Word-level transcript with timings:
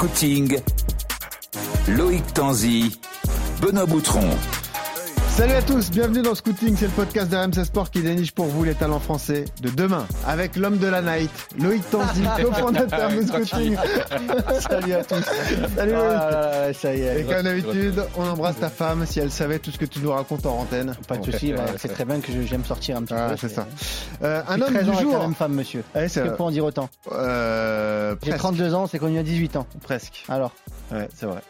Scouting, 0.00 0.56
Loïc 1.88 2.32
Tanzi, 2.32 2.98
Benoît 3.60 3.84
Boutron. 3.84 4.30
Salut 5.36 5.52
à 5.54 5.62
tous, 5.62 5.90
bienvenue 5.90 6.20
dans 6.20 6.34
Scouting, 6.34 6.76
c'est 6.76 6.84
le 6.86 6.90
podcast 6.92 7.30
d'RMC 7.30 7.64
Sport 7.64 7.90
qui 7.90 8.02
déniche 8.02 8.32
pour 8.32 8.44
vous 8.46 8.62
les 8.62 8.74
talents 8.74 9.00
français 9.00 9.46
de 9.62 9.70
demain 9.70 10.06
avec 10.26 10.54
l'homme 10.56 10.76
de 10.76 10.86
la 10.86 11.00
night, 11.00 11.30
Loïc 11.58 11.88
Tanzi, 11.90 12.22
cofondateur 12.44 13.08
de 13.10 13.22
Scouting. 13.22 13.76
Salut 14.60 14.92
à 14.92 15.02
tous. 15.04 15.24
Salut 15.76 15.92
Loïc. 15.92 16.18
Ah, 16.20 16.72
ça 16.74 16.94
y 16.94 17.00
est. 17.00 17.20
Et 17.20 17.24
comme 17.24 17.42
d'habitude, 17.42 18.02
on 18.18 18.28
embrasse 18.28 18.58
ta 18.58 18.68
femme 18.68 19.06
si 19.06 19.18
elle 19.20 19.30
savait 19.30 19.58
tout 19.58 19.70
ce 19.70 19.78
que 19.78 19.86
tu 19.86 20.00
nous 20.00 20.10
racontes 20.12 20.44
en 20.44 20.58
antenne. 20.58 20.94
Pas 21.08 21.16
de 21.16 21.30
souci, 21.30 21.52
bah, 21.54 21.64
c'est 21.78 21.88
très 21.88 22.04
bien 22.04 22.20
que 22.20 22.32
j'aime 22.46 22.64
sortir 22.66 22.98
un 22.98 23.02
petit 23.04 23.14
Ah, 23.16 23.28
peu. 23.30 23.36
c'est 23.38 23.48
ça. 23.54 23.66
Euh, 24.22 24.42
un 24.46 24.60
homme 24.60 24.74
13 24.74 24.88
ans 24.88 24.90
du 24.90 24.90
avec 24.90 25.04
la 25.06 25.10
jour. 25.12 25.20
même 25.20 25.34
femme, 25.34 25.54
monsieur. 25.54 25.82
Ouais, 25.94 26.08
c'est 26.08 26.22
Que 26.22 26.28
pour 26.30 26.46
en 26.46 26.50
dire 26.50 26.64
autant 26.66 26.90
Euh, 27.12 28.10
J'ai 28.22 28.30
presque. 28.30 28.38
32 28.38 28.74
ans, 28.74 28.86
c'est 28.86 28.98
connu 28.98 29.18
à 29.18 29.22
18 29.22 29.56
ans. 29.56 29.66
Presque. 29.82 30.24
Alors, 30.28 30.52
Ouais, 30.92 31.08
c'est 31.16 31.26
vrai. 31.26 31.40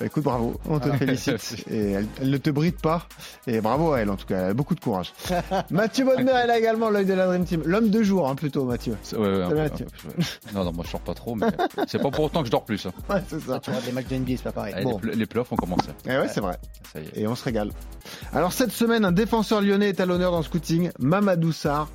Bah, 0.00 0.06
écoute, 0.06 0.22
bravo, 0.24 0.58
on 0.68 0.78
te 0.80 0.90
félicite. 0.92 1.64
Et 1.70 1.92
elle, 1.92 2.06
elle 2.20 2.30
ne 2.30 2.36
te 2.36 2.50
bride 2.50 2.76
pas. 2.80 3.06
Et 3.46 3.60
bravo 3.60 3.92
à 3.92 4.00
elle, 4.00 4.10
en 4.10 4.16
tout 4.16 4.26
cas, 4.26 4.38
elle 4.44 4.50
a 4.50 4.54
beaucoup 4.54 4.74
de 4.74 4.80
courage. 4.80 5.12
Mathieu 5.70 6.04
Bodmer 6.04 6.32
est 6.32 6.46
là 6.46 6.58
également, 6.58 6.90
l'œil 6.90 7.06
de 7.06 7.14
la 7.14 7.26
Dream 7.26 7.44
Team. 7.44 7.62
L'homme 7.64 7.90
de 7.90 8.02
jour, 8.02 8.28
hein, 8.28 8.34
plutôt, 8.34 8.64
Mathieu. 8.64 8.96
Ouais, 9.12 9.18
ouais, 9.46 9.68
peu, 9.70 9.84
peu. 9.84 10.22
Non, 10.54 10.64
non, 10.64 10.72
moi 10.72 10.84
je 10.86 10.90
sors 10.90 11.00
pas 11.00 11.14
trop, 11.14 11.34
mais 11.34 11.46
c'est 11.86 12.00
pas 12.00 12.10
pour 12.10 12.24
autant 12.24 12.40
que 12.40 12.46
je 12.46 12.50
dors 12.52 12.64
plus. 12.64 12.86
hein. 12.86 12.92
Ouais, 13.14 13.22
c'est 13.28 13.40
ça. 13.40 13.60
tu 13.60 13.70
regardes 13.70 13.86
les 13.86 13.92
matchs 13.92 14.06
de 14.08 14.16
NBA, 14.16 14.32
c'est 14.36 14.42
pas 14.44 14.52
pareil. 14.52 14.74
Allez, 14.74 14.84
Bon. 14.84 14.92
les, 14.94 14.98
pla- 15.00 15.14
les 15.14 15.26
playoffs 15.26 15.52
ont 15.52 15.56
commencé. 15.56 15.88
Et 16.06 16.10
ouais, 16.16 16.28
c'est 16.28 16.40
vrai. 16.40 16.56
Ça 16.92 17.00
y 17.00 17.04
est. 17.04 17.22
Et 17.22 17.26
on 17.26 17.34
se 17.34 17.44
régale. 17.44 17.70
Alors, 18.32 18.52
cette 18.52 18.72
semaine, 18.72 19.04
un 19.04 19.12
défenseur 19.12 19.60
lyonnais 19.60 19.90
est 19.90 20.00
à 20.00 20.06
l'honneur 20.06 20.32
dans 20.32 20.38
le 20.38 20.44
scouting, 20.44 20.90
Mamadou 20.98 21.52
Sarr. 21.52 21.88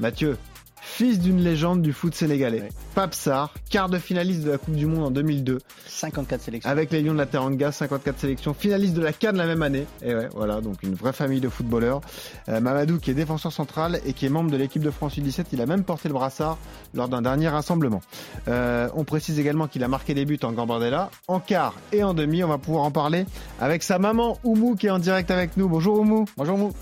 Mathieu, 0.00 0.36
fils 0.84 1.18
d'une 1.18 1.40
légende 1.40 1.82
du 1.82 1.92
foot 1.92 2.14
sénégalais. 2.14 2.60
Ouais. 2.60 2.68
Pape 2.94 3.14
Sarr, 3.14 3.52
quart 3.70 3.88
de 3.88 3.98
finaliste 3.98 4.42
de 4.42 4.50
la 4.50 4.58
Coupe 4.58 4.76
du 4.76 4.86
Monde 4.86 5.04
en 5.04 5.10
2002. 5.10 5.58
54 5.86 6.42
sélections. 6.42 6.70
Avec 6.70 6.92
les 6.92 7.02
Lions 7.02 7.14
de 7.14 7.18
la 7.18 7.26
Teranga, 7.26 7.72
54 7.72 8.20
sélections, 8.20 8.54
finaliste 8.54 8.94
de 8.94 9.02
la 9.02 9.12
CAN 9.12 9.32
la 9.32 9.46
même 9.46 9.62
année. 9.62 9.86
Et 10.02 10.14
ouais, 10.14 10.28
voilà, 10.34 10.60
donc 10.60 10.82
une 10.82 10.94
vraie 10.94 11.12
famille 11.12 11.40
de 11.40 11.48
footballeurs. 11.48 12.02
Euh, 12.48 12.60
Mamadou 12.60 12.98
qui 12.98 13.10
est 13.10 13.14
défenseur 13.14 13.52
central 13.52 14.00
et 14.04 14.12
qui 14.12 14.26
est 14.26 14.28
membre 14.28 14.50
de 14.50 14.56
l'équipe 14.56 14.82
de 14.82 14.90
France 14.90 15.16
U17, 15.16 15.46
il 15.52 15.60
a 15.60 15.66
même 15.66 15.84
porté 15.84 16.08
le 16.08 16.14
brassard 16.14 16.58
lors 16.92 17.08
d'un 17.08 17.22
dernier 17.22 17.48
rassemblement. 17.48 18.02
Euh, 18.48 18.88
on 18.94 19.04
précise 19.04 19.38
également 19.38 19.66
qu'il 19.66 19.82
a 19.82 19.88
marqué 19.88 20.14
des 20.14 20.24
buts 20.24 20.38
en 20.42 20.52
Gambardella, 20.52 21.10
en 21.28 21.40
quart 21.40 21.74
et 21.92 22.04
en 22.04 22.14
demi. 22.14 22.44
On 22.44 22.48
va 22.48 22.58
pouvoir 22.58 22.84
en 22.84 22.90
parler 22.90 23.24
avec 23.60 23.82
sa 23.82 23.98
maman 23.98 24.38
Oumou 24.44 24.76
qui 24.76 24.86
est 24.86 24.90
en 24.90 24.98
direct 24.98 25.30
avec 25.30 25.56
nous. 25.56 25.68
Bonjour 25.68 25.98
Oumou. 25.98 26.26
Bonjour 26.36 26.58
Mou. 26.58 26.72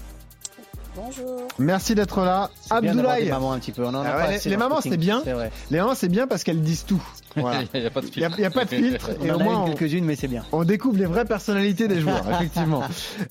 Bonjour. 0.95 1.49
Merci 1.59 1.95
d'être 1.95 2.21
là. 2.21 2.51
Abdoulaye. 2.71 3.29
mamans 3.31 3.53
un 3.53 3.59
petit 3.59 3.73
peu. 3.73 3.85
On 3.85 3.89
en 3.89 4.05
a 4.05 4.09
Ah 4.09 4.29
ouais, 4.29 4.41
les 4.45 4.57
mamans, 4.57 4.81
c'est 4.81 4.97
bien. 4.97 5.23
Les 5.71 5.79
mamans 5.79 5.95
c'est 5.95 6.09
bien 6.09 6.27
parce 6.27 6.45
qu'elles 6.45 6.61
disent 6.63 6.85
tout. 6.85 7.03
Voilà. 7.37 7.63
Il 7.75 7.81
n'y 7.81 7.87
a 7.87 7.91
pas 7.91 8.01
de 8.03 8.07
filtre. 8.07 8.31
il 8.37 8.43
y 8.43 8.45
a 8.45 8.51
pas 8.51 8.65
de 8.65 8.71
filtre 8.71 9.11
On 9.21 9.25
et 9.25 9.31
en 9.31 9.37
au 9.37 9.39
moins 9.39 9.65
quelques-unes, 9.71 10.05
mais 10.05 10.17
c'est 10.17 10.29
bien. 10.29 10.45
On 10.53 10.65
découvre 10.65 10.99
les 10.99 11.07
vraies 11.07 11.25
personnalités 11.25 11.89
des 11.89 12.01
joueurs, 12.01 12.25
effectivement. 12.31 12.83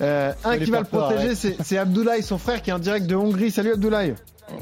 Euh, 0.02 0.34
un 0.44 0.56
les 0.56 0.66
qui 0.66 0.72
va 0.72 0.80
le 0.80 0.86
protéger, 0.86 1.30
ouais. 1.30 1.36
c'est 1.36 1.58
c'est 1.64 1.78
Abdoulaye, 1.78 2.24
son 2.24 2.40
frère, 2.40 2.62
qui 2.62 2.72
est 2.72 2.74
en 2.74 2.80
direct 2.80 3.06
de 3.06 3.16
Hongrie. 3.16 3.52
Salut 3.52 3.74
Abdoulaye. 3.74 4.16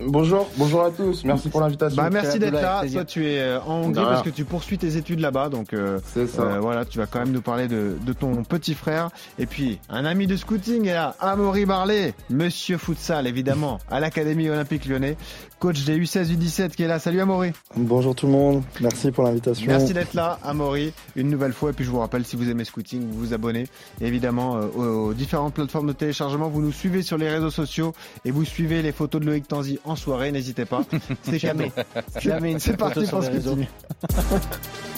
Bonjour, 0.06 0.50
bonjour 0.58 0.84
à 0.84 0.92
tous, 0.92 1.24
merci 1.26 1.50
pour 1.50 1.62
l'invitation. 1.62 2.02
Bah, 2.02 2.10
merci 2.12 2.40
d'être 2.40 2.54
là. 2.54 2.84
Toi, 2.92 3.06
tu 3.06 3.26
es 3.26 3.40
euh, 3.40 3.60
en 3.62 3.82
Hongrie 3.82 4.00
rien. 4.00 4.10
parce 4.10 4.24
que 4.24 4.30
tu 4.30 4.46
poursuis 4.46 4.78
tes 4.78 4.98
études 4.98 5.20
là-bas. 5.20 5.50
Donc, 5.50 5.74
euh, 5.74 6.00
ça. 6.14 6.42
euh, 6.42 6.60
voilà, 6.60 6.86
tu 6.86 6.98
vas 6.98 7.06
quand 7.06 7.20
même 7.20 7.32
nous 7.32 7.42
parler 7.42 7.68
de, 7.68 7.98
de 8.06 8.14
ton 8.14 8.44
petit 8.44 8.74
frère. 8.74 9.10
Et 9.38 9.46
puis, 9.46 9.80
un 9.90 10.06
ami 10.06 10.28
de 10.28 10.36
scouting 10.38 10.88
est 10.88 10.94
là, 10.94 11.16
Amaury 11.20 11.66
Barlet, 11.66 12.14
monsieur 12.30 12.78
futsal, 12.78 13.28
évidemment, 13.28 13.80
à 13.90 14.00
l'Académie 14.00 14.50
Olympique 14.50 14.86
Lyonnais, 14.86 15.18
coach 15.60 15.84
des 15.84 16.00
U16, 16.00 16.32
U17 16.36 16.70
qui 16.72 16.84
est 16.84 16.88
là. 16.88 17.00
Salut 17.00 17.20
Amaury. 17.22 17.52
Bonjour 17.76 18.16
tout 18.16 18.26
le 18.26 18.32
monde, 18.32 18.64
merci 18.82 19.12
pour 19.12 19.26
l'invitation. 19.26 19.68
Merci 19.68 19.94
d'être 19.94 20.14
là, 20.14 20.40
Amaury, 20.44 20.94
une 21.16 21.30
nouvelle 21.30 21.54
fois. 21.54 21.72
Et 21.72 21.74
puis 21.74 21.86
je 21.86 21.90
vous 21.90 22.00
rappelle, 22.00 22.26
si 22.26 22.36
vous 22.36 22.50
aimez 22.50 22.64
Scouting, 22.64 23.02
vous 23.10 23.20
vous 23.20 23.34
abonnez 23.34 23.68
Et 24.02 24.08
évidemment 24.08 24.58
euh, 24.58 24.68
aux, 24.76 25.10
aux 25.10 25.14
différentes 25.14 25.54
plateformes 25.54 25.88
de 25.88 25.94
téléchargement. 25.94 26.48
Vous 26.50 26.62
nous 26.62 26.72
suivez 26.72 27.02
sur 27.02 27.18
les 27.18 27.30
réseaux 27.30 27.52
sociaux 27.52 27.94
et 28.26 28.32
vous 28.32 28.46
suivez 28.46 28.82
les 28.82 28.92
photos 28.92 29.22
de 29.22 29.26
Loïc 29.26 29.48
Tanzi 29.48 29.80
en 29.84 29.96
soirée. 29.96 30.32
N'hésitez 30.32 30.66
pas. 30.66 30.84
C'est. 31.24 31.40
Jamais 32.20 32.52
une 32.52 32.60
C'est 32.60 32.78
parti 32.78 33.06
sur 33.06 33.20
pour. 33.20 33.26
Scouting. 33.26 33.68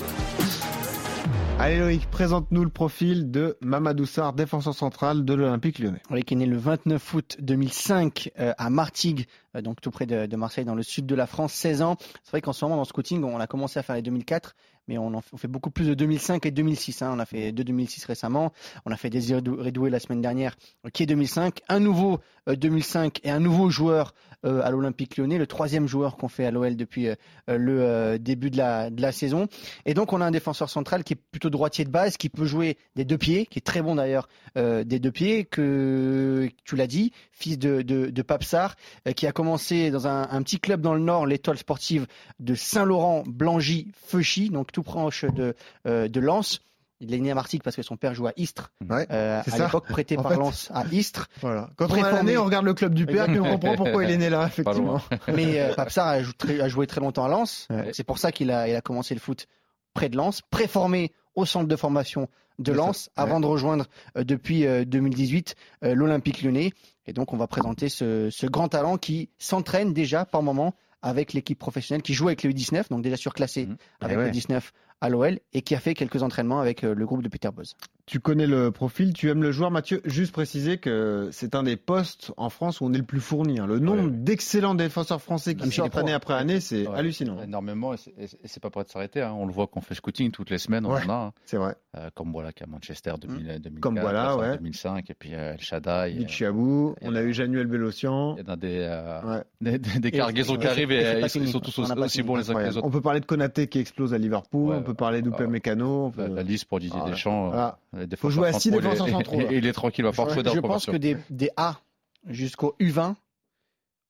Allez 1.63 1.77
Loïc, 1.77 2.07
présente-nous 2.09 2.63
le 2.63 2.71
profil 2.71 3.29
de 3.29 3.55
Mamadou 3.61 4.07
Sarr, 4.07 4.33
défenseur 4.33 4.73
central 4.73 5.23
de 5.23 5.33
l'Olympique 5.35 5.77
lyonnais. 5.77 6.01
Oui, 6.09 6.23
qui 6.23 6.33
est 6.33 6.37
né 6.37 6.47
le 6.47 6.57
29 6.57 7.13
août 7.13 7.37
2005 7.39 8.31
euh, 8.39 8.51
à 8.57 8.71
Martigues, 8.71 9.27
euh, 9.55 9.61
donc 9.61 9.79
tout 9.79 9.91
près 9.91 10.07
de, 10.07 10.35
Marseille, 10.35 10.65
dans 10.65 10.73
le 10.73 10.81
sud 10.81 11.05
de 11.05 11.13
la 11.13 11.27
France, 11.27 11.53
16 11.53 11.83
ans. 11.83 11.97
C'est 12.23 12.31
vrai 12.31 12.41
qu'en 12.41 12.51
ce 12.51 12.65
moment, 12.65 12.77
dans 12.77 12.81
le 12.81 12.87
scouting, 12.87 13.23
on 13.23 13.39
a 13.39 13.45
commencé 13.45 13.77
à 13.77 13.83
faire 13.83 13.95
les 13.95 14.01
2004, 14.01 14.55
mais 14.87 14.97
on, 14.97 15.21
fait, 15.21 15.47
beaucoup 15.47 15.69
plus 15.69 15.87
de 15.87 15.93
2005 15.93 16.47
et 16.47 16.51
2006. 16.51 17.03
hein. 17.03 17.11
On 17.15 17.19
a 17.19 17.25
fait 17.27 17.51
deux 17.51 17.63
2006 17.63 18.05
récemment. 18.05 18.51
On 18.87 18.91
a 18.91 18.97
fait 18.97 19.11
Désiré 19.11 19.39
Redou- 19.41 19.61
Redoué 19.63 19.91
la 19.91 19.99
semaine 19.99 20.21
dernière, 20.21 20.55
euh, 20.87 20.89
qui 20.89 21.03
est 21.03 21.05
2005. 21.05 21.59
Un 21.69 21.79
nouveau 21.79 22.19
euh, 22.49 22.55
2005 22.55 23.19
et 23.23 23.29
un 23.29 23.39
nouveau 23.39 23.69
joueur 23.69 24.15
à 24.43 24.71
l'Olympique 24.71 25.17
lyonnais, 25.17 25.37
le 25.37 25.47
troisième 25.47 25.87
joueur 25.87 26.17
qu'on 26.17 26.27
fait 26.27 26.45
à 26.45 26.51
l'OL 26.51 26.75
depuis 26.75 27.07
euh, 27.07 27.15
euh, 27.49 27.57
le 27.57 27.81
euh, 27.81 28.17
début 28.17 28.49
de 28.49 28.57
la, 28.57 28.89
de 28.89 29.01
la 29.01 29.11
saison. 29.11 29.47
Et 29.85 29.93
donc, 29.93 30.13
on 30.13 30.21
a 30.21 30.25
un 30.25 30.31
défenseur 30.31 30.69
central 30.69 31.03
qui 31.03 31.13
est 31.13 31.21
plutôt 31.31 31.49
droitier 31.49 31.85
de 31.85 31.89
base, 31.89 32.17
qui 32.17 32.29
peut 32.29 32.45
jouer 32.45 32.77
des 32.95 33.05
deux 33.05 33.17
pieds, 33.17 33.45
qui 33.45 33.59
est 33.59 33.65
très 33.65 33.81
bon 33.81 33.95
d'ailleurs 33.95 34.27
euh, 34.57 34.83
des 34.83 34.99
deux 34.99 35.11
pieds, 35.11 35.45
que 35.45 36.49
tu 36.63 36.75
l'as 36.75 36.87
dit, 36.87 37.11
fils 37.31 37.57
de, 37.57 37.81
de, 37.81 38.09
de 38.09 38.21
Pape 38.21 38.43
Sarr, 38.43 38.75
euh, 39.07 39.11
qui 39.11 39.27
a 39.27 39.31
commencé 39.31 39.91
dans 39.91 40.07
un, 40.07 40.27
un 40.29 40.41
petit 40.41 40.59
club 40.59 40.81
dans 40.81 40.93
le 40.93 41.01
Nord, 41.01 41.25
l'étoile 41.25 41.57
sportive 41.57 42.07
de 42.39 42.55
Saint-Laurent-Blangy-Feuchy, 42.55 44.49
donc 44.49 44.71
tout 44.71 44.83
proche 44.83 45.25
de, 45.25 45.55
euh, 45.85 46.07
de 46.07 46.19
Lens. 46.19 46.61
Il 47.01 47.13
est 47.13 47.19
né 47.19 47.31
à 47.31 47.35
Martigues 47.35 47.63
parce 47.63 47.75
que 47.75 47.81
son 47.81 47.97
père 47.97 48.13
jouait 48.13 48.29
à 48.29 48.33
Istres, 48.37 48.71
Ouais. 48.89 49.07
euh, 49.11 49.41
à 49.51 49.57
l'époque 49.57 49.87
prêté 49.87 50.17
En 50.17 50.21
par 50.21 50.31
fait. 50.33 50.37
Lens 50.37 50.69
à 50.73 50.85
Istres. 50.91 51.27
Voilà. 51.41 51.69
Quand 51.75 51.85
on 51.85 51.87
a 51.87 51.89
Préformé. 51.93 52.15
l'année, 52.17 52.37
on 52.37 52.45
regarde 52.45 52.65
le 52.65 52.73
club 52.73 52.93
du 52.93 53.05
père 53.05 53.29
et 53.29 53.39
on 53.39 53.43
comprend 53.57 53.75
pourquoi 53.75 54.03
il 54.05 54.11
est 54.11 54.17
né 54.17 54.29
là, 54.29 54.45
effectivement. 54.47 55.01
Mais 55.27 55.59
euh, 55.59 55.73
a, 55.77 56.21
jou- 56.21 56.33
très- 56.37 56.61
a 56.61 56.67
joué 56.69 56.85
très 56.87 57.01
longtemps 57.01 57.25
à 57.25 57.27
Lens. 57.29 57.67
Ouais. 57.69 57.89
C'est 57.93 58.03
pour 58.03 58.19
ça 58.19 58.31
qu'il 58.31 58.51
a, 58.51 58.67
il 58.69 58.75
a 58.75 58.81
commencé 58.81 59.13
le 59.13 59.19
foot 59.19 59.47
près 59.93 60.07
de 60.09 60.15
Lens, 60.15 60.41
préformé 60.49 61.11
au 61.35 61.45
centre 61.45 61.67
de 61.67 61.75
formation 61.75 62.29
de 62.59 62.71
ça. 62.71 62.77
Lens, 62.77 63.09
avant 63.15 63.39
de 63.39 63.45
rejoindre 63.47 63.85
euh, 64.17 64.23
depuis 64.23 64.65
euh, 64.67 64.85
2018 64.85 65.55
euh, 65.83 65.95
l'Olympique 65.95 66.43
lyonnais. 66.43 66.71
Et 67.07 67.13
donc, 67.13 67.33
on 67.33 67.37
va 67.37 67.47
présenter 67.47 67.89
ce, 67.89 68.29
ce 68.29 68.45
grand 68.45 68.67
talent 68.67 68.97
qui 68.97 69.29
s'entraîne 69.39 69.91
déjà 69.93 70.23
par 70.25 70.43
moment 70.43 70.75
avec 71.01 71.33
l'équipe 71.33 71.57
professionnelle, 71.57 72.03
qui 72.03 72.13
joue 72.13 72.27
avec 72.27 72.43
le 72.43 72.51
U19, 72.51 72.89
donc 72.89 73.01
déjà 73.01 73.17
surclassé 73.17 73.65
Mhm. 73.65 73.77
avec 74.01 74.15
Eh 74.15 74.19
ouais. 74.19 74.25
le 74.25 74.31
19 74.31 74.71
à 75.01 75.09
l'OL, 75.09 75.39
et 75.53 75.61
qui 75.61 75.75
a 75.75 75.79
fait 75.79 75.93
quelques 75.93 76.23
entraînements 76.23 76.59
avec 76.59 76.83
euh, 76.83 76.93
le 76.93 77.05
groupe 77.05 77.23
de 77.23 77.29
Peter 77.29 77.49
Bosz. 77.53 77.75
Tu 78.05 78.19
connais 78.19 78.47
le 78.47 78.71
profil, 78.71 79.13
tu 79.13 79.29
aimes 79.29 79.43
le 79.43 79.51
joueur, 79.51 79.71
Mathieu. 79.71 80.01
Juste 80.05 80.31
préciser 80.33 80.77
que 80.77 81.29
c'est 81.31 81.55
un 81.55 81.63
des 81.63 81.77
postes 81.77 82.31
en 82.37 82.49
France 82.49 82.81
où 82.81 82.85
on 82.85 82.93
est 82.93 82.97
le 82.97 83.03
plus 83.03 83.19
fourni. 83.21 83.59
hein. 83.59 83.67
Le 83.67 83.79
nombre 83.79 84.05
Ouais, 84.05 84.11
d'excellents 84.11 84.75
défenseurs 84.75 85.21
français 85.21 85.55
qui 85.55 85.71
sortent 85.71 85.95
année 85.97 86.11
après 86.13 86.33
année, 86.33 86.59
c'est 86.59 86.87
Ouais. 86.87 86.95
hallucinant. 86.97 87.41
Énormément, 87.41 87.93
et 87.93 87.97
c'est- 87.97 88.11
et 88.17 88.59
pas 88.59 88.69
prêt 88.69 88.83
de 88.83 88.89
s'arrêter. 88.89 89.21
hein. 89.21 89.33
On 89.37 89.45
le 89.45 89.53
voit 89.53 89.67
qu'on 89.67 89.81
fait 89.81 89.95
scouting 89.95 90.31
toutes 90.31 90.49
les 90.49 90.57
semaines, 90.57 90.85
on 90.85 90.93
Ouais. 90.93 91.01
en 91.05 91.09
a. 91.09 91.13
hein. 91.27 91.33
C'est 91.45 91.57
vrai. 91.57 91.75
Euh, 91.97 92.09
comme 92.13 92.31
voilà, 92.31 92.51
qu'à 92.53 92.65
Manchester 92.67 93.13
2000, 93.19 93.59
2004, 93.59 93.79
Comme 93.81 93.99
voilà, 93.99 94.37
ouais. 94.37 94.57
2005, 94.57 95.09
et 95.09 95.13
puis 95.13 95.35
euh, 95.35 95.53
El 95.53 95.59
Shaddai. 95.61 96.13
Nick 96.13 96.27
euh, 96.27 96.31
Chiabou, 96.31 96.95
et 97.01 97.07
on 97.07 97.15
a 97.15 97.19
euh, 97.19 97.25
eu 97.27 97.33
Januel 97.33 97.67
Bélocian. 97.67 98.35
Il 98.37 98.45
y 98.45 98.49
en 98.49 98.53
a 98.53 98.55
des, 98.55 98.77
euh, 98.79 99.21
Ouais. 99.23 99.43
des, 99.61 99.77
des- 99.79 99.99
des 99.99 100.07
Et 100.07 100.11
cargaisons 100.11 100.55
qui 100.57 100.67
arrivent 100.67 100.91
et 100.91 101.05
euh, 101.05 101.21
pas 101.21 101.27
ils, 101.35 101.47
sont 101.49 101.59
tous 101.59 101.77
aussi 101.79 102.11
fini. 102.17 102.27
bons 102.27 102.35
les 102.37 102.49
uns 102.49 102.53
que 102.53 102.59
les 102.59 102.77
autres. 102.77 102.85
On 102.87 102.91
peut 102.91 103.01
parler 103.01 103.19
de 103.19 103.25
Konaté 103.25 103.67
qui 103.67 103.79
explose 103.79 104.13
à 104.13 104.17
Liverpool, 104.17 104.73
on 104.75 104.83
peut 104.83 104.93
parler 104.93 105.21
d'Oupé. 105.21 105.47
Mécano. 105.47 106.11
La, 106.17 106.43
liste 106.43 106.65
pour 106.65 106.79
Didier. 106.79 106.99
Deschamps. 107.07 107.51
Les 107.93 108.15
Faut 108.15 108.29
jouer 108.29 108.49
à 108.49 108.53
six 108.53 108.69
centraux, 108.69 108.81
défenseurs 108.81 109.07
et- 109.07 109.11
centraux. 109.11 109.39
Et, 109.41 109.43
et 109.53 109.57
il 109.57 109.65
est 109.67 109.73
tranquille, 109.73 110.03
il 110.05 110.07
va 110.07 110.13
falloir 110.13 110.53
Je 110.53 110.59
pense 110.59 110.85
que 110.85 110.97
des, 110.97 111.17
des 111.29 111.49
A 111.57 111.79
jusqu'au 112.27 112.75
U20, 112.79 113.15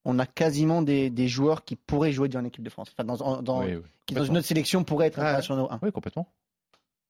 on 0.06 0.20
a 0.20 0.26
quasiment 0.26 0.82
des, 0.82 1.10
des 1.10 1.28
joueurs 1.28 1.64
qui 1.64 1.76
pourraient 1.76 2.12
jouer 2.12 2.28
dans 2.30 2.42
l'équipe 2.42 2.64
de 2.64 2.70
France. 2.70 2.92
Enfin, 2.98 3.04
dans, 3.06 3.42
dans- 3.42 3.62
Oui, 3.64 3.76
oui. 3.76 3.82
qui, 4.06 4.14
dans 4.16 4.24
une 4.24 4.38
autre 4.38 4.48
sélection, 4.48 4.84
pourraient 4.84 5.08
être 5.08 5.18
Ouais. 5.18 5.24
internationaux 5.26 5.68
1. 5.72 5.80
Oui, 5.84 5.92
complètement. 5.92 6.28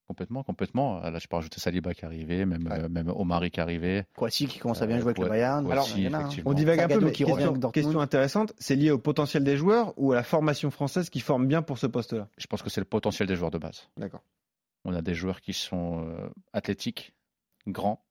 Complètement, 0.08 0.44
complètement. 0.44 1.00
Là, 1.00 1.20
je 1.20 1.28
peux 1.28 1.38
rajouter 1.38 1.62
Saliba 1.62 1.94
qui 1.94 2.02
est 2.02 2.06
arrivé, 2.06 2.46
même, 2.46 2.68
Ouais. 2.68 2.82
euh, 2.82 2.90
même 2.90 3.08
Omari 3.16 3.50
qui 3.50 3.62
est 3.62 3.64
arrivé. 3.64 4.04
Kouassi 4.18 4.46
qui 4.46 4.60
commence 4.60 4.82
à 4.82 4.86
bien 4.86 4.98
Euh, 4.98 5.00
jouer 5.00 5.12
avec 5.12 5.20
le 5.24 5.30
Bayern. 5.30 5.64
Kouassi, 5.66 5.72
Alors, 5.94 5.98
il 6.00 6.04
y 6.04 6.08
en 6.10 6.14
a, 6.14 6.18
hein. 6.18 6.20
effectivement. 6.22 6.52
On 6.52 6.54
divague 6.54 6.80
un 6.82 6.88
peu, 6.90 7.00
mais 7.00 7.12
qui 7.14 7.24
question 7.72 8.02
intéressante, 8.02 8.52
c'est 8.58 8.76
lié 8.76 8.92
au 8.92 8.98
potentiel 8.98 9.46
des 9.46 9.56
joueurs 9.56 9.94
ou 9.96 10.12
à 10.12 10.16
la 10.16 10.24
formation 10.24 10.70
française 10.70 11.10
qui 11.10 11.22
forme 11.22 11.48
bien 11.48 11.62
pour 11.62 11.78
ce 11.78 11.88
poste-là? 11.88 12.28
Je 12.38 12.46
pense 12.48 12.62
que 12.62 12.70
c'est 12.70 12.82
le 12.82 12.86
potentiel 12.86 13.26
des 13.30 13.38
joueurs 13.38 13.52
de 13.52 13.58
base. 13.58 13.88
D'accord. 13.96 14.22
On 14.86 14.94
a 14.94 15.02
des 15.02 15.14
joueurs 15.14 15.42
qui 15.42 15.54
sont 15.54 16.08
euh, 16.08 16.30
athlétiques, 16.54 17.14
grands, 17.68 18.04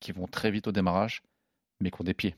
qui 0.00 0.12
vont 0.12 0.26
très 0.26 0.50
vite 0.50 0.66
au 0.68 0.72
démarrage, 0.72 1.22
mais 1.80 1.90
qui 1.90 2.00
ont 2.00 2.04
des 2.04 2.14
pieds. 2.14 2.36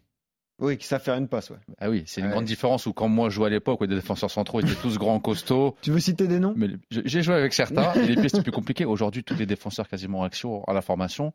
Oui, 0.61 0.79
qui 0.79 0.87
savent 0.87 1.02
faire 1.02 1.17
une 1.17 1.26
passe, 1.29 1.50
ouais. 1.50 1.58
Ah 1.79 1.90
oui, 1.90 2.05
c'est 2.06 2.20
une 2.20 2.29
Ouais. 2.29 2.32
grande 2.34 2.44
différence 2.44 2.87
où 2.87 2.93
quand 2.93 3.08
moi 3.08 3.29
je 3.31 3.34
jouais 3.34 3.46
à 3.46 3.50
l'époque, 3.50 3.81
où 3.81 3.87
des 3.87 3.96
défenseurs 3.96 4.31
centraux 4.31 4.61
étaient 4.61 4.76
tous 4.81 4.96
grands, 4.99 5.19
costauds. 5.19 5.76
Tu 5.82 5.90
veux 5.90 5.99
citer 5.99 6.29
des 6.29 6.38
noms? 6.38 6.55
Mais 6.56 6.69
j'ai 6.90 7.23
joué 7.23 7.34
avec 7.34 7.52
certains, 7.52 7.93
et 7.94 8.06
les 8.06 8.14
pieds 8.14 8.29
c'était 8.29 8.43
plus 8.43 8.52
compliqué. 8.52 8.84
Aujourd'hui, 8.84 9.25
tous 9.25 9.34
les 9.34 9.46
défenseurs 9.46 9.88
quasiment 9.88 10.20
en 10.20 10.25
action 10.25 10.62
à 10.64 10.73
la 10.73 10.82
formation, 10.82 11.32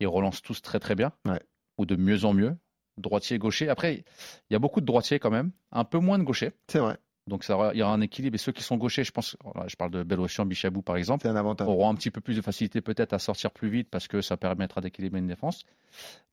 ils 0.00 0.06
relancent 0.06 0.42
tous 0.42 0.60
très 0.60 0.78
très 0.78 0.94
bien, 0.94 1.12
Ouais. 1.24 1.40
ou 1.78 1.86
de 1.86 1.96
mieux 1.96 2.24
en 2.26 2.34
mieux. 2.34 2.54
Droitier, 2.98 3.38
gaucher. 3.38 3.68
Après, 3.70 4.04
il 4.50 4.52
y 4.52 4.56
a 4.56 4.58
beaucoup 4.58 4.80
de 4.80 4.86
droitiers 4.86 5.18
quand 5.18 5.30
même, 5.30 5.52
un 5.70 5.84
peu 5.84 5.98
moins 5.98 6.18
de 6.18 6.24
gauchers. 6.24 6.52
C'est 6.68 6.78
vrai. 6.78 6.98
Donc 7.26 7.42
ça, 7.42 7.70
il 7.74 7.78
y 7.78 7.82
aura 7.82 7.92
un 7.92 8.00
équilibre. 8.00 8.36
Et 8.36 8.38
ceux 8.38 8.52
qui 8.52 8.62
sont 8.62 8.76
gauchers, 8.76 9.02
je 9.02 9.10
pense, 9.10 9.36
je 9.66 9.74
parle 9.76 9.90
de 9.90 10.02
Belocian, 10.04 10.46
Bichabou 10.46 10.80
par 10.82 10.96
exemple, 10.96 11.22
C'est 11.22 11.28
un 11.28 11.34
avantage. 11.36 11.66
auront 11.66 11.90
un 11.90 11.94
petit 11.96 12.10
peu 12.12 12.20
plus 12.20 12.36
de 12.36 12.40
facilité 12.42 12.80
peut-être 12.80 13.12
à 13.14 13.18
sortir 13.18 13.50
plus 13.50 13.68
vite 13.68 13.88
parce 13.90 14.06
que 14.06 14.20
ça 14.22 14.36
permettra 14.36 14.80
d'équilibrer 14.80 15.18
une 15.18 15.26
défense. 15.26 15.64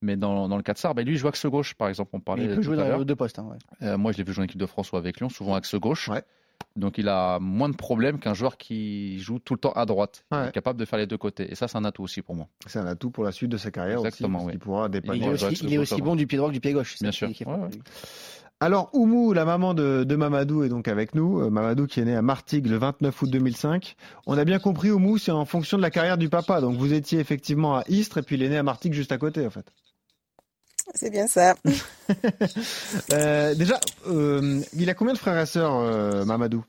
Mais 0.01 0.15
dans, 0.17 0.47
dans 0.47 0.57
le 0.57 0.63
cas 0.63 0.73
de 0.73 0.77
Sarr, 0.77 0.93
ben 0.93 1.03
lui, 1.05 1.13
il 1.13 1.17
joue 1.17 1.27
axe 1.27 1.45
gauche, 1.47 1.73
par 1.73 1.87
exemple. 1.89 2.11
On 2.13 2.19
parlait 2.19 2.43
Il 2.43 2.49
peut 2.49 2.55
tout 2.57 2.61
jouer 2.63 2.77
dans 2.77 2.97
les 2.97 3.05
deux 3.05 3.15
postes. 3.15 3.39
hein, 3.39 3.47
ouais. 3.51 3.87
Euh, 3.87 3.97
moi, 3.97 4.11
je 4.11 4.17
l'ai 4.19 4.23
vu 4.23 4.33
jouer 4.33 4.43
en 4.43 4.45
équipe 4.45 4.59
de 4.59 4.65
France 4.67 4.91
ou 4.91 4.97
avec 4.97 5.19
Lyon, 5.19 5.29
souvent 5.29 5.55
axe 5.55 5.73
gauche. 5.75 6.09
Ouais. 6.09 6.21
Donc 6.75 6.97
il 6.97 7.07
a 7.09 7.39
moins 7.39 7.69
de 7.69 7.75
problèmes 7.75 8.19
qu'un 8.19 8.33
joueur 8.33 8.57
qui 8.57 9.19
joue 9.19 9.37
tout 9.37 9.53
le 9.53 9.59
temps 9.59 9.73
à 9.73 9.85
droite. 9.85 10.25
Il 10.31 10.37
est 10.47 10.51
capable 10.51 10.79
de 10.79 10.85
faire 10.85 10.97
les 10.99 11.05
deux 11.07 11.17
côtés. 11.17 11.51
Et 11.51 11.55
ça, 11.55 11.67
c'est 11.67 11.77
un 11.77 11.85
atout 11.85 12.03
aussi 12.03 12.21
pour 12.21 12.35
moi. 12.35 12.47
C'est 12.67 12.79
un 12.79 12.85
atout 12.87 13.11
pour 13.11 13.23
la 13.23 13.31
suite 13.31 13.49
de 13.51 13.57
sa 13.57 13.69
carrière 13.69 13.97
Exactement, 13.99 14.37
aussi. 14.39 14.45
parce 14.45 14.45
oui. 14.47 14.51
qu'il 14.53 14.59
pourra 14.59 14.85
Il 14.87 14.91
dépanner. 14.91 15.19
est 15.25 15.27
Ouais, 15.27 15.33
aussi, 15.33 15.65
il 15.65 15.73
est 15.73 15.77
aussi 15.77 16.01
bon 16.01 16.15
du 16.15 16.25
pied 16.27 16.37
droit 16.37 16.49
que 16.49 16.53
du 16.53 16.59
pied 16.61 16.73
gauche. 16.73 16.97
Bien 17.01 17.11
sûr. 17.11 17.29
Alors, 18.63 18.89
Oumou, 18.94 19.33
la 19.33 19.44
maman 19.44 19.74
de, 19.74 20.06
de 20.06 20.15
Mamadou, 20.15 20.63
est 20.63 20.69
donc 20.69 20.88
avec 20.88 21.15
nous. 21.15 21.42
Euh, 21.42 21.50
Mamadou 21.50 21.86
qui 21.86 22.00
est 22.00 22.06
né 22.06 22.15
à 22.15 22.21
Martigues 22.21 22.68
le 22.68 22.77
29 22.77 23.21
août 23.21 23.30
2005. 23.30 23.98
On 24.25 24.38
a 24.38 24.45
bien 24.45 24.57
compris, 24.57 24.89
Oumou, 24.89 25.18
c'est 25.18 25.33
en 25.33 25.44
fonction 25.44 25.75
de 25.75 25.81
la 25.81 25.92
carrière 25.92 26.18
du 26.18 26.30
papa. 26.30 26.62
Donc, 26.62 26.77
vous 26.77 26.94
étiez 26.94 27.19
effectivement 27.19 27.75
à 27.75 27.83
Istres 27.89 28.19
et 28.19 28.21
puis 28.21 28.38
il 28.38 28.42
est 28.42 28.48
né 28.48 28.57
à 28.57 28.63
Martigues 28.63 28.94
juste 28.94 29.12
à 29.12 29.18
côté, 29.18 29.45
en 29.45 29.50
fait. 29.50 29.65
C'est 30.95 31.10
bien 31.10 31.27
ça. 31.27 31.56
Euh, 33.12 33.54
déjà, 33.56 33.80
euh, 34.07 34.62
il 34.74 34.89
a 34.89 34.94
combien 34.94 35.13
de 35.13 35.19
frères 35.19 35.39
et 35.39 35.45
sœurs, 35.45 35.75
euh, 35.75 36.24
Mamadou? 36.24 36.63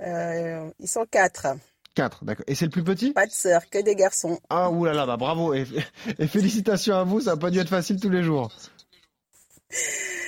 Ils 0.00 0.88
sont 0.88 1.04
quatre. 1.08 1.46
Quatre, 1.94 2.24
d'accord. 2.24 2.44
Et 2.48 2.56
c'est 2.56 2.64
le 2.64 2.70
plus 2.72 2.82
petit? 2.82 3.12
Pas 3.12 3.26
de 3.26 3.32
sœurs, 3.32 3.70
que 3.70 3.82
des 3.82 3.94
garçons. 3.94 4.40
Ah, 4.50 4.70
oulala, 4.70 5.06
bah 5.06 5.16
bravo. 5.16 5.54
Et, 5.54 5.64
et 6.18 6.26
félicitations 6.26 6.96
à 6.96 7.04
vous, 7.04 7.20
ça 7.20 7.32
n'a 7.32 7.36
pas 7.36 7.50
dû 7.50 7.60
être 7.60 7.68
facile 7.68 8.00
tous 8.00 8.10
les 8.10 8.24
jours. 8.24 8.50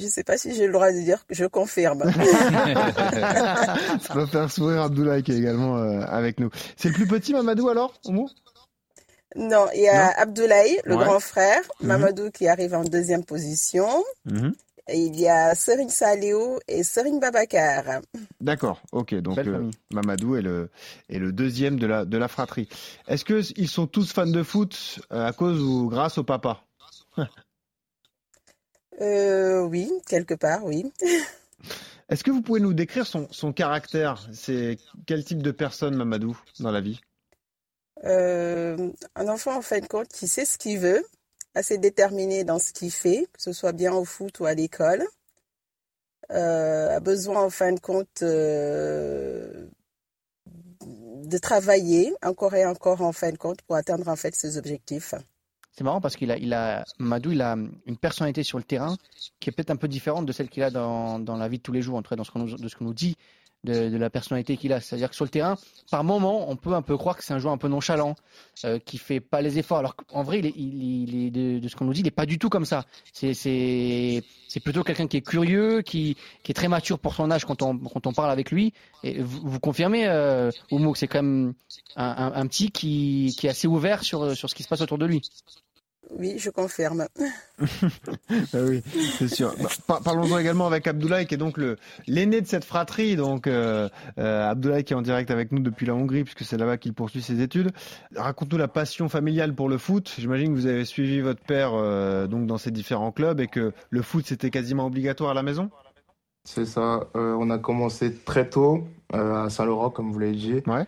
Je 0.00 0.06
sais 0.06 0.24
pas 0.24 0.38
si 0.38 0.54
j'ai 0.54 0.66
le 0.66 0.72
droit 0.72 0.90
de 0.92 0.98
dire 1.00 1.26
que 1.26 1.34
je 1.34 1.44
confirme. 1.44 2.02
ça 2.10 4.14
va 4.14 4.26
faire 4.26 4.50
sourire 4.50 4.82
Abdoulaye 4.82 5.22
qui 5.22 5.32
est 5.32 5.38
également 5.38 5.76
euh, 5.76 6.00
avec 6.08 6.40
nous. 6.40 6.50
C'est 6.76 6.88
le 6.88 6.94
plus 6.94 7.06
petit, 7.06 7.32
Mamadou, 7.32 7.68
alors, 7.68 7.94
Oumou 8.06 8.28
non, 9.36 9.66
il 9.76 9.82
y 9.82 9.88
a 9.88 10.08
Abdoulaye, 10.18 10.80
le 10.84 10.96
Ouais. 10.96 11.04
grand 11.04 11.20
frère, 11.20 11.60
Mhm. 11.80 11.86
Mamadou 11.86 12.30
qui 12.32 12.48
arrive 12.48 12.74
en 12.74 12.82
deuxième 12.82 13.24
position. 13.24 13.86
Mhm. 14.24 14.52
Et 14.88 14.98
il 14.98 15.20
y 15.20 15.28
a 15.28 15.54
Serine 15.54 15.88
Saléo 15.88 16.58
et 16.66 16.82
Serine 16.82 17.20
Babacar. 17.20 18.00
D'accord, 18.40 18.82
ok. 18.90 19.14
Donc 19.20 19.38
euh. 19.38 19.70
Mamadou 19.92 20.34
est 20.34 20.42
le, 20.42 20.68
est 21.08 21.20
le 21.20 21.30
deuxième 21.30 21.78
de 21.78 21.86
la, 21.86 22.04
de 22.04 22.18
la 22.18 22.26
fratrie. 22.26 22.68
Est-ce 23.06 23.24
qu'ils 23.24 23.68
sont 23.68 23.86
tous 23.86 24.12
fans 24.12 24.26
de 24.26 24.42
foot 24.42 24.98
euh, 25.12 25.28
à 25.28 25.32
cause 25.32 25.62
ou 25.62 25.88
grâce 25.88 26.18
au 26.18 26.24
papa? 26.24 26.64
Euh, 29.00 29.62
oui, 29.62 29.90
quelque 30.06 30.34
part, 30.34 30.64
oui. 30.64 30.92
Est-ce 32.08 32.24
que 32.24 32.30
vous 32.30 32.42
pouvez 32.42 32.60
nous 32.60 32.74
décrire 32.74 33.06
son, 33.06 33.28
son 33.30 33.52
caractère? 33.52 34.28
C'est 34.32 34.78
quel 35.06 35.24
type 35.24 35.42
de 35.42 35.52
personne, 35.52 35.94
Mamadou, 35.94 36.36
dans 36.58 36.72
la 36.72 36.80
vie? 36.80 37.00
Euh, 38.04 38.90
un 39.14 39.28
enfant, 39.28 39.56
en 39.56 39.62
fin 39.62 39.78
de 39.78 39.86
compte, 39.86 40.08
qui 40.08 40.26
sait 40.26 40.44
ce 40.44 40.58
qu'il 40.58 40.80
veut, 40.80 41.04
assez 41.54 41.78
déterminé 41.78 42.44
dans 42.44 42.58
ce 42.58 42.72
qu'il 42.72 42.90
fait, 42.90 43.28
que 43.32 43.42
ce 43.42 43.52
soit 43.52 43.72
bien 43.72 43.92
au 43.92 44.04
foot 44.04 44.40
ou 44.40 44.46
à 44.46 44.54
l'école, 44.54 45.06
euh, 46.32 46.96
a 46.96 47.00
besoin, 47.00 47.44
en 47.44 47.50
fin 47.50 47.72
de 47.72 47.80
compte, 47.80 48.22
euh, 48.22 49.68
de 50.80 51.38
travailler 51.38 52.12
encore 52.22 52.54
et 52.54 52.66
encore, 52.66 53.02
en 53.02 53.12
fin 53.12 53.30
de 53.30 53.38
compte, 53.38 53.62
pour 53.62 53.76
atteindre, 53.76 54.08
en 54.08 54.16
fait, 54.16 54.34
ses 54.34 54.58
objectifs. 54.58 55.14
C'est 55.80 55.84
marrant 55.84 56.02
parce 56.02 56.16
qu'il 56.16 56.30
a, 56.30 56.36
il 56.36 56.52
a, 56.52 56.84
Madou, 56.98 57.32
il 57.32 57.40
a 57.40 57.56
une 57.86 57.96
personnalité 57.96 58.42
sur 58.42 58.58
le 58.58 58.64
terrain 58.64 58.98
qui 59.40 59.48
est 59.48 59.52
peut-être 59.54 59.70
un 59.70 59.76
peu 59.76 59.88
différente 59.88 60.26
de 60.26 60.32
celle 60.32 60.50
qu'il 60.50 60.62
a 60.62 60.68
dans, 60.68 61.18
dans 61.18 61.38
la 61.38 61.48
vie 61.48 61.56
de 61.56 61.62
tous 61.62 61.72
les 61.72 61.80
jours, 61.80 61.96
en 61.96 62.02
tout 62.02 62.10
cas 62.10 62.16
dans 62.16 62.24
ce 62.24 62.30
qu'on 62.30 62.40
nous, 62.40 62.54
de 62.54 62.68
nous 62.82 62.92
dit 62.92 63.16
de, 63.64 63.96
la 63.96 64.10
personnalité 64.10 64.58
qu'il 64.58 64.74
a. 64.74 64.80
C'est-à-dire 64.82 65.08
que 65.08 65.16
sur 65.16 65.24
le 65.24 65.30
terrain, 65.30 65.56
par 65.90 66.04
moment, 66.04 66.50
on 66.50 66.56
peut 66.56 66.74
un 66.74 66.82
peu 66.82 66.98
croire 66.98 67.16
que 67.16 67.24
c'est 67.24 67.32
un 67.32 67.38
joueur 67.38 67.54
un 67.54 67.56
peu 67.56 67.68
nonchalant, 67.68 68.14
euh, 68.66 68.78
qui 68.78 68.98
fait 68.98 69.20
pas 69.20 69.40
les 69.40 69.58
efforts. 69.58 69.78
Alors 69.78 69.96
qu'en 69.96 70.22
vrai, 70.22 70.42
de, 70.42 70.50
ce 71.66 71.76
qu'on 71.76 71.86
nous 71.86 71.94
dit, 71.94 72.00
il 72.00 72.04
n'est 72.04 72.10
pas 72.10 72.26
du 72.26 72.38
tout 72.38 72.50
comme 72.50 72.66
ça. 72.66 72.84
C'est, 73.14 74.22
plutôt 74.62 74.84
quelqu'un 74.84 75.06
qui 75.06 75.16
est 75.16 75.22
curieux, 75.22 75.80
qui, 75.80 76.18
qui 76.42 76.52
est 76.52 76.54
très 76.54 76.68
mature 76.68 76.98
pour 76.98 77.14
son 77.14 77.30
âge 77.30 77.46
quand 77.46 77.62
on, 77.62 77.78
quand 77.78 78.06
on 78.06 78.12
parle 78.12 78.30
avec 78.30 78.50
lui. 78.50 78.74
Et 79.02 79.22
vous, 79.22 79.60
confirmez, 79.60 80.06
euh, 80.06 80.50
que 80.50 80.98
c'est 80.98 81.08
quand 81.08 81.22
même 81.22 81.54
un, 81.96 82.04
un, 82.04 82.34
un 82.34 82.46
petit 82.48 82.70
qui, 82.70 83.34
qui 83.38 83.46
est 83.46 83.50
assez 83.50 83.66
ouvert 83.66 84.04
sur, 84.04 84.36
sur 84.36 84.50
ce 84.50 84.54
qui 84.54 84.62
se 84.62 84.68
passe 84.68 84.82
autour 84.82 84.98
de 84.98 85.06
lui? 85.06 85.22
Oui, 86.18 86.34
je 86.38 86.50
confirme. 86.50 87.06
Ah 88.54 88.58
oui, 88.62 88.82
c'est 89.18 89.28
sûr. 89.28 89.54
Bah, 89.60 89.68
par- 89.86 90.00
Parlons-en 90.02 90.38
également 90.38 90.66
avec 90.66 90.86
Abdoulaye, 90.86 91.26
qui 91.26 91.34
est 91.34 91.38
donc 91.38 91.56
le 91.58 91.76
l'aîné 92.06 92.40
de 92.40 92.46
cette 92.46 92.64
fratrie. 92.64 93.16
Donc 93.16 93.46
euh, 93.46 93.88
euh, 94.18 94.50
Abdoulaye 94.50 94.84
qui 94.84 94.92
est 94.92 94.96
en 94.96 95.02
direct 95.02 95.30
avec 95.30 95.52
nous 95.52 95.60
depuis 95.60 95.86
la 95.86 95.94
Hongrie, 95.94 96.24
puisque 96.24 96.44
c'est 96.44 96.56
là-bas 96.56 96.78
qu'il 96.78 96.94
poursuit 96.94 97.22
ses 97.22 97.40
études. 97.42 97.70
Raconte-nous 98.16 98.58
la 98.58 98.68
passion 98.68 99.08
familiale 99.08 99.54
pour 99.54 99.68
le 99.68 99.78
foot. 99.78 100.14
J'imagine 100.18 100.48
que 100.54 100.54
vous 100.60 100.66
avez 100.66 100.84
suivi 100.84 101.20
votre 101.20 101.42
père 101.42 101.72
euh, 101.74 102.26
donc 102.26 102.46
dans 102.46 102.58
ces 102.58 102.70
différents 102.70 103.12
clubs 103.12 103.40
et 103.40 103.46
que 103.46 103.72
le 103.90 104.02
foot 104.02 104.24
c'était 104.26 104.50
quasiment 104.50 104.86
obligatoire 104.86 105.30
à 105.32 105.34
la 105.34 105.42
maison? 105.42 105.70
C'est 106.44 106.64
ça. 106.66 107.00
Euh, 107.16 107.34
on 107.38 107.50
a 107.50 107.58
commencé 107.58 108.14
très 108.14 108.48
tôt 108.48 108.84
euh, 109.14 109.44
à 109.44 109.50
Saint-Laurent, 109.50 109.90
comme 109.90 110.10
vous 110.12 110.18
l'avez 110.18 110.32
dit. 110.32 110.62
Ouais. 110.66 110.86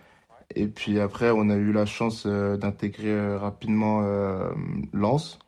Et 0.54 0.68
puis 0.68 1.00
après, 1.00 1.30
on 1.30 1.50
a 1.50 1.56
eu 1.56 1.72
la 1.72 1.86
chance 1.86 2.24
euh, 2.26 2.56
d'intégrer 2.56 3.12
euh, 3.12 3.38
rapidement 3.38 4.02
euh, 4.02 4.50
Lens, 4.92 5.38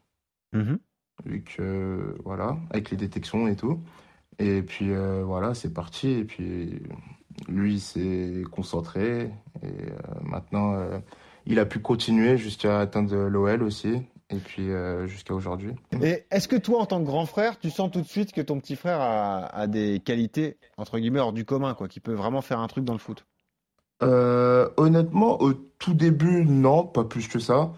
vu 1.25 1.43
que, 1.43 2.17
voilà, 2.25 2.57
avec 2.71 2.91
les 2.91 2.97
détections 2.97 3.49
et 3.49 3.57
tout. 3.57 3.81
Et 4.39 4.63
puis 4.63 4.93
voilà, 5.23 5.55
c'est 5.55 5.73
parti. 5.73 6.11
Et 6.11 6.25
puis 6.25 6.81
lui, 7.49 7.75
il 7.75 7.81
s'est 7.81 8.43
concentré. 8.51 9.31
Et 9.63 9.93
maintenant, 10.23 10.77
il 11.47 11.61
a 11.61 11.67
pu 11.67 11.79
continuer 11.79 12.37
jusqu'à 12.37 12.81
atteindre 12.81 13.15
l'OL 13.29 13.63
aussi. 13.63 14.03
Et 14.31 14.39
puis 14.39 14.71
euh, 14.71 15.07
jusqu'à 15.07 15.35
aujourd'hui. 15.35 15.73
Et 16.03 16.25
est-ce 16.31 16.49
que 16.49 16.57
toi, 16.57 16.81
en 16.81 16.87
tant 16.87 16.99
que 17.01 17.07
grand 17.07 17.27
frère, 17.27 17.59
tu 17.59 17.71
sens 17.71 17.91
tout 17.91 18.01
de 18.01 18.07
suite 18.07 18.33
que 18.33 18.41
ton 18.41 18.59
petit 18.59 18.75
frère 18.75 19.01
a, 19.01 19.47
a 19.47 19.67
des 19.67 20.01
qualités 20.01 20.57
entre 20.79 20.99
guillemets 20.99 21.21
hors 21.21 21.33
du 21.33 21.45
commun, 21.45 21.75
quoi, 21.75 21.89
qui 21.89 22.01
peut 22.01 22.15
vraiment 22.15 22.41
faire 22.41 22.59
un 22.59 22.67
truc 22.67 22.85
dans 22.85 22.95
le 22.95 22.99
foot? 22.99 23.27
Euh, 24.03 24.69
honnêtement, 24.77 25.41
au 25.41 25.53
tout 25.53 25.95
début, 25.95 26.45
non, 26.45 26.85
pas 26.85 27.05
plus 27.05 27.29
que 27.29 27.39
ça. 27.39 27.73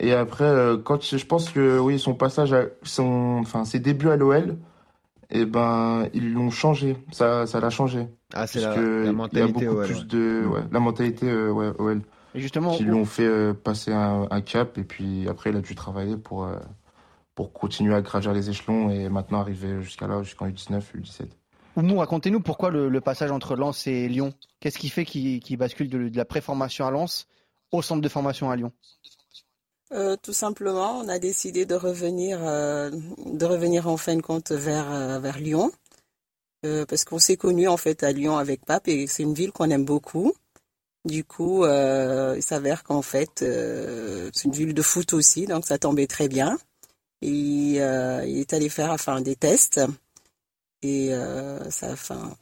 Et 0.00 0.12
après, 0.12 0.44
euh, 0.44 0.76
quand 0.78 1.02
je 1.02 1.24
pense 1.24 1.50
que 1.50 1.78
oui, 1.78 1.98
son 1.98 2.14
passage, 2.14 2.52
à, 2.52 2.64
son, 2.82 3.38
enfin 3.40 3.64
ses 3.64 3.78
débuts 3.78 4.08
à 4.10 4.16
l'OL, 4.16 4.56
eh 5.30 5.44
ben, 5.46 6.08
ils 6.12 6.32
l'ont 6.32 6.50
changé. 6.50 6.96
Ça, 7.10 7.46
ça 7.46 7.60
l'a 7.60 7.70
changé. 7.70 8.08
Ah, 8.34 8.46
c'est 8.46 8.60
la, 8.60 8.74
la 8.76 8.82
il 8.82 9.06
y 9.06 9.08
a 9.08 9.12
mentalité 9.12 9.66
beaucoup 9.66 9.78
OL, 9.78 9.86
plus 9.86 9.98
ouais. 10.00 10.04
de, 10.04 10.44
ouais, 10.46 10.60
la 10.70 10.80
mentalité 10.80 11.30
euh, 11.30 11.50
ouais, 11.50 11.72
OL, 11.78 12.02
Et 12.34 12.40
justement, 12.40 12.72
qui 12.72 12.84
l'ont 12.84 13.04
fait 13.04 13.26
euh, 13.26 13.54
passer 13.54 13.92
un, 13.92 14.26
un 14.30 14.40
cap. 14.40 14.76
Et 14.78 14.84
puis 14.84 15.28
après, 15.28 15.50
il 15.50 15.56
a 15.56 15.60
dû 15.60 15.74
travailler 15.74 16.16
pour 16.16 16.48
pour 17.34 17.52
continuer 17.52 17.94
à 17.94 18.02
gravir 18.02 18.32
les 18.32 18.50
échelons 18.50 18.90
et 18.90 19.08
maintenant 19.08 19.40
arriver 19.40 19.80
jusqu'à 19.82 20.06
là, 20.06 20.22
jusqu'en 20.22 20.48
U19, 20.48 20.82
U17. 20.96 21.28
Oumou, 21.76 21.98
racontez-nous 21.98 22.40
pourquoi 22.40 22.70
le, 22.70 23.00
passage 23.00 23.30
entre 23.30 23.56
Lens 23.56 23.86
et 23.86 24.06
Lyon. 24.08 24.34
Qu'est-ce 24.60 24.78
qui 24.78 24.90
fait 24.90 25.04
qu'il 25.04 25.56
bascule 25.56 25.88
de, 25.88 26.10
la 26.14 26.24
préformation 26.24 26.86
à 26.86 26.90
Lens 26.90 27.26
au 27.70 27.80
centre 27.80 28.02
de 28.02 28.08
formation 28.08 28.50
à 28.50 28.56
Lyon? 28.56 28.72
Euh, 29.92 30.16
tout 30.22 30.32
simplement, 30.34 30.98
on 30.98 31.08
a 31.08 31.18
décidé 31.18 31.64
de 31.64 31.74
revenir, 31.74 32.40
euh, 32.42 32.90
de 33.26 33.44
revenir 33.44 33.88
en 33.88 33.96
fin 33.96 34.16
de 34.16 34.22
compte 34.22 34.52
vers, 34.52 34.90
euh, 34.92 35.32
Lyon, 35.38 35.72
parce 36.62 37.04
qu'on 37.04 37.18
s'est 37.18 37.36
connus 37.36 37.68
en 37.68 37.76
fait 37.76 38.02
à 38.02 38.12
Lyon 38.12 38.36
avec 38.36 38.64
Pape 38.64 38.86
et 38.86 39.06
c'est 39.06 39.24
une 39.24 39.34
ville 39.34 39.50
qu'on 39.50 39.70
aime 39.70 39.84
beaucoup. 39.84 40.32
Du 41.04 41.24
coup, 41.24 41.64
il 41.64 42.42
s'avère 42.42 42.84
qu'en 42.84 43.02
fait, 43.02 43.40
c'est 43.40 44.44
une 44.44 44.52
ville 44.52 44.72
de 44.74 44.82
foot 44.82 45.12
aussi, 45.14 45.46
donc 45.46 45.66
ça 45.66 45.78
tombait 45.78 46.06
très 46.06 46.28
bien. 46.28 46.58
Il 47.22 47.78
est 47.78 48.52
allé 48.52 48.68
faire 48.68 48.92
enfin 48.92 49.20
des 49.20 49.34
tests 49.34 49.80
et 50.82 51.14
euh, 51.14 51.58
ça, 51.70 51.92
enfin, 51.92 52.34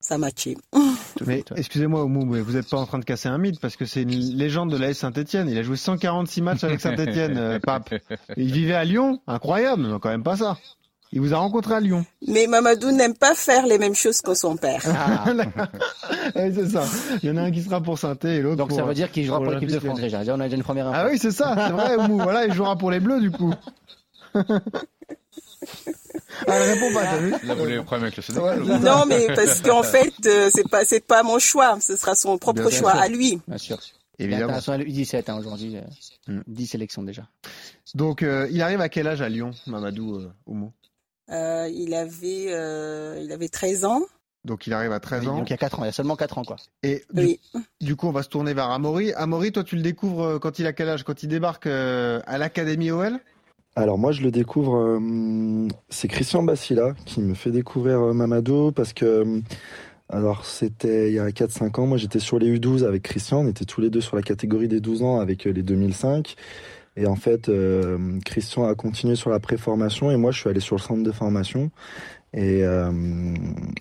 ça 0.00 0.14
a 0.14 0.18
matché. 0.18 0.56
Mais 1.26 1.44
excusez-moi, 1.56 2.04
Oumou, 2.04 2.24
mais 2.24 2.40
vous 2.40 2.52
n'êtes 2.52 2.68
pas 2.68 2.78
en 2.78 2.86
train 2.86 2.98
de 2.98 3.04
casser 3.04 3.28
un 3.28 3.36
mythe 3.36 3.60
parce 3.60 3.76
que 3.76 3.84
c'est 3.84 4.02
une 4.02 4.10
légende 4.10 4.70
de 4.70 4.76
l'AS 4.78 4.94
Saint-Etienne. 4.94 5.48
Il 5.50 5.58
a 5.58 5.62
joué 5.62 5.76
146 5.76 6.40
matchs 6.40 6.64
avec 6.64 6.80
Saint-Etienne, 6.80 7.36
euh, 7.36 7.58
Pape. 7.62 7.94
Il 8.36 8.52
vivait 8.52 8.74
à 8.74 8.84
Lyon, 8.84 9.20
incroyable, 9.26 9.82
mais 9.82 9.98
quand 10.00 10.08
même 10.08 10.22
pas 10.22 10.36
ça. 10.36 10.56
Il 11.12 11.20
vous 11.20 11.34
a 11.34 11.38
rencontré 11.38 11.74
à 11.74 11.80
Lyon. 11.80 12.06
Mais 12.28 12.46
Mamadou 12.46 12.92
n'aime 12.92 13.16
pas 13.16 13.34
faire 13.34 13.66
les 13.66 13.78
mêmes 13.78 13.96
choses 13.96 14.20
que 14.22 14.32
son 14.34 14.56
père. 14.56 14.82
Ah, 14.86 15.24
c'est 16.34 16.68
ça. 16.68 16.84
Il 17.22 17.28
y 17.28 17.32
en 17.32 17.36
a 17.36 17.42
un 17.42 17.50
qui 17.50 17.62
sera 17.62 17.82
pour 17.82 17.98
saint 17.98 18.16
et 18.22 18.40
l'autre 18.40 18.56
Donc 18.56 18.68
pour... 18.68 18.78
ça 18.78 18.84
veut 18.84 18.94
dire 18.94 19.10
qu'il 19.10 19.24
jouera 19.24 19.38
pour 19.38 19.46
pour 19.46 19.54
l'équipe 19.54 19.70
de 19.70 19.80
France 19.80 20.00
déjà. 20.00 20.22
On 20.28 20.40
a 20.40 20.44
déjà 20.44 20.56
une 20.56 20.62
première 20.62 20.86
info. 20.86 20.98
Ah 21.02 21.08
oui, 21.10 21.18
c'est 21.18 21.32
ça, 21.32 21.54
c'est 21.56 21.72
vrai, 21.72 21.96
Oumou. 21.96 22.18
Voilà, 22.22 22.46
il 22.46 22.52
jouera 22.52 22.76
pour 22.76 22.92
les 22.92 23.00
Bleus, 23.00 23.20
du 23.20 23.32
coup. 23.32 23.52
Ah, 26.46 26.56
elle 26.56 26.72
répond 26.72 26.92
pas, 26.92 27.04
t'as 27.04 27.18
vu 27.18 27.30
Là, 27.30 27.54
vous 27.54 27.62
avez 27.62 27.74
le 27.76 27.82
problème 27.82 28.04
avec 28.04 28.16
le 28.16 28.22
Sénégal. 28.22 28.62
Non, 28.62 29.04
mais 29.06 29.26
parce 29.34 29.60
qu'en 29.60 29.82
fait, 29.84 30.12
euh, 30.26 30.48
c'est 30.52 30.68
pas 30.68 30.84
c'est 30.84 31.04
pas 31.04 31.22
mon 31.22 31.38
choix, 31.38 31.78
ce 31.80 31.96
sera 31.96 32.14
son 32.14 32.38
propre 32.38 32.68
Bien 32.68 32.78
choix 32.78 32.92
à 32.92 33.08
lui. 33.08 33.40
Bien 33.46 33.58
sûr. 33.58 33.78
Il 34.18 34.24
est 34.24 34.26
Évidemment. 34.26 34.52
international 34.52 34.86
U17 34.86 35.30
hein, 35.30 35.38
aujourd'hui. 35.38 35.76
euh, 35.76 35.80
Mm. 36.28 36.42
10 36.46 36.66
sélections 36.66 37.02
déjà. 37.02 37.26
Donc, 37.94 38.22
euh, 38.22 38.46
il 38.50 38.60
arrive 38.60 38.80
à 38.82 38.88
quel 38.90 39.06
âge 39.06 39.22
à 39.22 39.28
Lyon, 39.30 39.52
Mamadou 39.66 40.16
euh, 40.18 40.30
Oumou 40.46 40.72
il, 41.28 41.94
avait, 41.94 43.22
il 43.24 43.32
avait 43.32 43.48
13 43.48 43.84
ans. 43.86 44.02
Donc 44.44 44.66
il 44.66 44.72
arrive 44.72 44.92
à 44.92 45.00
13 45.00 45.28
ans. 45.28 45.36
Donc 45.38 45.48
il 45.48 45.52
y 45.52 45.54
a 45.54 45.58
4 45.58 45.78
ans, 45.78 45.84
il 45.84 45.86
y 45.86 45.90
a 45.90 45.92
seulement 45.92 46.16
4 46.16 46.38
ans 46.38 46.44
quoi. 46.44 46.56
Et 46.82 47.04
du, 47.80 47.94
coup 47.96 48.08
on 48.08 48.10
va 48.12 48.22
se 48.22 48.28
tourner 48.28 48.52
vers 48.54 48.70
Amaury. 48.70 49.12
Amaury, 49.12 49.52
toi 49.52 49.62
tu 49.64 49.76
le 49.76 49.82
découvres 49.82 50.38
quand 50.40 50.58
il 50.58 50.66
a 50.66 50.72
quel 50.72 50.88
âge? 50.88 51.02
Quand 51.04 51.22
il 51.22 51.28
débarque 51.28 51.66
à 51.66 52.38
l'Académie 52.38 52.90
OL 52.90 53.20
alors 53.76 53.98
moi 53.98 54.12
je 54.12 54.22
le 54.22 54.30
découvre, 54.30 55.00
c'est 55.88 56.08
Christian 56.08 56.42
Bassila 56.42 56.94
qui 57.06 57.20
me 57.20 57.34
fait 57.34 57.50
découvrir 57.50 58.00
Mamadou 58.14 58.72
parce 58.72 58.92
que 58.92 59.42
alors 60.12 60.44
c'était 60.44 61.08
il 61.08 61.14
y 61.14 61.20
a 61.20 61.28
4-5 61.28 61.80
ans, 61.80 61.86
moi 61.86 61.96
j'étais 61.96 62.18
sur 62.18 62.40
les 62.40 62.58
U12 62.58 62.84
avec 62.84 63.02
Christian, 63.02 63.40
on 63.40 63.48
était 63.48 63.64
tous 63.64 63.80
les 63.80 63.90
deux 63.90 64.00
sur 64.00 64.16
la 64.16 64.22
catégorie 64.22 64.66
des 64.66 64.80
12 64.80 65.02
ans 65.04 65.20
avec 65.20 65.46
euh, 65.46 65.52
les 65.52 65.62
2005. 65.62 66.34
Et 66.96 67.06
en 67.06 67.14
fait, 67.14 67.48
euh, 67.48 68.18
Christian 68.24 68.66
a 68.66 68.74
continué 68.74 69.14
sur 69.14 69.30
la 69.30 69.38
préformation 69.38 70.10
et 70.10 70.16
moi 70.16 70.32
je 70.32 70.40
suis 70.40 70.50
allé 70.50 70.58
sur 70.58 70.74
le 70.74 70.80
centre 70.80 71.04
de 71.04 71.12
formation. 71.12 71.70
Et 72.32 72.64
euh, 72.64 72.90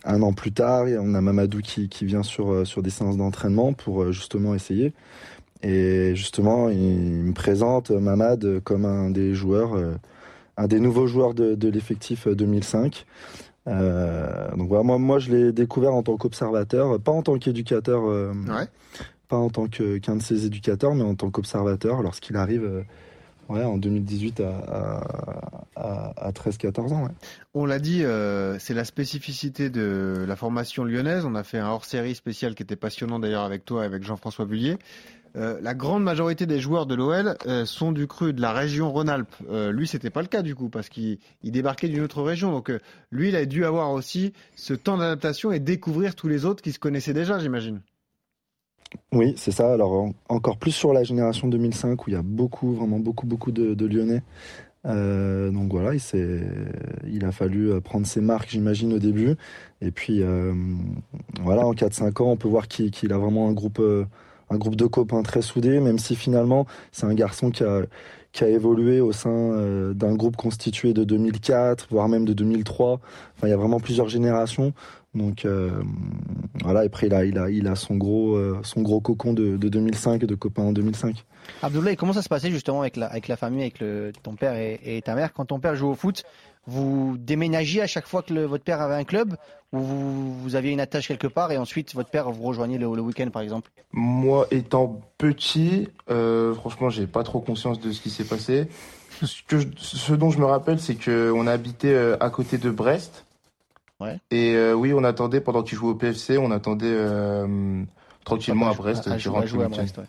un 0.04 0.22
an 0.22 0.34
plus 0.34 0.52
tard, 0.52 0.86
on 1.00 1.16
a 1.16 1.22
Mamadou 1.22 1.62
qui, 1.62 1.90
qui 1.90 2.06
vient 2.06 2.24
sur, 2.24 2.66
sur 2.66 2.84
des 2.84 2.92
séances 2.92 3.18
d'entraînement 3.18 3.74
pour 3.74 4.12
justement 4.12 4.54
essayer. 4.54 4.94
Et 5.62 6.16
justement, 6.16 6.70
il 6.70 6.80
me 6.80 7.34
présente 7.34 7.92
Mamad 7.92 8.62
comme 8.64 8.86
un 8.86 9.10
des 9.10 9.34
joueurs, 9.34 9.78
un 10.56 10.68
des 10.68 10.80
nouveaux 10.80 11.08
joueurs 11.08 11.34
de, 11.34 11.56
de 11.56 11.70
l'effectif 11.70 12.28
2005. 12.28 13.06
Euh, 13.70 14.50
donc 14.56 14.68
voilà, 14.68 14.84
moi, 14.84 14.98
moi 14.98 15.20
je 15.20 15.32
l'ai 15.32 15.52
découvert 15.52 15.94
en 15.94 16.04
tant 16.04 16.18
qu'observateur, 16.18 17.00
pas 17.00 17.12
en 17.12 17.22
tant 17.22 17.38
qu'éducateur, 17.38 18.04
euh, 18.06 18.34
pas 19.28 19.38
en 19.38 19.50
tant 19.50 19.68
qu'un 19.68 20.16
de 20.16 20.22
ses 20.22 20.46
éducateurs, 20.46 20.96
mais 20.96 21.04
en 21.04 21.16
tant 21.16 21.30
qu'observateur 21.30 22.02
lorsqu'il 22.02 22.36
arrive 22.36 22.64
euh, 22.64 22.82
ouais, 23.50 23.64
en 23.64 23.78
2018 23.78 24.42
à, 24.42 25.04
à, 25.76 26.14
à 26.18 26.32
13-14 26.32 26.94
ans. 26.94 27.04
Ouais. 27.04 27.12
On 27.54 27.66
l'a 27.66 27.80
dit, 27.80 28.04
c'est 28.60 28.74
la 28.74 28.86
spécificité 28.86 29.70
de 29.70 30.26
la 30.28 30.36
formation 30.36 30.84
lyonnaise. 30.84 31.26
On 31.26 31.36
a 31.36 31.44
fait 31.44 31.60
un 31.60 31.68
hors-série 31.68 32.16
spécial 32.16 32.56
qui 32.56 32.64
était 32.64 32.76
passionnant 32.76 33.20
d'ailleurs 33.20 33.44
avec 33.44 33.66
toi, 33.66 33.84
avec 33.84 34.04
Jean-François 34.04 34.46
Bullier. 34.46 34.78
Euh, 35.36 35.60
la 35.62 35.74
grande 35.74 36.04
majorité 36.04 36.46
des 36.46 36.60
joueurs 36.60 36.86
de 36.86 36.96
l'OL 36.96 37.36
euh, 37.46 37.66
sont 37.66 37.92
du 37.92 38.08
cru 38.08 38.34
de 38.34 38.42
la 38.42 38.52
région 38.52 38.92
Rhône-Alpes. 38.92 39.36
Euh, 39.50 39.72
lui, 39.72 39.88
c'était 39.88 40.10
pas 40.10 40.22
le 40.22 40.28
cas 40.28 40.42
du 40.42 40.56
coup 40.56 40.70
parce 40.70 40.90
qu'il 40.90 41.20
débarquait 41.44 41.88
d'une 41.88 42.04
autre 42.04 42.24
région. 42.24 42.52
Donc 42.52 42.72
lui, 43.12 43.30
il 43.30 43.36
a 43.36 43.46
dû 43.46 43.66
avoir 43.66 43.92
aussi 43.92 44.34
ce 44.56 44.74
temps 44.74 44.98
d'adaptation 44.98 45.52
et 45.52 45.60
découvrir 45.60 46.16
tous 46.16 46.28
les 46.28 46.46
autres 46.46 46.62
qui 46.62 46.72
se 46.72 46.80
connaissaient 46.80 47.14
déjà, 47.14 47.40
j'imagine. 47.40 47.82
Oui, 49.12 49.34
c'est 49.38 49.52
ça. 49.52 49.72
Alors 49.72 50.10
encore 50.30 50.58
plus 50.58 50.72
sur 50.72 50.94
la 50.94 51.04
génération 51.04 51.48
2005 51.48 52.08
où 52.08 52.10
il 52.10 52.14
y 52.14 52.18
a 52.18 52.24
beaucoup, 52.24 52.74
vraiment 52.74 53.00
beaucoup, 53.00 53.28
beaucoup 53.28 53.52
de, 53.52 53.86
Lyonnais. 53.86 54.24
donc 54.84 55.72
voilà, 55.72 55.94
il, 55.94 56.02
il 57.08 57.24
a 57.24 57.32
fallu 57.32 57.80
prendre 57.82 58.08
ses 58.08 58.22
marques, 58.22 58.50
j'imagine, 58.50 58.94
au 58.94 59.00
début. 59.00 59.36
Et 59.82 59.92
puis 59.92 60.24
voilà, 61.44 61.68
en 61.68 61.74
4-5 61.74 62.24
ans, 62.24 62.32
on 62.32 62.38
peut 62.38 62.48
voir 62.48 62.68
qu'il 62.68 63.14
a 63.14 63.18
vraiment 63.20 63.48
un 63.48 63.54
groupe 63.54 63.80
un 64.50 64.58
groupe 64.58 64.76
de 64.76 64.86
copains 64.86 65.24
très 65.24 65.42
soudés, 65.42 65.80
même 65.80 66.00
si 66.00 66.16
finalement 66.16 66.66
c'est 66.92 67.06
un 67.06 67.14
garçon 67.14 67.52
qui 67.52 67.64
a, 67.64 67.82
qui 68.32 68.44
a 68.44 68.48
évolué 68.48 69.02
au 69.02 69.12
sein 69.12 69.30
euh, 69.30 69.94
d'un 69.94 70.16
groupe 70.16 70.36
constitué 70.36 70.94
de 70.94 71.04
2004, 71.04 71.88
voire 71.90 72.08
même 72.10 72.26
de 72.26 72.34
2003. 72.34 73.00
Enfin, 73.38 73.48
il 73.48 73.50
y 73.50 73.54
a 73.54 73.58
vraiment 73.58 73.80
plusieurs 73.80 74.10
générations. 74.10 74.74
Donc 75.16 75.46
euh, 75.46 75.72
voilà, 76.64 76.84
et 76.84 76.86
après 76.86 77.08
il 77.08 77.14
a, 77.16 77.26
il 77.26 77.40
a, 77.40 77.50
il 77.50 77.68
a 77.68 77.76
son 77.76 77.96
gros, 77.96 78.36
euh, 78.36 78.60
son 78.64 78.84
gros 78.84 79.02
cocon 79.02 79.34
de, 79.34 79.58
de 79.58 79.70
2005, 79.70 80.24
de 80.24 80.36
copains 80.36 80.62
en 80.64 80.72
2005. 80.72 81.26
Abdoulaye, 81.64 81.96
comment 81.96 82.14
ça 82.14 82.22
se 82.22 82.30
passait 82.30 82.52
justement 82.52 82.82
avec 82.82 82.96
la, 82.96 83.08
avec 83.08 83.28
la 83.28 83.36
famille, 83.36 83.62
avec 83.62 83.80
le, 83.80 84.12
ton 84.22 84.36
père 84.36 84.54
et, 84.56 84.80
et 84.84 85.02
ta 85.02 85.16
mère? 85.16 85.34
Quand 85.34 85.46
ton 85.46 85.60
père 85.60 85.76
joue 85.76 85.88
au 85.88 85.96
foot, 85.96 86.26
vous 86.68 87.16
déménagiez 87.18 87.82
à 87.82 87.88
chaque 87.88 88.08
fois 88.08 88.22
que 88.22 88.34
votre 88.34 88.64
père 88.64 88.82
avait 88.82 88.96
un 88.96 89.04
club 89.04 89.36
ou 89.72 89.80
vous, 89.80 90.56
aviez 90.56 90.72
une 90.72 90.80
attache 90.80 91.08
quelque 91.08 91.28
part 91.28 91.52
et 91.52 91.58
ensuite 91.58 91.94
votre 91.94 92.10
père 92.10 92.32
vous 92.32 92.44
rejoignait 92.44 92.78
le, 92.78 92.88
week-end 92.88 93.30
par 93.30 93.42
exemple? 93.42 93.72
Moi 93.92 94.48
étant 94.52 95.00
petit, 95.18 95.90
euh, 96.10 96.54
franchement 96.56 96.90
j'ai 96.90 97.08
pas 97.08 97.24
trop 97.24 97.40
conscience 97.40 97.80
de 97.80 97.92
ce 97.92 98.02
qui 98.02 98.10
s'est 98.10 98.24
passé. 98.24 98.68
Ce, 99.24 99.42
que 99.48 99.58
ce 99.78 100.14
dont 100.14 100.30
je 100.30 100.40
me 100.40 100.46
rappelle 100.46 100.80
c'est 100.80 100.96
qu'on 100.96 101.46
habitait 101.46 101.94
euh, 101.94 102.18
à 102.20 102.30
côté 102.30 102.58
de 102.58 102.70
Brest. 102.70 103.26
Ouais. 104.00 104.18
Et 104.32 104.56
euh, 104.56 104.74
oui 104.74 104.94
on 104.94 105.04
attendait 105.04 105.42
pendant 105.42 105.62
qu'il 105.62 105.78
jouait 105.78 105.90
au 105.90 105.96
PFC, 105.96 106.38
on 106.38 106.52
attendait 106.52 106.88
euh, 106.88 107.84
tranquillement 108.24 108.70
à, 108.70 108.74
Brest. 108.74 109.08
À, 109.08 109.14
à, 109.14 109.18
Brest 109.18 110.00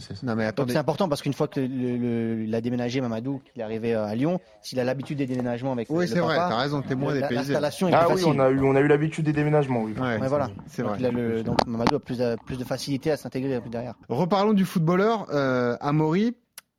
c'est 0.00 0.76
important 0.76 1.08
parce 1.08 1.22
qu'une 1.22 1.32
fois 1.32 1.48
que 1.48 1.60
il 1.60 2.54
a 2.54 2.60
déménagé 2.60 3.00
Mamadou, 3.00 3.40
qu'il 3.44 3.60
est 3.60 3.64
arrivé 3.64 3.94
euh, 3.94 4.06
à 4.06 4.14
Lyon, 4.14 4.40
s'il 4.62 4.80
a 4.80 4.84
l'habitude 4.84 5.18
des 5.18 5.26
déménagements 5.26 5.72
avec 5.72 5.88
oui, 5.90 6.08
c'est 6.08 6.20
vrai, 6.20 6.36
t'as 6.36 6.56
raison, 6.56 6.82
t'es 6.82 6.94
moins 6.94 7.14
dépaysé. 7.14 7.54
Ah 7.92 8.06
oui, 8.12 8.22
on 8.26 8.38
a 8.38 8.50
eu, 8.50 8.60
on 8.60 8.74
a 8.74 8.80
eu 8.80 8.88
l'habitude 8.88 9.24
des 9.24 9.32
déménagements, 9.32 9.82
oui. 9.82 9.94
voilà. 9.94 10.50
C'est 10.66 10.82
vrai. 10.82 10.98
donc 11.42 11.66
Mamadou 11.66 11.96
a 11.96 12.00
plus 12.00 12.18
de, 12.18 12.36
plus 12.46 12.58
de 12.58 12.64
facilité 12.64 13.10
à 13.10 13.16
s'intégrer 13.16 13.60
derrière. 13.70 13.94
Reparlons 14.08 14.52
du 14.52 14.64
footballeur, 14.64 15.26
euh, 15.32 15.76
Amaury. 15.80 16.36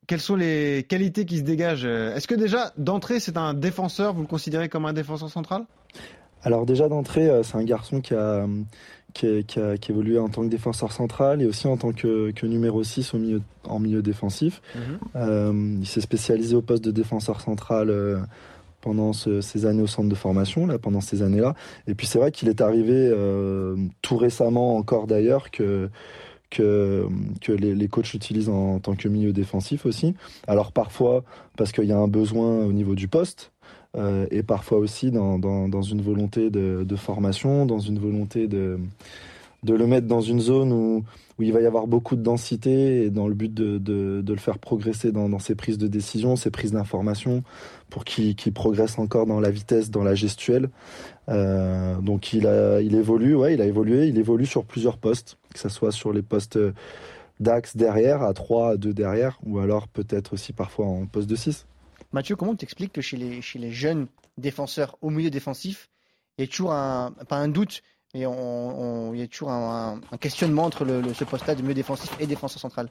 Quelles 0.08 0.22
sont 0.22 0.36
les 0.36 0.88
qualités 0.90 1.26
qui 1.26 1.38
se 1.38 1.44
dégagent 1.44 1.86
Est-ce 1.86 2.28
que 2.28 2.34
déjà 2.34 2.74
d'entrée 2.78 3.20
c'est 3.20 3.38
un 3.38 3.54
défenseur 3.54 4.16
Vous 4.16 4.22
le 4.22 4.28
considérez 4.28 4.68
comme 4.68 4.88
un 4.88 4.94
défenseur 4.94 5.30
central? 5.30 5.66
Alors 6.44 6.66
déjà 6.66 6.88
d'entrée, 6.88 7.30
euh, 7.30 7.44
c'est 7.44 7.58
un 7.58 7.64
garçon 7.64 8.02
qui 8.02 8.14
a 8.14 8.46
qui, 9.14 9.44
qui, 9.46 9.60
a, 9.60 9.78
qui, 9.78 9.92
évolué 9.92 10.20
en 10.20 10.30
tant 10.30 10.44
que 10.44 10.50
défenseur 10.50 10.92
central 10.92 11.42
et 11.42 11.46
aussi 11.46 11.68
en 11.68 11.78
tant 11.78 11.92
que, 11.92 12.32
que 12.32 12.46
numéro 12.46 12.84
6 12.84 13.14
au 13.14 13.18
milieu, 13.18 13.42
en 13.64 13.80
milieu 13.80 14.02
défensif. 14.02 14.62
Mhm. 14.76 14.82
Euh, 15.16 15.78
il 15.82 15.88
s'est 15.88 16.02
spécialisé 16.02 16.56
au 16.56 16.62
poste 16.62 16.84
de 16.84 16.92
défenseur 16.92 17.42
central 17.42 17.90
euh, 17.90 18.20
pendant 18.82 19.14
ce, 19.14 19.42
ces 19.42 19.66
années 19.66 19.82
au 19.82 19.88
centre 19.88 20.10
de 20.10 20.16
formation, 20.16 20.66
là, 20.66 20.78
pendant 20.78 21.02
ces 21.02 21.22
années-là. 21.22 21.56
Et 21.88 21.96
puis 21.96 22.08
c'est 22.08 22.20
vrai 22.20 22.32
qu'il 22.32 22.50
est 22.50 22.62
arrivé 22.62 22.94
euh, 22.96 23.76
tout 24.02 24.18
récemment 24.18 24.78
encore 24.78 25.08
d'ailleurs 25.08 25.52
que 25.52 25.90
que, 26.50 27.06
que 27.42 27.52
les, 27.52 27.76
les, 27.76 27.88
coachs 27.88 28.16
utilisent 28.16 28.50
en, 28.50 28.74
en, 28.74 28.80
tant 28.80 28.96
que 28.96 29.08
milieu 29.08 29.32
défensif 29.34 29.86
aussi. 29.86 30.16
Alors 30.48 30.72
parfois 30.72 31.24
parce 31.58 31.72
qu'il 31.72 31.84
y 31.84 31.92
a 31.92 31.98
un 31.98 32.08
besoin 32.08 32.66
au 32.66 32.74
niveau 32.74 32.96
du 32.96 33.08
poste, 33.08 33.52
euh, 33.98 34.28
et 34.30 34.44
parfois 34.44 34.78
aussi 34.78 35.12
dans, 35.12 35.40
dans, 35.40 35.68
dans 35.68 35.82
une 35.82 36.02
volonté 36.02 36.50
de, 36.50 36.96
formation, 36.96 37.66
dans 37.66 37.80
une 37.80 37.98
volonté 37.98 38.48
de, 38.48 38.80
de 39.64 39.74
le 39.74 39.88
mettre 39.88 40.08
dans 40.08 40.22
une 40.22 40.40
zone 40.40 40.72
où, 40.72 41.04
où 41.38 41.44
il 41.44 41.52
va 41.52 41.62
y 41.62 41.66
avoir 41.66 41.88
beaucoup 41.88 42.16
de 42.16 42.22
densité 42.22 43.06
et 43.06 43.10
dans 43.10 43.28
le 43.28 43.34
but 43.34 43.52
de, 43.52 43.80
de, 43.80 44.22
de 44.22 44.34
le 44.34 44.40
faire 44.40 44.60
progresser 44.60 45.12
dans, 45.12 45.28
dans, 45.28 45.40
ses 45.40 45.56
prises 45.56 45.80
de 45.80 45.88
décision, 45.88 46.36
ses 46.36 46.52
prises 46.52 46.74
d'information, 46.74 47.44
pour 47.90 48.06
qu'il 48.06 48.36
progresse 48.54 49.00
encore 49.00 49.26
dans 49.26 49.40
la 49.40 49.50
vitesse, 49.50 49.90
dans 49.90 50.04
la 50.04 50.14
gestuelle. 50.14 50.70
Euh, 51.30 52.00
donc 52.00 52.34
il, 52.34 52.46
a, 52.46 52.82
il 52.82 52.94
évolue, 52.94 53.36
ouais, 53.36 53.56
il 53.56 53.62
a 53.62 53.66
évolué, 53.66 54.08
il 54.08 54.20
évolue 54.20 54.46
sur 54.46 54.66
plusieurs 54.66 54.98
postes, 54.98 55.38
que 55.52 55.60
ce 55.60 55.70
soit 55.70 55.92
sur 55.92 56.14
les 56.14 56.22
postes 56.22 56.60
d'axe 57.40 57.76
derrière, 57.76 58.22
à 58.22 58.34
3, 58.34 58.72
à 58.72 58.78
2 58.78 58.94
derrière, 58.94 59.40
ou 59.46 59.60
alors 59.60 59.88
peut-être 59.88 60.34
aussi 60.34 60.54
parfois 60.54 60.86
en 60.86 61.08
poste 61.08 61.30
de 61.30 61.36
6. 61.36 61.66
Mathieu, 62.12 62.36
comment 62.36 62.56
tu 62.56 62.64
expliques 62.64 62.94
que 62.94 63.02
chez 63.02 63.18
les, 63.18 63.42
chez 63.42 63.60
les 63.60 63.72
jeunes 63.72 64.08
défenseurs 64.38 64.98
au 65.02 65.10
milieu 65.10 65.30
défensif, 65.30 65.90
il 66.38 66.46
y 66.46 66.48
a 66.48 66.48
toujours 66.48 66.74
un, 66.74 67.12
pas 67.28 67.38
un 67.38 67.50
doute, 67.50 67.84
mais 68.14 68.26
on, 68.26 69.14
il 69.14 69.20
y 69.20 69.24
a 69.24 69.28
toujours 69.28 69.52
un, 69.52 70.02
questionnement 70.20 70.64
entre 70.64 70.86
le, 70.86 71.14
ce 71.14 71.24
poste-là 71.24 71.56
de 71.56 71.62
milieu 71.62 71.76
défensif 71.76 72.16
et 72.20 72.26
défenseur 72.26 72.60
central? 72.60 72.90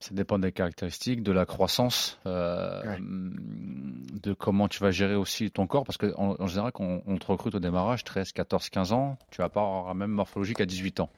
Ça 0.00 0.14
dépend 0.14 0.38
des 0.38 0.52
caractéristiques, 0.52 1.24
de 1.24 1.32
la 1.32 1.44
croissance, 1.44 2.20
euh, 2.24 2.96
de 3.00 4.32
comment 4.32 4.68
tu 4.68 4.78
vas 4.78 4.92
gérer 4.92 5.16
aussi 5.16 5.50
ton 5.50 5.66
corps. 5.66 5.84
Parce 5.84 5.98
qu'en 5.98 6.36
en, 6.38 6.46
général, 6.46 6.70
quand 6.70 7.02
on, 7.04 7.16
te 7.18 7.26
recrute 7.26 7.56
au 7.56 7.58
démarrage, 7.58 8.04
13, 8.04 8.30
14, 8.30 8.70
15 8.70 8.92
ans, 8.92 9.18
tu 9.32 9.42
vas 9.42 9.48
pas 9.48 9.60
avoir 9.60 9.88
la 9.88 9.94
même 9.94 10.12
morphologie 10.12 10.54
qu'à 10.54 10.66
18 10.66 11.00
ans. 11.00 11.10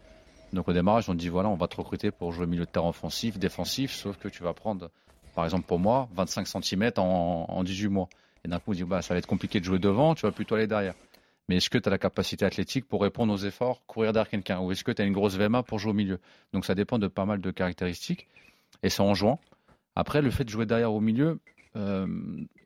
Donc 0.54 0.66
au 0.66 0.72
démarrage, 0.72 1.10
on 1.10 1.12
te 1.12 1.18
dit 1.18 1.28
voilà, 1.28 1.50
on 1.50 1.56
va 1.56 1.68
te 1.68 1.76
recruter 1.76 2.10
pour 2.10 2.32
jouer 2.32 2.46
milieu 2.46 2.64
de 2.64 2.70
terrain 2.70 2.88
offensif, 2.88 3.38
défensif, 3.38 3.92
sauf 3.92 4.16
que 4.16 4.28
tu 4.28 4.42
vas 4.42 4.54
prendre 4.54 4.90
par 5.34 5.44
exemple 5.44 5.66
pour 5.66 5.78
moi, 5.78 6.08
25 6.14 6.46
cm 6.46 6.92
en, 6.96 7.46
en 7.48 7.64
18 7.64 7.88
mois. 7.88 8.08
Et 8.44 8.48
d'un 8.48 8.58
coup, 8.58 8.70
on 8.70 8.74
dit, 8.74 8.84
bah, 8.84 9.02
ça 9.02 9.14
va 9.14 9.18
être 9.18 9.26
compliqué 9.26 9.60
de 9.60 9.64
jouer 9.64 9.78
devant, 9.78 10.14
tu 10.14 10.22
vas 10.22 10.32
plutôt 10.32 10.54
aller 10.54 10.66
derrière. 10.66 10.94
Mais 11.48 11.56
est-ce 11.56 11.68
que 11.68 11.78
tu 11.78 11.88
as 11.88 11.90
la 11.90 11.98
capacité 11.98 12.44
athlétique 12.44 12.86
pour 12.86 13.02
répondre 13.02 13.32
aux 13.32 13.38
efforts, 13.38 13.84
courir 13.86 14.12
derrière 14.12 14.30
quelqu'un? 14.30 14.60
Ou 14.60 14.72
est-ce 14.72 14.84
que 14.84 14.92
tu 14.92 15.02
as 15.02 15.04
une 15.04 15.12
grosse 15.12 15.36
VMA 15.36 15.62
pour 15.62 15.78
jouer 15.78 15.90
au 15.90 15.94
milieu? 15.94 16.20
Donc 16.52 16.64
ça 16.64 16.74
dépend 16.74 16.98
de 16.98 17.08
pas 17.08 17.24
mal 17.24 17.40
de 17.40 17.50
caractéristiques. 17.50 18.28
Et 18.82 18.88
c'est 18.88 19.02
en 19.02 19.14
jouant. 19.14 19.40
Après, 19.96 20.22
le 20.22 20.30
fait 20.30 20.44
de 20.44 20.48
jouer 20.48 20.64
derrière 20.64 20.92
au 20.92 21.00
milieu, 21.00 21.40
euh, 21.76 22.06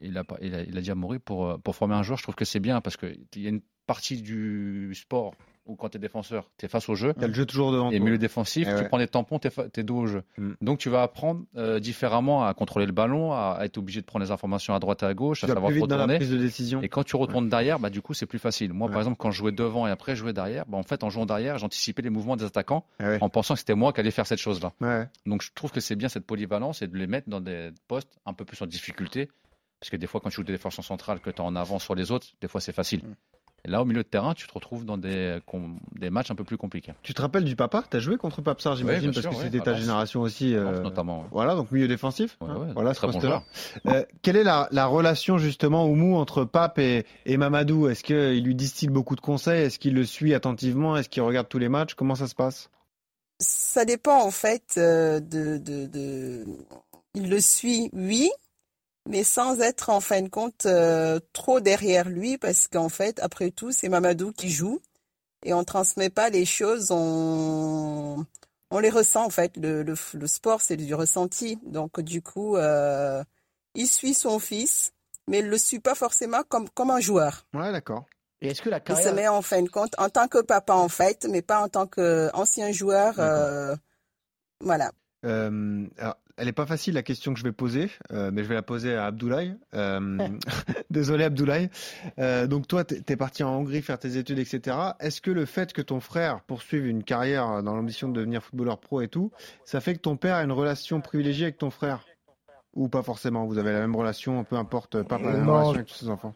il, 0.01 0.19
a, 0.19 0.81
dit 0.81 0.91
à 0.91 0.95
Maury 0.95 1.19
pour, 1.19 1.59
pour 1.61 1.75
former 1.75 1.95
un 1.95 2.03
joueur, 2.03 2.19
je 2.19 2.25
trouve 2.25 2.35
que 2.35 2.45
c'est 2.45 2.61
bien 2.61 2.81
parce 2.81 2.97
qu'il 2.97 3.17
y 3.37 3.47
a 3.47 3.49
une 3.49 3.63
partie 3.87 4.21
du 4.21 4.95
sport 4.95 5.35
ou 5.67 5.77
quand 5.77 5.89
tu 5.89 5.97
es 5.97 6.01
défenseur, 6.01 6.51
tu 6.59 6.67
es 6.67 6.69
face 6.69 6.89
au 6.89 6.95
jeu. 6.95 7.15
Tu 7.19 7.27
le 7.27 7.33
jeu 7.33 7.47
toujours 7.47 7.73
devant 7.73 7.91
Et 7.91 7.99
milieu 7.99 8.19
défensif, 8.19 8.69
eh 8.71 8.83
tu 8.83 8.89
prends 8.89 8.99
des 8.99 9.09
tampons, 9.09 9.39
tu 9.39 9.49
es, 9.49 9.83
dos 9.83 9.97
au 9.97 10.07
jeu. 10.07 10.23
Mm. 10.37 10.53
Donc 10.61 10.79
tu 10.79 10.91
vas 10.91 11.03
apprendre 11.03 11.45
euh, 11.57 11.81
différemment 11.81 12.45
à 12.45 12.53
contrôler 12.55 12.87
le 12.87 12.93
ballon, 12.93 13.33
à, 13.33 13.59
être 13.63 13.79
obligé 13.79 14.01
de 14.01 14.07
prendre 14.07 14.25
les 14.25 14.31
informations 14.31 14.75
à 14.75 14.79
droite 14.79 15.03
et 15.03 15.07
à 15.07 15.15
gauche, 15.15 15.45
à 15.45 15.47
savoir 15.47 15.73
prise 16.17 16.31
de 16.31 16.39
décision. 16.39 16.83
Et 16.83 16.89
quand 16.89 17.05
tu 17.05 17.17
retournes 17.17 17.49
derrière, 17.49 17.79
bah, 17.79 17.91
du 17.91 18.03
coup, 18.03 18.15
c'est 18.15 18.27
plus 18.27 18.39
facile. 18.39 18.73
Moi, 18.73 18.89
par 18.89 18.99
exemple, 18.99 19.17
quand 19.19 19.31
je 19.31 19.39
jouais 19.39 19.53
devant 19.53 19.87
et 19.87 19.91
après 19.91 20.15
je 20.15 20.21
jouais 20.21 20.33
derrière, 20.33 20.67
bah, 20.67 20.77
en 20.77 20.83
fait, 20.83 21.03
en 21.03 21.11
jouant 21.11 21.27
derrière, 21.27 21.59
j'anticipais 21.59 22.03
les 22.03 22.11
mouvements 22.11 22.37
des 22.37 22.45
attaquants 22.45 22.85
eh 23.01 23.19
en 23.21 23.29
pensant 23.29 23.55
que 23.55 23.61
c'était 23.61 23.75
moi 23.75 23.93
qui 23.93 24.01
allais 24.01 24.11
faire 24.11 24.27
cette 24.27 24.39
chose-là. 24.39 24.73
Donc 25.27 25.43
je 25.43 25.51
trouve 25.55 25.71
que 25.71 25.81
c'est 25.81 25.97
bien 25.97 26.09
cette 26.09 26.27
polyvalence 26.27 26.83
et 26.83 26.87
de 26.87 26.97
les 26.97 27.07
mettre 27.07 27.29
dans 27.29 27.41
des 27.41 27.71
postes 27.89 28.19
un 28.27 28.35
peu 28.35 28.45
plus 28.45 28.61
en 28.63 28.67
difficulté 28.67 29.29
Parce 29.81 29.91
que 29.91 29.97
des 29.97 30.07
fois, 30.07 30.21
quand 30.21 30.29
tu 30.29 30.37
joues 30.37 30.45
des 30.45 30.53
défenseurs 30.53 30.85
centrales, 30.85 31.21
que 31.21 31.31
tu 31.31 31.37
es 31.37 31.41
en 31.41 31.57
avant 31.57 31.79
sur 31.79 31.95
les 31.95 32.11
autres, 32.11 32.29
des 32.41 32.49
fois 32.49 32.61
c'est 32.61 32.73
facile. 32.73 33.03
Et 33.67 33.71
là, 33.71 33.81
au 33.81 33.87
milieu 33.87 34.03
de 34.03 34.09
terrain, 34.09 34.35
tu 34.35 34.47
te 34.47 34.53
retrouves 34.53 34.85
dans 34.85 34.99
des, 34.99 35.39
des 35.99 36.11
matchs 36.11 36.31
un 36.31 36.35
peu 36.35 36.45
plus 36.45 36.59
compliqués. 36.59 36.93
Tu 37.03 37.15
te 37.15 37.23
rappelles 37.23 37.45
du 37.45 37.57
papa? 37.57 37.83
Tu 37.91 37.97
as 37.97 38.01
joué 38.01 38.19
contre 38.19 38.43
Papsar, 38.43 38.77
j'imagine, 38.77 39.13
parce 39.13 39.27
que 39.27 39.35
c'était 39.35 39.61
ta 39.61 39.75
génération 39.75 40.21
aussi. 40.21 40.55
Euh, 40.55 40.83
notamment. 40.83 41.25
Voilà, 41.31 41.55
donc 41.55 41.73
milieu 41.73 41.89
défensif. 41.89 42.37
Hein, 42.43 42.73
voilà, 42.75 42.93
ce 42.93 43.01
poste-là. 43.01 43.43
Euh, 43.87 44.05
quelle 44.21 44.37
est 44.37 44.45
la, 44.45 44.69
la, 44.71 44.85
relation, 44.85 45.39
justement, 45.39 45.87
Oumou, 45.87 46.17
entre 46.17 46.45
Pape 46.45 46.79
et, 46.79 47.07
et 47.25 47.39
Mamadou? 47.39 47.89
Est-ce 47.89 48.05
qu'il 48.05 48.45
lui 48.45 48.55
distille 48.55 48.91
beaucoup 48.91 49.17
de 49.17 49.23
conseils? 49.23 49.63
Est-ce 49.63 49.79
qu'il 49.79 49.95
le 49.95 50.05
suit 50.05 50.35
attentivement? 50.35 50.97
Est-ce 50.97 51.09
qu'il 51.09 51.23
regarde 51.23 51.49
tous 51.49 51.59
les 51.59 51.71
matchs? 51.71 51.95
Comment 51.95 52.17
ça 52.17 52.27
se 52.27 52.35
passe? 52.35 52.69
Ça 53.41 53.87
dépend, 53.87 54.23
en 54.25 54.31
fait, 54.31 54.75
euh, 54.77 55.21
de, 55.21 55.57
de, 55.57 55.87
de... 55.87 56.45
Il 57.15 57.31
le 57.31 57.41
suit, 57.41 57.89
oui, 57.93 58.31
mais 59.09 59.25
sans 59.25 59.61
être 59.61 59.91
en 59.91 60.01
fin 60.01 60.23
de 60.23 60.29
compte 60.29 60.67
euh, 60.67 61.21
trop 61.33 61.61
derrière 61.61 62.09
lui, 62.09 62.39
parce 62.39 62.69
qu'en 62.69 62.89
fait, 62.89 63.21
après 63.21 63.51
tout, 63.51 63.71
c'est 63.71 63.89
Mamadou 63.89 64.33
qui 64.33 64.51
joue 64.51 64.81
et 65.45 65.53
on 65.53 65.63
transmet 65.65 66.11
pas 66.11 66.31
les 66.31 66.47
choses, 66.47 66.91
on, 66.91 68.25
on 68.71 68.79
les 68.79 68.91
ressent 68.91 69.25
en 69.25 69.31
fait. 69.31 69.57
Le, 69.57 69.83
le, 69.83 70.27
sport, 70.27 70.61
c'est 70.63 70.77
du 70.77 70.95
ressenti, 70.95 71.59
donc 71.65 72.01
du 72.01 72.23
coup, 72.23 72.57
euh, 72.57 73.23
il 73.75 73.87
suit 73.87 74.15
son 74.15 74.39
fils, 74.39 74.93
mais 75.29 75.41
il 75.41 75.49
le 75.49 75.59
suit 75.59 75.81
pas 75.81 75.95
forcément 75.95 76.43
comme 76.49 76.69
comme 76.71 76.91
un 76.91 77.01
joueur. 77.01 77.47
Ouais, 77.53 77.73
d'accord. 77.73 78.07
Et 78.41 78.49
est-ce 78.49 78.63
que 78.63 78.71
la 78.71 78.81
carrière... 78.81 79.07
Il 79.07 79.11
se 79.11 79.15
met 79.15 79.29
en 79.29 79.43
fin 79.43 79.63
de 79.63 79.69
compte 79.69 79.95
en 79.99 80.09
tant 80.09 80.29
que 80.29 80.41
papa 80.41 80.75
en 80.75 80.89
fait, 80.89 81.27
mais 81.31 81.43
pas 81.43 81.61
en 81.61 81.69
tant 81.69 81.87
qu'ancien 81.87 82.73
joueur. 82.73 83.15
Euh, 83.19 83.77
voilà. 84.61 84.93
alors, 85.23 86.17
elle 86.37 86.47
n'est 86.47 86.53
pas 86.53 86.67
facile 86.67 86.95
la 86.95 87.03
question 87.03 87.33
que 87.33 87.39
je 87.39 87.45
vais 87.45 87.53
poser, 87.53 87.91
euh, 88.13 88.31
mais 88.33 88.43
je 88.43 88.49
vais 88.49 88.55
la 88.55 88.63
poser 88.63 88.95
à 88.95 89.07
Abdoulaye. 89.07 89.57
Euh, 89.75 90.29
désolé 90.91 91.25
Abdoulaye. 91.25 91.71
Euh, 92.19 92.47
donc 92.47 92.67
toi, 92.67 92.85
tu 92.85 92.97
es 93.07 93.17
parti 93.17 93.45
en 93.45 93.51
Hongrie 93.51 93.83
faire 93.83 93.99
tes 93.99 94.17
études, 94.17 94.41
etc. 94.41 94.77
Est-ce 94.99 95.21
que 95.21 95.31
le 95.31 95.45
fait 95.45 95.73
que 95.73 95.83
ton 95.83 96.01
frère 96.01 96.41
poursuive 96.41 96.87
une 96.87 97.05
carrière 97.05 97.63
dans 97.63 97.75
l'ambition 97.75 98.09
de 98.09 98.15
devenir 98.15 98.43
footballeur 98.43 98.79
pro 98.79 99.01
et 99.01 99.09
tout, 99.09 99.31
ça 99.65 99.81
fait 99.81 99.95
que 99.95 100.01
ton 100.01 100.17
père 100.17 100.37
a 100.37 100.43
une 100.43 100.53
relation 100.53 101.01
privilégiée 101.01 101.45
avec 101.45 101.59
ton 101.59 101.71
frère? 101.71 102.05
Ou 102.75 102.89
pas 102.89 103.03
forcément 103.03 103.47
Vous 103.47 103.59
avez 103.59 103.73
la 103.73 103.81
même 103.81 103.95
relation, 103.95 104.43
peu 104.43 104.57
importe, 104.57 105.03
pas 105.05 105.19
la 105.19 105.33
même 105.33 105.49
relation 105.49 105.75
avec 105.75 105.87
tous 105.87 105.95
ses 105.95 106.09
enfants? 106.09 106.35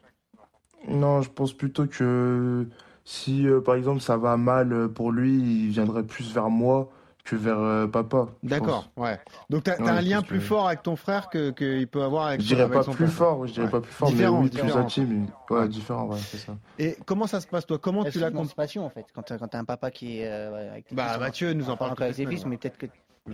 Non, 0.86 1.22
je 1.22 1.30
pense 1.30 1.52
plutôt 1.52 1.86
que 1.86 2.68
si 3.04 3.46
par 3.64 3.74
exemple 3.74 4.00
ça 4.00 4.16
va 4.16 4.36
mal 4.36 4.88
pour 4.90 5.10
lui, 5.10 5.34
il 5.34 5.70
viendrait 5.70 6.04
plus 6.04 6.32
vers 6.32 6.50
moi 6.50 6.88
vers 7.36 7.58
euh, 7.58 7.86
papa. 7.86 8.28
D'accord, 8.42 8.90
ouais. 8.96 9.18
Donc 9.50 9.64
tu 9.64 9.70
as, 9.70 9.80
un 9.80 10.00
lien 10.00 10.22
plus 10.22 10.40
fort 10.40 10.66
avec 10.66 10.82
ton 10.82 10.96
frère 10.96 11.28
que 11.28 11.50
qu'il 11.50 11.86
peut 11.88 12.02
avoir 12.02 12.28
avec. 12.28 12.40
Je 12.40 12.46
dirais 12.46 12.68
pas 12.68 12.84
plus 12.84 13.08
fort, 13.08 13.46
je 13.46 13.52
dirais 13.52 13.70
pas 13.70 13.80
plus 13.80 13.92
fort, 13.92 14.08
différent, 14.08 14.38
mais 14.38 14.44
oui, 14.44 14.50
différent. 14.50 14.68
plus 14.68 14.78
intime. 14.78 15.26
Ouais, 15.50 15.68
différent, 15.68 16.06
ouais, 16.06 16.18
c'est 16.18 16.38
ça. 16.38 16.56
Et 16.78 16.96
comment 17.04 17.26
ça 17.26 17.40
se 17.40 17.46
passe 17.46 17.66
toi? 17.66 17.78
Comment 17.78 18.04
tu 18.04 18.18
l'as 18.18 18.30
passion 18.56 18.86
en 18.86 18.90
fait 18.90 19.06
quand 19.14 19.22
tu 19.22 19.32
as 19.32 19.58
un 19.58 19.64
papa 19.64 19.90
qui 19.90 20.20
est 20.20 20.26
euh, 20.26 20.72
avec 20.72 20.92
Bah 20.92 21.18
Mathieu 21.18 21.52
nous 21.52 21.70
en 21.70 21.76
parle 21.76 21.94
avec 21.98 22.14
ses 22.14 22.26
fils, 22.26 22.46
mais 22.46 22.56
peut-être 22.56 22.78
que 22.78 22.86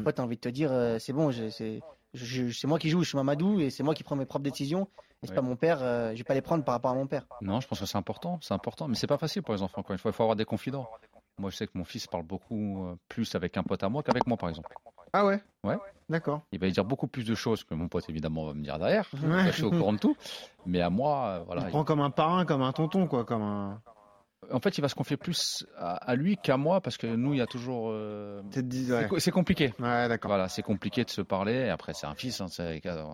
toi 0.03 0.13
tu 0.13 0.21
as 0.21 0.25
envie 0.25 0.37
de 0.37 0.41
te 0.41 0.49
dire 0.49 0.71
euh, 0.73 0.99
c'est 0.99 1.13
bon, 1.13 1.31
c'est 1.33 1.81
c'est 2.15 2.67
moi 2.67 2.79
qui 2.79 2.91
joue, 2.91 3.03
je 3.03 3.09
suis 3.09 3.17
Mamadou 3.17 3.61
et 3.61 3.71
c'est 3.71 3.83
moi 3.83 3.95
qui 3.95 4.05
prends 4.05 4.17
mes 4.17 4.27
propres 4.27 4.45
décisions. 4.45 4.89
Et 5.23 5.27
c'est 5.27 5.35
pas 5.35 5.43
mon 5.43 5.57
père, 5.57 5.79
je 5.79 6.19
vais 6.19 6.25
pas 6.25 6.35
les 6.35 6.43
prendre 6.43 6.65
par 6.65 6.75
rapport 6.75 6.91
à 6.91 6.95
mon 6.95 7.07
père. 7.07 7.27
Non, 7.41 7.59
je 7.61 7.67
pense 7.67 7.81
que 7.81 7.87
c'est 7.87 7.97
important, 7.97 8.39
c'est 8.43 8.53
important, 8.53 8.89
mais 8.89 8.95
c'est 8.95 9.07
pas 9.07 9.17
facile 9.17 9.43
pour 9.43 9.55
les 9.55 9.63
enfants. 9.63 9.83
Quoi. 9.83 9.97
Il 9.97 9.99
faut 9.99 10.23
avoir 10.23 10.37
des 10.37 10.45
confidents. 10.45 10.87
Moi, 11.39 11.51
je 11.51 11.57
sais 11.57 11.67
que 11.67 11.77
mon 11.77 11.85
fils 11.85 12.07
parle 12.07 12.25
beaucoup 12.25 12.87
euh, 12.87 12.97
plus 13.09 13.35
avec 13.35 13.57
un 13.57 13.63
pote 13.63 13.83
à 13.83 13.89
moi 13.89 14.03
qu'avec 14.03 14.27
moi, 14.27 14.37
par 14.37 14.49
exemple. 14.49 14.73
Ah 15.13 15.25
ouais? 15.27 15.41
Ouais. 15.63 15.77
D'accord. 16.09 16.43
Il 16.53 16.59
va 16.59 16.69
dire 16.69 16.85
beaucoup 16.85 17.07
plus 17.07 17.25
de 17.25 17.35
choses 17.35 17.65
que 17.65 17.75
mon 17.75 17.89
pote, 17.89 18.09
évidemment, 18.09 18.47
va 18.47 18.55
me 18.55 18.63
dire 18.63 18.79
derrière. 18.79 19.09
Je 19.13 19.51
suis 19.53 19.65
au 19.65 19.71
courant 19.71 19.93
de 19.93 19.99
tout. 19.99 20.17
Mais 20.67 20.81
à 20.81 20.91
moi, 20.91 21.27
euh, 21.27 21.45
voilà. 21.45 21.63
Il 21.63 21.69
prend 21.69 21.85
comme 21.85 22.01
un 22.01 22.11
parrain, 22.11 22.45
comme 22.45 22.63
un 22.63 22.73
tonton, 22.73 23.07
quoi. 23.07 23.25
Comme 23.25 23.43
un... 23.43 23.81
En 24.51 24.61
fait, 24.61 24.77
il 24.77 24.81
va 24.81 24.89
se 24.89 24.95
confier 24.95 25.17
plus 25.17 25.67
à, 25.79 26.15
lui 26.15 26.37
qu'à 26.37 26.57
moi 26.57 26.81
parce 26.81 26.99
que 26.99 27.07
nous, 27.07 27.33
il 27.33 27.39
y 27.39 27.43
a 27.43 27.47
toujours. 27.47 27.89
Euh, 27.91 28.43
c'est 29.19 29.31
compliqué. 29.31 29.73
Ouais, 29.79 30.09
d'accord. 30.09 30.29
Voilà, 30.29 30.49
c'est 30.49 30.63
compliqué 30.63 31.05
de 31.05 31.11
se 31.11 31.23
parler. 31.23 31.55
Et 31.55 31.71
après, 31.71 31.95
c'est 31.95 32.07
un 32.07 32.15
fils. 32.15 32.41
Hein, 32.41 32.47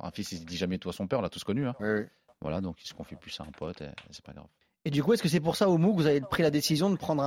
un 0.02 0.10
fils, 0.10 0.32
il 0.32 0.40
ne 0.40 0.46
dit 0.46 0.56
jamais 0.56 0.78
tout 0.78 0.88
à 0.88 0.92
son 0.92 1.06
père. 1.06 1.20
On 1.20 1.22
l'a 1.22 1.28
tous 1.28 1.44
connu. 1.44 1.66
Hein. 1.66 1.74
Oui. 1.80 2.06
Voilà, 2.40 2.60
donc 2.60 2.82
il 2.82 2.88
se 2.88 2.94
confie 2.94 3.16
plus 3.16 3.38
à 3.40 3.44
un 3.44 3.52
pote. 3.52 3.80
Et, 3.82 3.90
c'est 4.10 4.24
pas 4.24 4.32
grave. 4.32 4.48
Et 4.84 4.90
du 4.90 5.02
coup, 5.02 5.12
est-ce 5.12 5.22
que 5.22 5.28
c'est 5.28 5.40
pour 5.40 5.56
ça, 5.56 5.68
au 5.68 5.76
MOOC, 5.76 5.96
que 5.96 6.02
vous 6.02 6.06
avez 6.06 6.20
pris 6.20 6.42
la 6.42 6.50
décision 6.50 6.90
de 6.90 6.96
prendre 6.96 7.22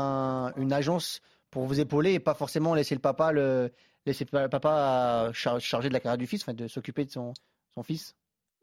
une 0.58 0.74
agence 0.74 1.22
pour 1.52 1.66
vous 1.66 1.80
épauler 1.80 2.14
et 2.14 2.20
pas 2.20 2.34
forcément 2.34 2.74
laisser 2.74 2.96
le 2.96 3.02
papa 3.02 3.32
le 3.32 3.72
charger 5.34 5.90
de 5.90 5.94
la 5.94 6.00
carrière 6.00 6.18
du 6.18 6.26
fils, 6.28 6.46
de 6.48 6.68
s'occuper 6.68 7.06
de 7.06 7.12
son, 7.12 7.34
fils? 7.84 8.16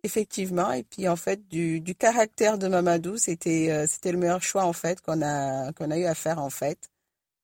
Effectivement, 0.03 0.72
et 0.72 0.83
puis 0.83 1.09
en 1.09 1.16
fait 1.16 1.46
du, 1.48 1.94
caractère 1.94 2.59
de 2.59 2.66
Mamadou, 2.68 3.16
c'était 3.16 3.70
euh, 3.70 3.87
c'était 3.87 4.12
le 4.12 4.18
meilleur 4.18 4.42
choix 4.42 4.64
en 4.64 4.72
fait 4.72 5.00
qu'on 5.03 5.20
a 5.20 5.68
a 5.68 5.98
eu 5.98 6.05
à 6.05 6.14
faire 6.14 6.38
en 6.38 6.48
fait, 6.48 6.90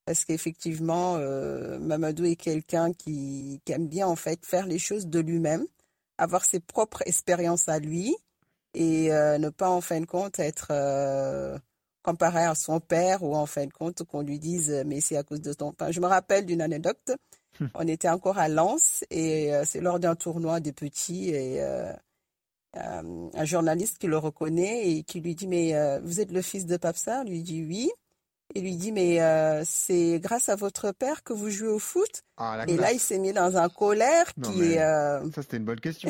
parce 0.07 0.25
qu'effectivement 0.25 1.17
euh, 1.17 1.79
Mamadou 1.79 2.25
est 2.25 2.37
quelqu'un 2.37 2.93
qui, 2.95 3.61
qui 3.65 3.73
aime 3.73 3.89
bien 3.89 4.07
en 4.07 4.17
fait 4.17 4.45
faire 4.45 4.67
les 4.67 4.79
choses 4.79 5.07
de 5.07 5.21
lui-même, 5.21 5.67
avoir 6.17 6.47
ses 6.47 6.61
propres 6.61 7.03
expériences 7.05 7.69
à 7.69 7.79
lui 7.79 8.17
et 8.77 9.13
euh, 9.13 9.39
ne 9.39 9.49
pas 9.49 9.71
en 9.71 9.81
fin 9.81 10.01
de 10.01 10.07
compte 10.07 10.39
être 10.39 10.73
comparé 12.07 12.45
à 12.45 12.55
son 12.55 12.79
père 12.79 13.25
ou 13.25 13.35
en 13.35 13.47
fin 13.47 13.67
de 13.67 13.73
compte 13.73 14.05
qu'on 14.05 14.23
lui 14.23 14.39
dise 14.39 14.71
euh, 14.71 14.85
mais 14.87 15.01
c'est 15.01 15.17
à 15.17 15.25
cause 15.25 15.41
de 15.43 15.53
ton 15.53 15.73
père. 15.73 15.91
Je 15.91 16.01
me 16.01 16.07
rappelle 16.07 16.47
d'une 16.47 16.63
anecdote. 16.63 17.11
Hmm. 17.59 17.67
On 17.75 17.89
était 17.89 18.09
encore 18.09 18.39
à 18.39 18.49
Lens 18.49 19.05
et 19.11 19.53
euh, 19.53 19.65
c'est 19.67 19.81
lors 19.81 19.99
d'un 19.99 20.15
tournoi 20.15 20.61
des 20.61 20.73
petits 20.73 21.31
et 21.31 21.61
euh, 21.61 21.93
un 22.75 23.45
journaliste 23.45 23.99
qui 23.99 24.07
le 24.07 24.19
reconnaît 24.19 24.89
et 24.89 25.03
qui 25.03 25.21
lui 25.21 25.35
dit 25.35 25.49
mais 25.49 25.73
vous 26.01 26.21
êtes 26.21 26.31
le 26.31 26.43
fils 26.43 26.67
de 26.67 26.77
Papsa? 26.77 27.25
Lui 27.25 27.43
dit 27.43 27.65
oui. 27.65 27.91
Il 28.55 28.63
lui 28.63 28.77
dit 28.77 28.93
mais 28.93 29.21
euh, 29.21 29.63
c'est 29.67 30.21
grâce 30.21 30.49
à 30.49 30.57
votre 30.57 30.93
père 30.93 31.23
que 31.25 31.33
vous 31.33 31.51
jouez 31.51 31.69
au 31.69 31.79
foot? 31.79 32.23
Ah, 32.37 32.65
Et 32.69 32.77
là 32.77 32.93
il 32.93 33.01
s'est 33.01 33.19
mis 33.19 33.33
dans 33.33 33.57
un 33.57 33.69
colère 33.69 34.33
qui 34.43 34.73
est. 34.73 34.81
Euh, 34.81 35.21
ça 35.33 35.43
c'était 35.43 35.57
une 35.57 35.65
bonne 35.65 35.81
question. 35.81 36.09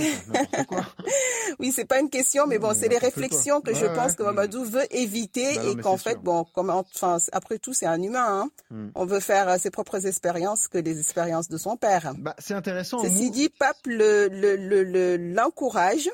quoi. 0.68 0.85
oui 1.59 1.72
c'est 1.72 1.87
pas 1.87 1.99
une 1.99 2.11
question 2.11 2.46
mais 2.46 2.59
bon 2.59 2.75
c'est 2.75 2.88
les 2.88 2.99
réflexions 2.99 3.61
que 3.61 3.75
je 3.75 3.87
pense 3.87 4.14
que 4.14 4.22
Mamadou 4.22 4.64
veut 4.64 4.85
éviter 4.94 5.55
bah 5.55 5.62
et 5.64 5.77
qu'en 5.77 5.96
fait 5.96 6.18
bon 6.18 6.44
comme 6.55 6.70
enfin 6.70 7.18
après 7.33 7.59
tout 7.59 7.72
c'est 7.72 7.87
un 7.87 8.01
humain. 8.03 8.42
Hein. 8.42 8.51
Hmm. 8.70 8.88
On 8.94 9.07
veut 9.07 9.20
faire 9.20 9.49
euh, 9.49 9.57
ses 9.59 9.70
propres 9.70 10.07
expériences 10.07 10.68
que 10.68 10.79
les 10.79 11.01
expériences 11.01 11.49
de 11.49 11.57
son 11.57 11.77
père. 11.77 12.12
Bah, 12.18 12.35
c'est 12.38 12.55
intéressant. 12.55 13.03
Ceci 13.03 13.31
dit 13.31 13.49
Pape 13.49 13.79
le 13.87 15.16
l'encourage. 15.16 16.11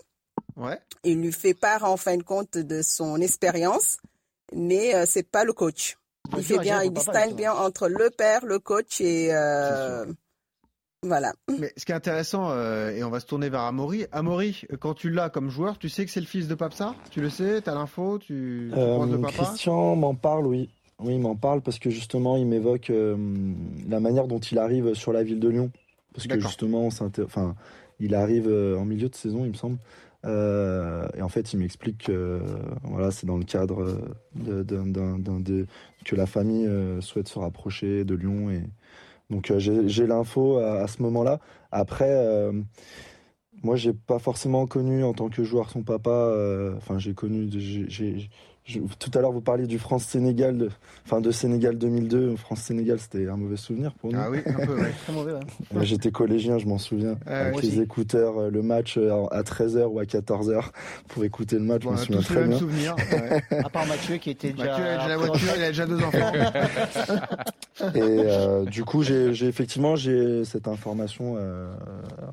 Le, 0.56 0.62
ouais. 0.62 0.78
Il 1.04 1.20
lui 1.20 1.32
fait 1.32 1.54
part 1.54 1.84
en 1.84 1.96
fin 1.96 2.16
de 2.16 2.22
compte 2.22 2.56
de 2.56 2.80
son 2.80 3.20
expérience 3.20 3.96
mais 4.54 5.06
c'est 5.06 5.28
pas 5.28 5.44
le 5.44 5.52
coach. 5.52 5.96
Il 6.36 6.42
fait 6.42 6.58
bien, 6.58 6.82
il 6.82 6.92
distingue 6.92 7.34
bien 7.34 7.52
entre 7.52 7.88
le 7.88 8.10
père, 8.10 8.44
le 8.46 8.58
coach 8.58 9.00
et 9.00 9.30
euh, 9.32 10.06
voilà. 11.02 11.32
Mais 11.58 11.72
ce 11.76 11.84
qui 11.84 11.92
est 11.92 11.96
intéressant, 11.96 12.50
euh, 12.50 12.90
et 12.90 13.02
on 13.04 13.10
va 13.10 13.20
se 13.20 13.26
tourner 13.26 13.48
vers 13.48 13.62
Amaury. 13.62 14.06
Amaury, 14.12 14.62
quand 14.80 14.94
tu 14.94 15.10
l'as 15.10 15.30
comme 15.30 15.50
joueur, 15.50 15.78
tu 15.78 15.88
sais 15.88 16.04
que 16.04 16.10
c'est 16.10 16.20
le 16.20 16.26
fils 16.26 16.48
de 16.48 16.54
Papsa 16.54 16.94
Tu 17.10 17.20
le 17.20 17.28
sais? 17.28 17.60
Tu 17.60 17.68
as 17.68 17.74
l'info? 17.74 18.18
Tu, 18.18 18.70
tu 18.72 18.78
euh, 18.78 19.18
papa 19.18 19.32
Christian 19.32 19.96
m'en 19.96 20.14
parle, 20.14 20.46
oui. 20.46 20.70
Oui, 21.00 21.14
il 21.14 21.20
m'en 21.20 21.34
parle 21.34 21.60
parce 21.62 21.80
que 21.80 21.90
justement, 21.90 22.36
il 22.36 22.46
m'évoque 22.46 22.92
la 23.88 24.00
manière 24.00 24.28
dont 24.28 24.38
il 24.38 24.58
arrive 24.58 24.94
sur 24.94 25.12
la 25.12 25.24
ville 25.24 25.40
de 25.40 25.48
Lyon. 25.48 25.70
Parce 26.14 26.28
que 26.28 26.38
justement, 26.38 26.86
enfin, 26.86 27.56
il 27.98 28.14
arrive 28.14 28.46
en 28.46 28.84
milieu 28.84 29.08
de 29.08 29.14
saison, 29.14 29.44
il 29.44 29.50
me 29.50 29.56
semble. 29.56 29.78
Euh, 30.24 31.08
et 31.16 31.22
en 31.22 31.28
fait, 31.28 31.52
il 31.52 31.58
m'explique 31.58 32.04
que 32.06 32.40
voilà, 32.84 33.10
c'est 33.10 33.26
dans 33.26 33.38
le 33.38 33.44
cadre 33.44 33.98
de, 34.34 35.66
que 36.04 36.16
la 36.16 36.26
famille 36.26 36.66
euh, 36.66 37.00
souhaite 37.00 37.28
se 37.28 37.38
rapprocher 37.38 38.04
de 38.04 38.14
Lyon. 38.14 38.50
Et 38.50 38.62
donc, 39.30 39.50
euh, 39.50 39.58
j'ai 39.58 40.06
l'info 40.06 40.58
à, 40.58 40.86
ce 40.86 41.02
moment-là. 41.02 41.40
Après, 41.70 42.50
moi, 43.62 43.76
j'ai 43.76 43.92
pas 43.92 44.18
forcément 44.18 44.66
connu 44.66 45.04
en 45.04 45.12
tant 45.12 45.28
que 45.28 45.44
joueur 45.44 45.70
son 45.70 45.82
papa. 45.82 46.34
Enfin, 46.76 46.98
j'ai 46.98 47.14
connu, 47.14 47.48
tout 48.64 49.10
à 49.14 49.20
l'heure, 49.20 49.32
vous 49.32 49.40
parliez 49.40 49.66
du 49.66 49.78
France-Sénégal, 49.78 50.56
de, 50.56 50.70
enfin 51.04 51.20
de 51.20 51.32
Sénégal 51.32 51.76
2002. 51.78 52.36
France-Sénégal, 52.36 53.00
c'était 53.00 53.26
un 53.26 53.36
mauvais 53.36 53.56
souvenir 53.56 53.92
pour 53.94 54.12
nous. 54.12 54.18
Ah 54.20 54.30
oui, 54.30 54.38
un 54.46 54.66
peu, 54.66 54.76
Très 54.76 55.12
mauvais, 55.12 55.32
J'étais 55.80 56.12
collégien, 56.12 56.58
je 56.58 56.66
m'en 56.66 56.78
souviens. 56.78 57.16
avec 57.26 57.60
les 57.60 57.80
écouteurs, 57.80 58.38
euh, 58.38 58.50
le 58.50 58.62
match 58.62 58.98
euh, 58.98 59.26
à 59.32 59.42
13h 59.42 59.86
ou 59.86 59.98
à 59.98 60.04
14h 60.04 60.66
pour 61.08 61.24
écouter 61.24 61.56
le 61.56 61.64
match, 61.64 61.82
je 61.82 61.88
m'en 61.88 61.96
souviens 61.96 62.20
très 62.20 62.44
bien. 62.44 62.58
Souvenir, 62.58 62.94
à 63.50 63.68
part 63.68 63.86
Mathieu 63.86 64.16
qui 64.18 64.30
était 64.30 64.52
déjà. 64.52 64.78
Mathieu 64.78 64.84
a 64.84 64.96
déjà 64.96 65.08
la 65.08 65.16
voiture, 65.16 65.48
il 65.56 65.62
a 65.62 65.68
déjà 65.68 65.86
deux 65.86 66.02
enfants. 66.02 66.32
Et 67.94 68.00
euh, 68.00 68.64
du 68.64 68.84
coup, 68.84 69.02
j'ai 69.02 69.32
effectivement 69.42 69.96
j'ai 69.96 70.44
cette 70.44 70.68
information 70.68 71.36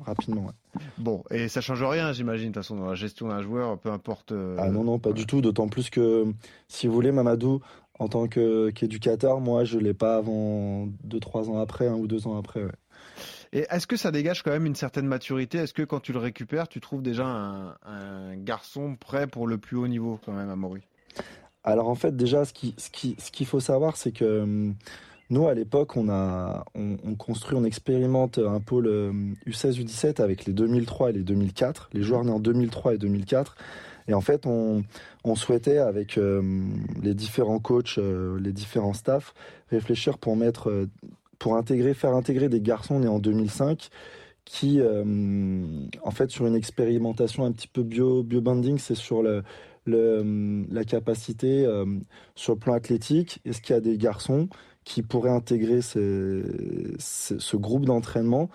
rapidement. 0.06 0.52
Bon, 0.98 1.24
et 1.30 1.48
ça 1.48 1.60
change 1.60 1.82
rien, 1.82 2.12
j'imagine, 2.12 2.50
de 2.50 2.54
toute 2.54 2.62
façon, 2.62 2.76
dans 2.76 2.86
la 2.86 2.94
gestion 2.94 3.28
d'un 3.28 3.42
joueur, 3.42 3.78
peu 3.78 3.90
importe. 3.90 4.32
Ah 4.58 4.68
non, 4.68 4.84
non, 4.84 5.00
pas 5.00 5.12
du 5.12 5.26
tout, 5.26 5.40
d'autant 5.40 5.66
plus 5.66 5.90
que 5.90 6.19
si 6.68 6.86
vous 6.86 6.92
voulez, 6.92 7.12
Mamadou, 7.12 7.60
en 7.98 8.08
tant 8.08 8.26
qu'éducateur, 8.28 9.40
moi, 9.40 9.64
je 9.64 9.78
ne 9.78 9.82
l'ai 9.82 9.94
pas 9.94 10.16
avant 10.16 10.88
2-3 11.06 11.50
ans 11.50 11.58
après, 11.58 11.86
un 11.86 11.96
ou 11.96 12.06
deux 12.06 12.26
ans 12.26 12.38
après. 12.38 12.64
Et 13.52 13.66
est-ce 13.68 13.86
que 13.86 13.96
ça 13.96 14.10
dégage 14.10 14.42
quand 14.42 14.52
même 14.52 14.66
une 14.66 14.74
certaine 14.76 15.06
maturité? 15.06 15.58
Est-ce 15.58 15.74
que 15.74 15.82
quand 15.82 16.00
tu 16.00 16.12
le 16.12 16.18
récupères, 16.18 16.68
tu 16.68 16.80
trouves 16.80 17.02
déjà 17.02 17.26
un, 17.26 18.36
garçon 18.36 18.96
prêt 18.96 19.26
pour 19.26 19.46
le 19.46 19.58
plus 19.58 19.76
haut 19.76 19.88
niveau 19.88 20.18
quand 20.24 20.32
même, 20.32 20.48
Amaury 20.48 20.82
Alors 21.64 21.88
en 21.88 21.94
fait, 21.94 22.16
déjà, 22.16 22.44
ce 22.44 22.52
qu'il 22.52 22.72
ce 22.78 22.90
qui, 22.90 23.16
ce 23.18 23.30
qu'il 23.30 23.46
faut 23.46 23.60
savoir, 23.60 23.96
c'est 23.96 24.12
que 24.12 24.42
hum, 24.42 24.74
nous, 25.30 25.46
à 25.46 25.54
l'époque, 25.54 25.96
on, 25.96 26.08
a, 26.08 26.64
on, 26.74 27.14
construit, 27.16 27.56
on 27.56 27.64
expérimente 27.64 28.38
un 28.38 28.60
pôle 28.60 28.88
U16, 29.46 29.80
U17 29.80 30.22
avec 30.22 30.44
les 30.44 30.52
2003 30.52 31.10
et 31.10 31.12
les 31.12 31.22
2004, 31.22 31.90
les 31.92 32.02
joueurs 32.02 32.24
nés 32.24 32.32
en 32.32 32.40
2003 32.40 32.94
et 32.94 32.98
2004. 32.98 33.56
Et 34.08 34.14
en 34.14 34.20
fait, 34.20 34.46
on, 34.46 34.82
souhaitait, 35.34 35.78
avec 35.78 36.18
euh, 36.18 36.42
les 37.02 37.14
différents 37.14 37.58
coachs, 37.58 37.98
euh, 37.98 38.38
les 38.40 38.52
différents 38.52 38.92
staffs, 38.92 39.34
réfléchir 39.70 40.18
pour 40.18 40.36
mettre, 40.36 40.70
euh, 40.70 40.88
pour 41.38 41.56
intégrer, 41.56 41.94
faire 41.94 42.14
intégrer 42.14 42.48
des 42.48 42.60
garçons 42.60 43.00
nés 43.00 43.08
en 43.08 43.18
2005 43.18 43.88
qui, 44.44 44.80
en 44.82 46.10
fait, 46.10 46.28
sur 46.30 46.44
une 46.44 46.56
expérimentation 46.56 47.44
un 47.44 47.52
petit 47.52 47.68
peu 47.68 47.84
bio, 47.84 48.24
bio-banding, 48.24 48.78
c'est 48.78 48.96
sur 48.96 49.22
la 49.22 50.84
capacité 50.84 51.68
sur 52.34 52.54
le 52.54 52.58
plan 52.58 52.74
athlétique. 52.74 53.38
Est-ce 53.44 53.60
qu'il 53.62 53.74
y 53.74 53.78
a 53.78 53.80
des 53.80 53.96
garçons 53.96 54.48
qui 54.82 55.02
pourraient 55.02 55.30
intégrer 55.30 55.82
ce 55.82 57.56
groupe 57.56 57.86
d'entraînement? 57.86 58.50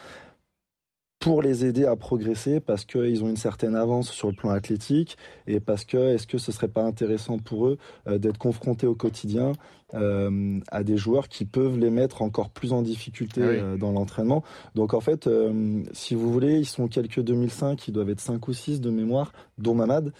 Pour 1.19 1.41
les 1.41 1.65
aider 1.65 1.85
à 1.85 1.95
progresser 1.95 2.59
parce 2.59 2.85
qu'ils 2.85 3.23
ont 3.23 3.29
une 3.29 3.37
certaine 3.37 3.75
avance 3.75 4.11
sur 4.11 4.27
le 4.27 4.35
plan 4.35 4.49
athlétique 4.49 5.17
et 5.47 5.59
parce 5.59 5.85
que 5.85 6.13
est-ce 6.13 6.27
que 6.27 6.37
ce 6.37 6.51
serait 6.51 6.67
pas 6.67 6.83
intéressant 6.83 7.39
pour 7.39 7.67
eux 7.67 7.77
euh, 8.07 8.17
d'être 8.17 8.37
confrontés 8.37 8.85
au 8.85 8.95
quotidien 8.95 9.53
euh, 9.93 10.59
à 10.71 10.83
des 10.83 10.97
joueurs 10.97 11.29
qui 11.29 11.45
peuvent 11.45 11.79
les 11.79 11.89
mettre 11.89 12.21
encore 12.21 12.49
plus 12.49 12.73
en 12.73 12.81
difficulté 12.81 13.41
ah 13.41 13.47
euh, 13.47 13.77
dans 13.77 13.91
l'entraînement? 13.91 14.43
Donc 14.75 14.93
en 14.93 14.99
fait, 14.99 15.29
si 15.93 16.15
vous 16.15 16.31
voulez, 16.31 16.59
ils 16.59 16.65
sont 16.65 16.87
quelques 16.87 17.21
2005, 17.21 17.87
ils 17.87 17.91
doivent 17.91 18.09
être 18.09 18.21
5 18.21 18.47
ou 18.47 18.53
6 18.53 18.81
de 18.81 18.89
mémoire, 18.89 19.31
dont 19.57 19.73
Mamad. 19.73 20.11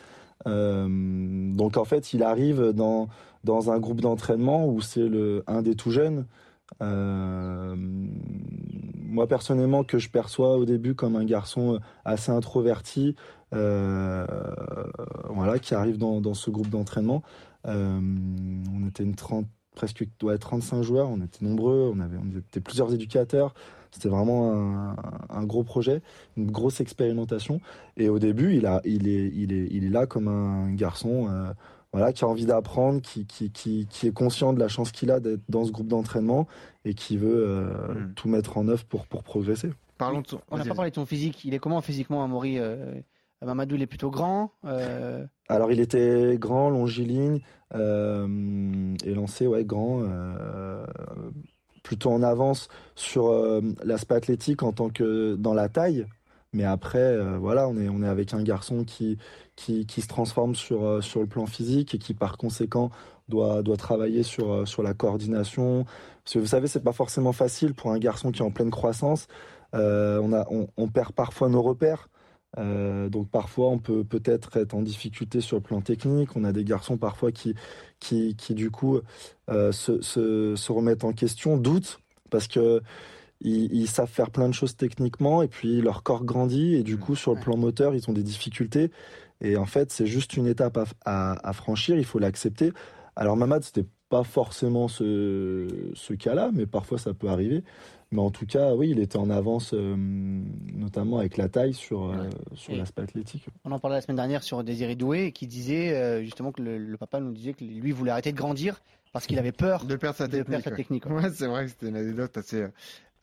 donc 0.46 1.78
en 1.78 1.86
fait, 1.86 2.14
il 2.14 2.24
arrive 2.24 2.72
dans, 2.72 3.10
dans 3.44 3.70
un 3.70 3.80
groupe 3.80 4.02
d'entraînement 4.02 4.68
où 4.68 4.82
c'est 4.82 5.08
le 5.08 5.44
un 5.48 5.62
des 5.62 5.76
tout 5.76 5.92
jeunes. 5.92 6.26
Euh, 6.82 7.76
moi 7.78 9.28
personnellement 9.28 9.84
que 9.84 9.98
je 9.98 10.10
perçois 10.10 10.58
au 10.58 10.66
début 10.66 10.94
comme 10.94 11.16
un 11.16 11.24
garçon 11.24 11.80
assez 12.04 12.32
introverti, 12.32 13.16
euh, 13.54 14.26
voilà, 15.30 15.60
qui 15.60 15.74
arrive 15.74 15.98
dans, 15.98 16.34
ce 16.34 16.50
groupe 16.50 16.70
d'entraînement. 16.70 17.24
Euh, 17.68 18.00
on 18.74 18.88
était 18.88 19.04
une 19.04 19.16
30, 19.16 19.48
presque 19.76 20.06
ouais, 20.24 20.38
35 20.38 20.82
joueurs, 20.82 21.10
on 21.10 21.22
était 21.22 21.46
nombreux, 21.46 21.92
on 21.94 22.00
avait, 22.00 22.18
était 22.40 22.60
plusieurs 22.60 22.94
éducateurs. 22.94 23.54
C'était 23.92 24.10
vraiment 24.10 24.94
un, 25.30 25.44
gros 25.46 25.64
projet, 25.64 26.02
une 26.36 26.52
grosse 26.52 26.82
expérimentation. 26.82 27.62
Et 27.96 28.10
au 28.10 28.20
début, 28.20 28.54
il 28.54 28.66
est 28.66 29.90
là 29.90 30.06
comme 30.06 30.28
un 30.28 30.74
garçon 30.74 31.30
voilà, 31.96 32.12
qui 32.12 32.26
a 32.26 32.28
envie 32.28 32.46
d'apprendre, 32.46 33.02
qui, 33.02 33.26
qui, 33.26 33.52
qui, 33.52 33.88
qui, 33.90 34.08
est 34.08 34.12
conscient 34.12 34.52
de 34.52 34.60
la 34.60 34.68
chance 34.68 34.92
qu'il 34.92 35.12
a 35.12 35.22
d'être 35.22 35.40
dans 35.48 35.64
ce 35.64 35.72
groupe 35.72 35.88
d'entraînement 35.88 36.46
et 36.84 36.94
qui 36.94 37.16
veut 37.16 37.48
euh, 37.48 37.94
hmm. 37.94 38.14
tout 38.16 38.28
mettre 38.28 38.58
en 38.58 38.68
œuvre 38.68 38.84
pour, 38.84 39.08
pour 39.08 39.24
progresser. 39.24 39.70
Parlons 39.98 40.22
On 40.52 40.58
n'a 40.58 40.66
pas 40.66 40.76
parlé 40.76 40.92
de 40.92 40.96
ton 40.96 41.06
physique. 41.06 41.46
Il 41.46 41.54
est 41.54 41.60
comment 41.60 41.80
physiquement, 41.80 42.22
Amaury 42.22 42.60
euh, 42.60 43.00
Mamadou, 43.42 43.76
il 43.76 43.82
est 43.82 43.88
plutôt 43.88 44.12
grand 44.12 44.52
euh... 44.66 45.26
Alors, 45.48 45.72
il 45.72 45.80
était 45.80 46.36
grand, 46.38 46.70
longiligne, 46.70 47.40
euh, 47.76 48.94
et 49.06 49.14
lancé, 49.14 49.48
ouais, 49.48 49.64
grand, 49.64 50.02
euh, 50.02 50.86
plutôt 51.82 52.12
en 52.12 52.24
avance 52.24 52.68
sur 52.96 53.32
l'aspect 53.86 54.16
athlétique 54.16 54.64
en 54.64 54.74
tant 54.74 54.90
que 54.90 55.36
dans 55.36 55.54
la 55.54 55.70
taille. 55.70 56.08
Mais 56.56 56.64
après, 56.64 57.00
euh, 57.00 57.38
voilà, 57.38 57.68
on 57.68 57.76
est, 57.78 57.90
on 57.90 58.02
est 58.02 58.08
avec 58.08 58.34
un 58.34 58.42
garçon 58.42 58.86
qui, 58.86 59.18
qui, 59.58 59.86
qui 59.86 60.02
se 60.02 60.08
transforme 60.08 60.56
sur, 60.56 60.86
euh, 60.86 61.02
sur 61.02 61.20
le 61.20 61.28
plan 61.28 61.46
physique 61.46 61.94
et 61.94 61.98
qui, 61.98 62.14
par 62.14 62.38
conséquent, 62.38 62.92
doit, 63.28 63.62
doit 63.62 63.76
travailler 63.76 64.24
sur, 64.24 64.52
euh, 64.52 64.66
sur 64.66 64.82
la 64.82 64.94
coordination. 64.94 65.84
Parce 66.24 66.36
que 66.36 66.40
vous 66.40 66.48
savez, 66.48 66.68
c'est 66.68 66.84
pas 66.84 66.94
forcément 66.94 67.34
facile 67.34 67.74
pour 67.74 67.92
un 67.92 68.00
garçon 68.00 68.32
qui 68.32 68.42
est 68.42 68.46
en 68.46 68.52
pleine 68.52 68.72
croissance. 68.72 69.28
on, 69.74 70.34
a, 70.34 70.46
on, 70.78 70.88
perd 70.88 71.12
parfois 71.12 71.50
nos 71.50 71.62
repères. 71.62 72.08
donc 72.58 73.30
parfois 73.30 73.68
on 73.68 73.80
peut 73.80 74.06
peut-être 74.06 74.56
être 74.58 74.74
en 74.74 74.82
difficulté 74.82 75.42
sur 75.42 75.58
le 75.58 75.62
plan 75.64 75.82
technique. 75.82 76.36
On 76.38 76.46
a 76.46 76.54
des 76.54 76.64
garçons 76.64 76.98
parfois 76.98 77.32
qui, 77.34 77.56
qui, 78.00 78.36
qui 78.38 78.54
du 78.56 78.72
coup 78.72 79.02
se, 79.50 80.02
se, 80.02 80.56
se 80.56 80.72
remettent 80.72 81.04
en 81.04 81.12
question, 81.12 81.58
doutent, 81.58 82.00
parce 82.32 82.48
que 82.48 82.82
ils, 83.42 83.88
savent 83.88 84.10
faire 84.10 84.32
plein 84.32 84.48
de 84.48 84.54
choses 84.54 84.76
techniquement 84.76 85.42
et 85.42 85.48
puis 85.48 85.82
leur 85.82 86.04
corps 86.04 86.24
grandit 86.24 86.76
et 86.76 86.84
du 86.84 86.96
mmh. 86.96 87.00
coup 87.00 87.16
sur 87.16 87.36
le 87.36 87.40
plan 87.40 87.58
moteur 87.58 87.94
ils 87.94 88.10
ont 88.10 88.14
des 88.14 88.24
difficultés 88.24 88.92
et 89.42 89.58
en 89.58 89.66
fait 89.66 89.92
c'est 89.92 90.08
juste 90.08 90.38
une 90.38 90.48
étape 90.48 90.80
à, 91.06 91.54
franchir, 91.54 91.98
il 91.98 92.06
faut 92.06 92.20
l'accepter. 92.20 92.72
Alors 93.16 93.38
Mamad 93.38 93.64
c'était 93.64 93.86
pas 94.10 94.24
forcément 94.24 94.88
ce, 94.88 95.68
ce 95.94 96.14
cas-là, 96.14 96.52
mais 96.54 96.66
parfois 96.66 96.98
ça 96.98 97.14
peut 97.14 97.28
arriver. 97.28 97.64
Mais 98.12 98.22
en 98.22 98.30
tout 98.30 98.46
cas, 98.46 98.74
oui, 98.74 98.92
il 98.92 99.00
était 99.00 99.18
en 99.18 99.30
avance, 99.30 99.74
euh, 99.74 99.96
notamment 99.98 101.18
avec 101.20 101.38
la 101.38 101.50
taille 101.50 101.74
sur, 101.74 102.12
euh, 102.12 102.30
sur 102.54 102.76
l'aspect 102.76 103.02
athlétique. 103.02 103.46
On 103.66 103.72
en 103.72 103.80
parlait 103.80 103.98
la 103.98 104.02
semaine 104.02 104.18
dernière 104.18 104.44
sur 104.44 104.64
Désiré 104.64 104.96
Doué, 104.96 105.32
qui 105.32 105.48
disait 105.48 105.94
euh, 105.94 106.24
justement 106.24 106.52
que 106.52 106.62
le, 106.62 106.98
papa 106.98 107.20
nous 107.20 107.34
disait 107.34 107.54
que 107.54 107.64
lui 107.64 107.92
voulait 107.92 108.12
arrêter 108.12 108.32
de 108.32 108.38
grandir 108.38 108.82
parce 109.12 109.26
qu'il 109.28 109.40
avait 109.40 109.52
peur 109.52 109.86
de 109.86 109.96
perdre 109.96 110.16
sa 110.16 110.28
technique. 110.28 111.06
Ouais, 111.08 111.30
c'est 111.34 111.48
vrai 111.48 111.66
que 111.66 111.72
c'était 111.72 111.90
une 111.90 111.96
anecdote 111.98 112.38
assez, 112.38 112.68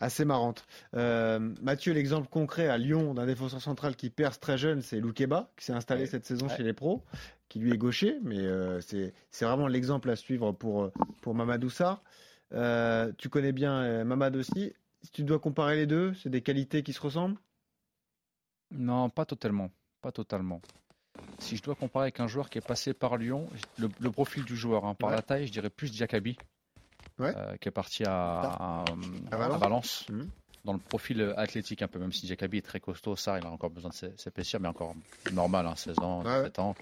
assez 0.02 0.24
marrante. 0.24 0.66
Euh, 0.94 1.38
Mathieu, 1.62 1.92
l'exemple 1.92 2.28
concret 2.28 2.68
à 2.68 2.76
Lyon 2.76 3.14
d'un 3.14 3.24
défenseur 3.24 3.62
central 3.62 3.94
qui 3.94 4.10
perce 4.10 4.40
très 4.40 4.58
jeune, 4.58 4.82
c'est 4.82 5.00
Loukeba, 5.00 5.50
qui 5.56 5.64
s'est 5.64 5.72
installé 5.72 6.06
cette 6.06 6.26
saison 6.26 6.48
chez 6.48 6.64
les 6.64 6.72
pros, 6.72 7.02
qui 7.48 7.60
lui 7.60 7.72
est 7.72 7.78
gaucher, 7.78 8.18
mais 8.22 8.38
euh, 8.38 8.80
c'est 8.80 9.12
vraiment 9.44 9.68
l'exemple 9.68 10.10
à 10.10 10.16
suivre 10.16 10.52
pour, 10.52 10.90
pour 11.20 11.34
Mamadou 11.34 11.70
Sarr. 11.70 12.02
Euh, 12.52 13.12
tu 13.16 13.28
connais 13.28 13.52
bien 13.52 14.04
Mamad 14.04 14.34
aussi. 14.36 14.72
Si 15.02 15.10
tu 15.10 15.22
dois 15.22 15.38
comparer 15.38 15.76
les 15.76 15.86
deux, 15.86 16.14
c'est 16.14 16.30
des 16.30 16.42
qualités 16.42 16.82
qui 16.82 16.92
se 16.92 17.00
ressemblent? 17.00 17.38
Non, 18.72 19.08
pas 19.08 19.24
totalement. 19.24 19.70
Pas 20.00 20.12
totalement. 20.12 20.60
Si 21.38 21.56
je 21.56 21.62
dois 21.62 21.74
comparer 21.74 22.04
avec 22.04 22.20
un 22.20 22.26
joueur 22.26 22.50
qui 22.50 22.58
est 22.58 22.66
passé 22.66 22.92
par 22.92 23.16
Lyon, 23.16 23.48
le, 23.78 24.10
profil 24.10 24.44
du 24.44 24.56
joueur, 24.56 24.84
hein, 24.84 24.94
par 24.94 25.10
la 25.10 25.22
taille, 25.22 25.46
je 25.46 25.52
dirais 25.52 25.70
plus 25.70 25.90
Diakabi. 25.92 26.36
Euh, 27.22 27.56
qui 27.56 27.68
est 27.68 27.72
parti 27.72 28.04
à, 28.04 28.84
Valence. 29.30 30.06
Mhm. 30.10 30.28
Dans 30.64 30.72
le 30.72 30.78
profil 30.78 31.34
athlétique 31.36 31.82
un 31.82 31.88
peu, 31.88 31.98
même 31.98 32.12
si 32.12 32.26
Jacobi 32.26 32.58
est 32.58 32.62
très 32.62 32.78
costaud, 32.78 33.16
ça, 33.16 33.38
il 33.38 33.44
a 33.44 33.50
encore 33.50 33.70
besoin 33.70 33.90
de 33.90 34.12
s'épaissir, 34.16 34.60
mais 34.60 34.68
encore 34.68 34.94
normal, 35.32 35.68
16 35.74 35.96
hein, 35.98 36.02
ans, 36.04 36.22
17 36.22 36.58
ans. 36.60 36.76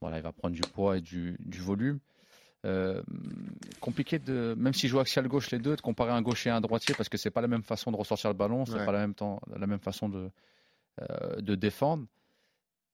Voilà, 0.00 0.18
il 0.18 0.22
va 0.22 0.32
prendre 0.32 0.54
du 0.54 0.60
poids 0.60 0.98
et 0.98 1.00
du, 1.00 1.38
volume. 1.58 1.98
Euh, 2.66 3.02
compliqué 3.80 4.18
de, 4.18 4.54
même 4.58 4.74
si 4.74 4.88
je 4.88 4.92
joue 4.92 5.00
axial 5.00 5.26
gauche 5.26 5.50
les 5.50 5.58
deux, 5.58 5.76
de 5.76 5.80
comparer 5.80 6.10
un 6.10 6.20
gaucher 6.20 6.50
et 6.50 6.52
un 6.52 6.60
droitier 6.60 6.94
parce 6.94 7.08
que 7.08 7.16
c'est 7.16 7.30
pas 7.30 7.40
la 7.40 7.48
même 7.48 7.62
façon 7.62 7.90
de 7.90 7.96
ressortir 7.96 8.30
le 8.30 8.36
ballon, 8.36 8.66
c'est 8.66 8.84
pas 8.84 8.92
la 8.92 8.98
même 8.98 9.14
temps, 9.14 9.40
la 9.56 9.66
même 9.66 9.78
façon 9.78 10.08
de, 10.08 10.30
euh, 11.00 11.40
de 11.40 11.54
défendre. 11.54 12.04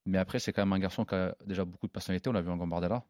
Mais 0.07 0.19
après, 0.19 0.39
c'est 0.39 0.53
quand 0.53 0.63
même 0.63 0.73
un 0.75 0.79
garçon 0.79 1.05
qui 1.07 1.15
a 1.15 1.35
déjà 1.47 1.65
beaucoup 1.65 1.87
de 1.87 1.93
personnalité. 1.93 2.29
On 2.29 2.35
l'a 2.35 2.43
vu 2.43 2.51
en 2.51 2.57
Gambardella. 2.59 3.05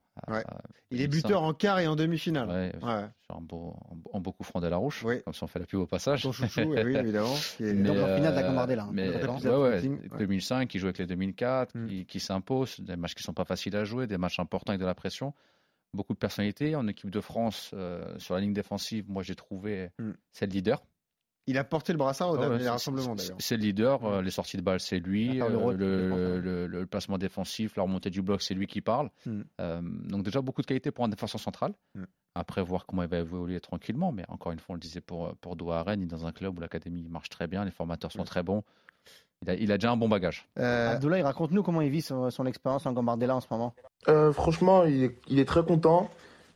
Il 0.90 1.00
est 1.00 1.08
buteur 1.08 1.42
en 1.42 1.52
quart 1.52 1.80
et 1.80 1.88
en 1.88 1.96
demi-finale. 1.96 2.48
Ouais, 2.48 2.72
ouais. 2.82 3.04
En, 3.28 3.40
beau, 3.40 3.76
en, 4.12 4.20
beau 4.20 4.30
coup 4.30 4.44
la 4.60 4.76
rouge. 4.76 5.04
Comme 5.24 5.34
si 5.34 5.42
on 5.42 5.48
fait 5.48 5.58
la 5.58 5.66
pub 5.66 5.80
au 5.80 5.86
passage. 5.86 6.22
Ton 6.22 6.30
chouchou, 6.30 6.60
oui, 6.60 6.94
évidemment. 6.94 7.34
Qui 7.56 7.64
est... 7.64 7.74
Mais, 7.74 7.88
finale 7.88 8.18
de 8.18 8.40
la 8.40 8.44
euh, 8.44 8.48
Gambardella. 8.48 8.84
Hein, 8.84 8.90
mais, 8.92 9.08
ouais, 9.10 9.82
2005, 10.18 10.68
qui 10.68 10.78
joue 10.78 10.86
avec 10.86 10.98
les 10.98 11.06
2004, 11.06 11.76
mm. 11.76 11.86
qui, 11.88 12.06
qui 12.06 12.20
s'impose. 12.20 12.78
Des 12.78 12.94
matchs 12.94 13.14
qui 13.14 13.24
sont 13.24 13.34
pas 13.34 13.44
faciles 13.44 13.74
à 13.74 13.84
jouer, 13.84 14.06
des 14.06 14.18
matchs 14.18 14.38
importants 14.38 14.70
avec 14.70 14.80
de 14.80 14.86
la 14.86 14.94
pression. 14.94 15.34
Beaucoup 15.94 16.12
de 16.12 16.18
personnalité. 16.18 16.76
En 16.76 16.86
équipe 16.86 17.10
de 17.10 17.20
France, 17.20 17.72
euh, 17.74 18.18
sur 18.18 18.34
la 18.34 18.40
ligne 18.40 18.52
défensive, 18.52 19.06
moi 19.08 19.24
j'ai 19.24 19.34
trouvé 19.34 19.90
mm. 19.98 20.12
c'est 20.32 20.46
le 20.46 20.52
leader. 20.52 20.84
Il 21.46 21.58
a 21.58 21.64
porté 21.64 21.92
le 21.92 21.98
brassard 21.98 22.30
au 22.30 22.38
dernier 22.38 22.68
rassemblement 22.68 23.14
d'ailleurs. 23.14 23.36
C'est 23.38 23.56
le 23.56 23.62
leader, 23.62 24.02
euh, 24.04 24.22
les 24.22 24.30
sorties 24.30 24.56
de 24.56 24.62
balles 24.62 24.80
c'est 24.80 24.98
lui, 24.98 25.42
euh, 25.42 26.66
le, 26.66 26.86
placement 26.86 27.18
défensif, 27.18 27.76
la 27.76 27.82
remontée 27.82 28.08
du 28.08 28.22
bloc 28.22 28.40
c'est 28.40 28.54
lui 28.54 28.66
qui 28.66 28.80
parle. 28.80 29.10
Hmm. 29.26 29.42
Euh, 29.60 29.80
donc 29.82 30.22
déjà 30.22 30.40
beaucoup 30.40 30.62
de 30.62 30.66
qualité 30.66 30.90
pour 30.90 31.04
un 31.04 31.08
défenseur 31.08 31.40
central. 31.40 31.74
Hmm. 31.94 32.04
Après 32.34 32.62
voir 32.62 32.86
comment 32.86 33.02
il 33.02 33.08
va 33.08 33.18
évoluer 33.18 33.60
tranquillement, 33.60 34.10
mais 34.10 34.24
encore 34.28 34.52
une 34.52 34.58
fois 34.58 34.72
on 34.72 34.74
le 34.74 34.80
disait 34.80 35.02
pour, 35.02 35.36
pour 35.36 35.54
Doha 35.54 35.82
Rennes, 35.82 36.00
il 36.00 36.04
est 36.04 36.08
dans 36.08 36.24
un 36.26 36.32
club 36.32 36.56
où 36.56 36.60
l'académie 36.60 37.06
marche 37.08 37.28
très 37.28 37.46
bien, 37.46 37.64
les 37.64 37.70
formateurs 37.70 38.10
sont 38.10 38.22
hmm. 38.22 38.26
très 38.26 38.42
bons. 38.42 38.62
Il 39.42 39.50
a, 39.50 39.54
il 39.54 39.72
a, 39.72 39.76
déjà 39.76 39.90
un 39.90 39.96
bon 39.98 40.08
bagage. 40.08 40.48
Abdoulaye, 40.56 41.20
raconte-nous 41.20 41.62
comment 41.62 41.82
il 41.82 41.90
vit 41.90 42.00
son, 42.00 42.46
expérience 42.46 42.86
en 42.86 42.92
Gambardella 42.94 43.36
en 43.36 43.40
ce 43.40 43.48
moment. 43.50 43.74
franchement, 44.32 44.84
il 44.84 45.04
est, 45.04 45.18
il 45.28 45.38
est, 45.38 45.44
très 45.44 45.62
content. 45.62 46.08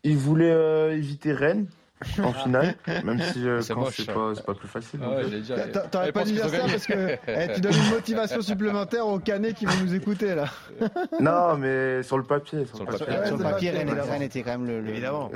Il 0.05 0.17
voulait 0.17 0.97
éviter 0.97 1.35
Rennes 1.35 1.67
en 2.23 2.33
finale, 2.33 2.77
même 3.05 3.21
si 3.21 3.47
euh, 3.49 3.61
c'est 3.61 3.75
pas, 3.75 4.33
pas, 4.47 4.55
plus 4.55 4.69
facile. 4.69 5.01
Ah 5.03 5.81
T'aurais 5.91 6.13
pas 6.13 6.25
dû 6.25 6.33
dire 6.33 6.49
ça 6.49 6.61
parce 6.61 6.87
que 6.87 7.17
eh, 7.27 7.55
tu 7.55 7.61
donnes 7.61 7.75
une 7.75 7.91
motivation 7.91 8.41
supplémentaire 8.41 9.07
aux 9.07 9.19
canets 9.19 9.55
qui 9.55 9.67
vont 9.67 9.85
nous 9.85 9.95
écouter 9.95 10.37
là. 10.37 10.47
non, 11.21 11.57
mais 11.57 12.03
sur 12.05 12.17
le 12.17 12.25
papier. 12.25 12.67
Sur, 12.67 12.85
le 12.85 12.87
papier, 12.87 13.27
sur 13.27 13.37
le 13.37 13.43
papier 13.43 13.71
Rennes, 13.71 14.23
était 14.23 14.43
quand 14.43 14.59
même 14.59 14.67
le, 14.67 14.89
évidemment 14.89 15.31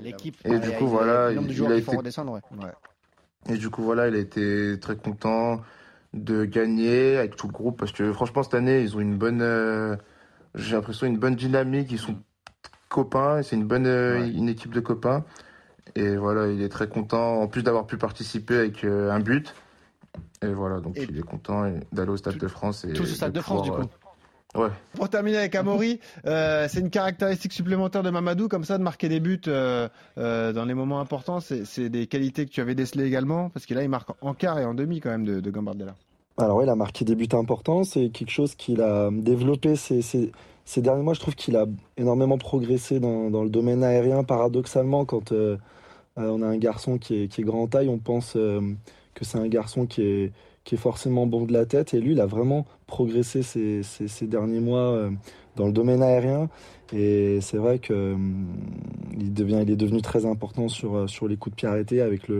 l'équipe. 0.00 0.36
Et 0.44 0.58
du 0.58 0.70
coup, 0.72 0.86
voilà, 0.86 1.32
il, 1.32 1.38
a 1.38 1.76
été, 1.76 1.96
redescendre, 1.96 2.32
ouais. 2.32 2.40
Et 3.48 3.58
du 3.58 3.70
coup, 3.70 3.82
voilà, 3.82 4.08
il 4.08 4.14
a 4.14 4.18
été 4.18 4.78
très 4.80 4.96
content 4.96 5.60
de 6.14 6.44
gagner 6.44 7.18
avec 7.18 7.36
tout 7.36 7.46
le 7.46 7.52
groupe 7.52 7.78
parce 7.78 7.92
que 7.92 8.12
franchement, 8.12 8.42
cette 8.42 8.54
année, 8.54 8.80
ils 8.80 8.96
ont 8.96 9.00
une 9.00 9.16
bonne, 9.16 9.42
euh, 9.42 9.96
j'ai 10.54 10.76
l'impression, 10.76 11.06
une 11.06 11.18
bonne 11.18 11.36
dynamique. 11.36 11.88
Ils 11.90 11.98
sont 11.98 12.16
copains, 12.88 13.42
c'est 13.42 13.56
une 13.56 13.66
bonne 13.66 13.86
euh, 13.86 14.26
une 14.26 14.48
équipe 14.48 14.72
de 14.72 14.80
copains. 14.80 15.24
Et 15.94 16.16
voilà, 16.16 16.48
il 16.48 16.62
est 16.62 16.68
très 16.68 16.88
content, 16.88 17.40
en 17.40 17.46
plus 17.46 17.62
d'avoir 17.62 17.86
pu 17.86 17.96
participer 17.96 18.56
avec 18.56 18.84
euh, 18.84 19.10
un 19.10 19.20
but. 19.20 19.54
Et 20.42 20.48
voilà, 20.48 20.80
donc 20.80 20.96
il 20.96 21.18
est 21.18 21.22
content 21.22 21.70
d'aller 21.92 22.10
au 22.10 22.16
Stade 22.16 22.38
de 22.38 22.48
France. 22.48 22.84
Et 22.84 22.92
tout 22.92 23.02
au 23.02 23.06
Stade 23.06 23.32
de, 23.32 23.40
France, 23.40 23.62
du 23.62 23.70
coup. 23.70 23.88
Ouais. 24.54 24.68
Pour 24.94 25.08
terminer 25.08 25.38
avec 25.38 25.54
Amaury, 25.54 26.00
euh, 26.26 26.66
c'est 26.68 26.80
une 26.80 26.90
caractéristique 26.90 27.52
supplémentaire 27.52 28.02
de 28.02 28.10
Mamadou, 28.10 28.48
comme 28.48 28.64
ça, 28.64 28.78
de 28.78 28.82
marquer 28.82 29.08
des 29.08 29.20
buts 29.20 29.40
euh, 29.48 29.88
euh, 30.18 30.52
dans 30.52 30.64
les 30.64 30.74
moments 30.74 31.00
importants. 31.00 31.40
C'est 31.40 31.88
des 31.88 32.06
qualités 32.06 32.46
que 32.46 32.50
tu 32.50 32.60
avais 32.60 32.74
décelées 32.74 33.04
également, 33.04 33.50
parce 33.50 33.66
que 33.66 33.74
là, 33.74 33.82
il 33.82 33.88
marque 33.88 34.10
en 34.20 34.34
quart 34.34 34.58
et 34.58 34.64
en 34.64 34.74
demi 34.74 35.00
quand 35.00 35.10
même 35.10 35.24
de, 35.24 35.40
de 35.40 35.50
Gambardella. 35.50 35.94
Alors, 36.38 36.58
oui, 36.58 36.64
il 36.64 36.70
a 36.70 36.76
marqué 36.76 37.04
des 37.04 37.14
buts 37.14 37.28
importants. 37.32 37.84
C'est 37.84 38.08
quelque 38.08 38.30
chose 38.30 38.54
qu'il 38.54 38.80
a 38.80 39.10
développé 39.10 39.76
ces, 39.76 40.32
ces, 40.66 40.82
derniers 40.82 41.02
mois. 41.02 41.14
Je 41.14 41.20
trouve 41.20 41.34
qu'il 41.34 41.56
a 41.56 41.64
énormément 41.96 42.36
progressé 42.36 43.00
dans, 43.00 43.30
le 43.42 43.48
domaine 43.48 43.82
aérien. 43.82 44.24
Paradoxalement, 44.24 45.06
quand 45.06 45.32
on 46.16 46.42
a 46.42 46.46
un 46.46 46.58
garçon 46.58 46.98
qui 46.98 47.22
est, 47.22 47.28
qui 47.28 47.40
est 47.40 47.44
grand 47.44 47.66
taille, 47.68 47.88
on 47.88 47.98
pense 47.98 48.36
que 49.16 49.24
c'est 49.24 49.38
un 49.38 49.48
garçon 49.48 49.86
qui 49.86 50.02
est 50.02 50.76
forcément 50.76 51.26
bon 51.26 51.46
de 51.46 51.52
la 51.52 51.66
tête. 51.66 51.94
Et 51.94 52.00
lui, 52.00 52.12
il 52.12 52.20
a 52.20 52.26
vraiment 52.26 52.66
progressé 52.86 53.42
ces, 53.42 54.26
derniers 54.26 54.60
mois 54.60 54.90
euh, 54.92 55.10
dans 55.56 55.66
le 55.66 55.72
domaine 55.72 56.02
aérien. 56.02 56.48
Et 56.92 57.40
c'est 57.40 57.56
vrai 57.56 57.78
qu'il 57.78 57.96
il 59.18 59.26
est 59.70 59.76
devenu 59.76 60.02
très 60.02 60.26
important 60.26 60.68
sur, 60.68 60.94
euh, 60.94 61.06
les 61.28 61.36
coups 61.36 61.54
de 61.54 61.56
pied 61.56 61.68
arrêtés 61.68 62.00
avec 62.00 62.30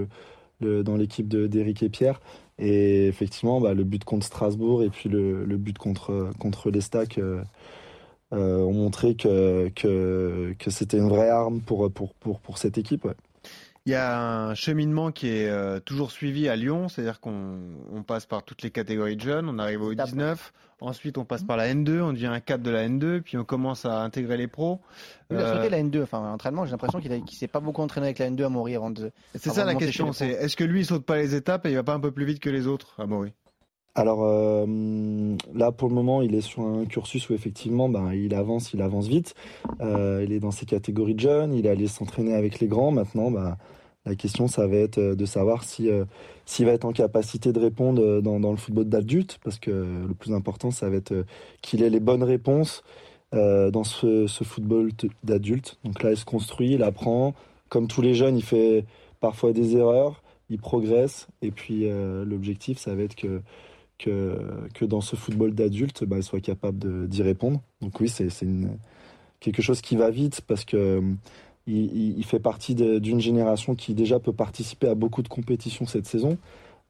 dans 0.60 0.96
l'équipe 0.96 1.28
d'Éric 1.28 1.82
et 1.82 1.88
Pierre. 1.88 2.20
Et 2.58 3.06
effectivement, 3.08 3.60
bah, 3.60 3.74
le 3.74 3.84
but 3.84 4.04
contre 4.04 4.24
Strasbourg 4.26 4.82
et 4.82 4.88
puis 4.88 5.08
le, 5.08 5.44
le 5.44 5.56
but 5.56 5.76
contre, 5.76 6.30
contre 6.38 6.70
les 6.70 6.80
Stacks 6.80 7.18
euh, 8.37 8.59
ont 8.59 8.72
montré 8.72 9.14
que, 9.14 9.70
que, 9.75 10.55
que 10.59 10.70
c'était 10.70 10.99
une 10.99 11.09
vraie 11.09 11.31
arme 11.31 11.61
pour, 11.61 11.90
pour, 11.90 12.14
pour, 12.14 12.40
pour 12.40 12.59
cette 12.59 12.79
équipe. 12.79 13.05
Ouais. 13.05 13.14
Il 13.87 13.92
y 13.92 13.94
a 13.94 14.18
un 14.20 14.55
cheminement 14.57 15.12
qui 15.12 15.29
est 15.29 15.49
euh, 15.49 15.79
toujours 15.79 16.11
suivi 16.11 16.49
à 16.49 16.57
Lyon, 16.57 16.88
c'est-à-dire 16.88 17.20
qu'on 17.20 17.59
on 17.92 18.03
passe 18.03 18.27
par 18.27 18.42
toutes 18.42 18.62
les 18.62 18.72
catégories 18.72 19.14
de 19.14 19.20
jeunes, 19.20 19.49
on 19.49 19.61
arrive 19.61 19.81
au 19.81 19.94
19, 19.94 20.53
ensuite 20.81 21.18
on 21.18 21.25
passe 21.25 21.44
par 21.44 21.57
la 21.57 21.72
N2, 21.72 22.01
on 22.01 22.12
devient 22.12 22.27
un 22.27 22.40
cadre 22.40 22.64
de 22.64 22.70
la 22.70 22.88
N2, 22.88 23.20
puis 23.20 23.38
on 23.38 23.44
commence 23.44 23.85
à 23.85 24.01
intégrer 24.03 24.37
les 24.37 24.49
pros. 24.49 24.81
Il 25.31 25.37
a 25.37 25.55
sauté 25.55 25.68
la 25.68 25.81
N2, 25.81 26.03
enfin 26.03 26.33
entraînement, 26.33 26.64
j'ai 26.64 26.72
l'impression 26.72 26.99
qu'il 26.99 27.12
ne 27.12 27.27
s'est 27.31 27.46
pas 27.46 27.61
beaucoup 27.61 27.81
entraîné 27.81 28.09
avec 28.09 28.18
la 28.18 28.29
N2 28.29 28.46
à 28.46 28.49
mourir 28.49 28.81
avant 28.81 28.90
de. 28.90 29.12
C'est 29.37 29.51
ça 29.51 29.64
la 29.64 29.77
question, 29.77 30.12
c'est 30.12 30.31
est-ce 30.31 30.57
que 30.57 30.64
lui 30.64 30.81
il 30.81 30.85
saute 30.85 31.07
pas 31.07 31.18
les 31.18 31.37
étapes 31.37 31.64
et 31.66 31.70
il 31.70 31.77
va 31.77 31.85
pas 31.85 31.94
un 31.94 32.01
peu 32.01 32.11
plus 32.11 32.25
vite 32.25 32.40
que 32.40 32.51
les 32.51 32.66
autres 32.66 32.96
à 32.99 33.07
mourir 33.07 33.31
alors 33.96 34.24
euh, 34.24 34.66
là, 35.54 35.72
pour 35.72 35.88
le 35.88 35.94
moment, 35.94 36.20
il 36.20 36.35
est 36.35 36.42
sur 36.42 36.62
un 36.62 36.85
cursus 36.85 37.30
où 37.30 37.32
effectivement, 37.32 37.88
ben, 37.88 38.12
il 38.12 38.35
avance, 38.35 38.74
il 38.74 38.82
avance 38.82 39.06
vite. 39.09 39.35
Euh, 39.80 40.22
il 40.22 40.32
est 40.32 40.38
dans 40.38 40.50
ces 40.50 40.66
catégories 40.66 41.14
de 41.14 41.20
jeunes, 41.20 41.54
il 41.54 41.64
est 41.64 41.70
allé 41.70 41.87
s'entraîner 41.87 42.35
avec 42.35 42.61
les 42.61 42.66
grands. 42.66 42.90
Maintenant, 42.90 43.30
ben, 43.30 43.56
la 44.04 44.14
question, 44.14 44.48
ça 44.48 44.66
va 44.66 44.76
être 44.76 44.98
euh, 44.98 45.14
de 45.14 45.24
savoir 45.24 45.64
si 45.64 45.88
s'il 46.44 46.66
va 46.66 46.72
être 46.72 46.85
en 46.85 46.92
capacité 46.92 47.52
de 47.52 47.59
répondre 47.59 48.20
dans, 48.20 48.38
dans 48.38 48.50
le 48.50 48.59
football 48.59 48.85
d'adulte, 48.85 49.38
parce 49.42 49.59
que 49.59 49.70
le 49.70 50.14
plus 50.14 50.35
important, 50.35 50.70
ça 50.70 50.90
va 50.90 50.96
être 50.96 51.24
qu'il 51.62 51.82
ait 51.82 51.90
les 51.90 51.98
bonnes 51.98 52.22
réponses 52.22 52.85
dans 53.32 53.82
ce, 53.82 54.26
ce 54.28 54.44
football 54.44 54.92
d'adulte. 55.24 55.78
Donc 55.85 56.02
là, 56.02 56.12
il 56.12 56.16
se 56.16 56.24
construit, 56.24 56.74
il 56.74 56.82
apprend. 56.85 57.35
Comme 57.68 57.88
tous 57.88 58.00
les 58.00 58.14
jeunes, 58.14 58.37
il 58.37 58.44
fait 58.44 58.85
parfois 59.20 59.52
des 59.52 59.76
erreurs, 59.76 60.22
il 60.50 60.59
progresse. 60.59 61.26
Et 61.42 61.50
puis 61.50 61.88
l'objectif, 62.24 62.78
ça 62.78 62.94
va 62.94 63.02
être 63.02 63.16
que, 63.16 63.40
que, 63.98 64.38
que 64.74 64.85
dans 64.85 65.00
ce 65.00 65.16
football 65.16 65.54
d'adulte, 65.54 66.04
bah, 66.04 66.16
il 66.18 66.22
soit 66.22 66.40
capable 66.40 67.09
d'y 67.09 67.22
répondre. 67.22 67.61
Donc 67.80 68.00
oui, 68.00 68.09
c'est 68.09 68.28
quelque 69.40 69.62
chose 69.62 69.80
qui 69.80 69.96
va 69.96 70.11
vite 70.11 70.40
parce 70.46 70.64
que 70.64 71.02
il, 71.66 72.24
fait 72.24 72.38
partie 72.38 72.74
d'une 72.74 73.20
génération 73.20 73.74
qui 73.74 73.94
déjà 73.94 74.20
peut 74.20 74.32
participer 74.32 74.88
à 74.88 74.94
beaucoup 74.94 75.22
de 75.22 75.28
compétitions 75.28 75.87
cette 75.87 76.06
saison, 76.06 76.38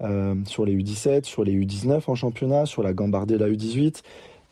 euh, 0.03 0.35
sur 0.45 0.67
les 0.67 0.77
U17, 0.77 1.25
sur 1.25 1.45
les 1.45 1.55
U19 1.55 2.03
en 2.07 2.15
championnat, 2.15 2.67
sur 2.67 2.83
la 2.83 2.93
Gambardée, 2.93 3.39
la 3.39 3.49
U18. 3.49 4.03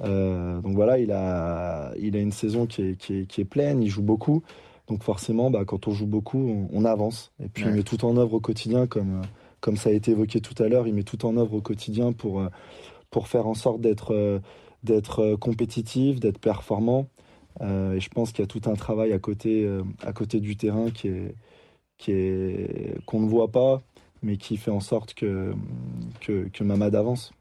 Euh, 0.01 0.61
donc 0.61 0.75
voilà, 0.75 0.99
il 0.99 1.13
a, 1.13 1.93
il 2.01 2.17
a 2.17 2.21
une 2.21 2.33
saison 2.33 2.67
qui 2.67 2.83
est, 2.83 2.97
qui, 2.97 3.41
est, 3.41 3.45
pleine, 3.45 3.83
il 3.83 3.91
joue 3.91 4.03
beaucoup. 4.03 4.43
Donc 4.89 5.03
forcément, 5.03 5.51
bah, 5.51 5.65
quand 5.67 5.89
on 5.89 5.93
joue 5.93 6.07
beaucoup, 6.07 6.69
on, 6.73 6.85
avance. 6.85 7.33
Et 7.43 7.49
puis 7.49 7.65
il 7.67 7.73
met 7.73 7.83
tout 7.83 8.05
en 8.05 8.17
œuvre 8.17 8.35
au 8.35 8.41
quotidien, 8.41 8.87
comme, 8.87 9.23
comme 9.65 9.79
ça 9.79 9.89
a 9.89 9.93
été 9.93 10.11
évoqué 10.11 10.43
tout 10.43 10.61
à 10.63 10.69
l'heure, 10.69 10.87
il 10.87 10.93
met 10.93 11.05
tout 11.05 11.25
en 11.25 11.39
œuvre 11.39 11.55
au 11.55 11.63
quotidien 11.63 12.13
pour, 12.13 12.47
pour 13.11 13.29
faire 13.29 13.47
en 13.47 13.55
sorte 13.55 13.81
d'être 13.81 14.41
d'être 14.85 15.37
compétitif, 15.37 16.21
d'être 16.21 16.39
performant. 16.39 17.09
Euh, 17.61 17.95
et 17.95 18.01
je 18.01 18.09
pense 18.09 18.31
qu'il 18.31 18.41
y 18.41 18.45
a 18.45 18.47
tout 18.47 18.63
un 18.67 18.75
travail 18.75 19.13
à 19.13 19.19
côté, 19.19 19.65
euh, 19.65 19.83
à 20.03 20.13
côté 20.13 20.41
du 20.41 20.57
terrain 20.57 20.91
qui 20.91 21.09
est, 21.09 21.35
qui 21.99 22.13
est, 22.13 23.05
qu'on 23.07 23.21
ne 23.21 23.29
voit 23.29 23.51
pas, 23.51 23.83
mais 24.23 24.37
qui 24.37 24.57
fait 24.57 24.71
en 24.71 24.81
sorte 24.81 25.15
que, 25.15 25.55
que, 26.21 26.49
que 26.49 26.65
Mamad 26.65 26.95
avance. 26.95 27.33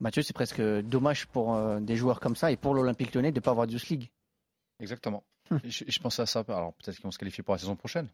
Mathieu, 0.00 0.22
c'est 0.22 0.34
presque 0.34 0.60
dommage 0.60 1.26
pour 1.26 1.54
euh, 1.54 1.80
des 1.80 1.96
joueurs 1.96 2.20
comme 2.20 2.36
ça 2.36 2.52
et 2.52 2.56
pour 2.56 2.74
l'Olympique 2.74 3.14
lyonnais 3.14 3.32
de 3.32 3.38
ne 3.38 3.42
pas 3.42 3.50
avoir 3.50 3.66
de 3.66 3.72
Youth 3.72 3.88
League. 3.88 4.10
Exactement. 4.80 5.24
Hum. 5.50 5.60
je, 5.64 5.84
je, 5.86 6.00
pensais 6.00 6.22
à 6.22 6.26
ça. 6.26 6.44
Alors 6.48 6.74
peut-être 6.74 6.96
qu'ils 6.96 7.04
vont 7.04 7.10
se 7.10 7.18
qualifier 7.18 7.42
pour 7.42 7.54
la 7.54 7.58
saison 7.58 7.76
prochaine. 7.76 8.08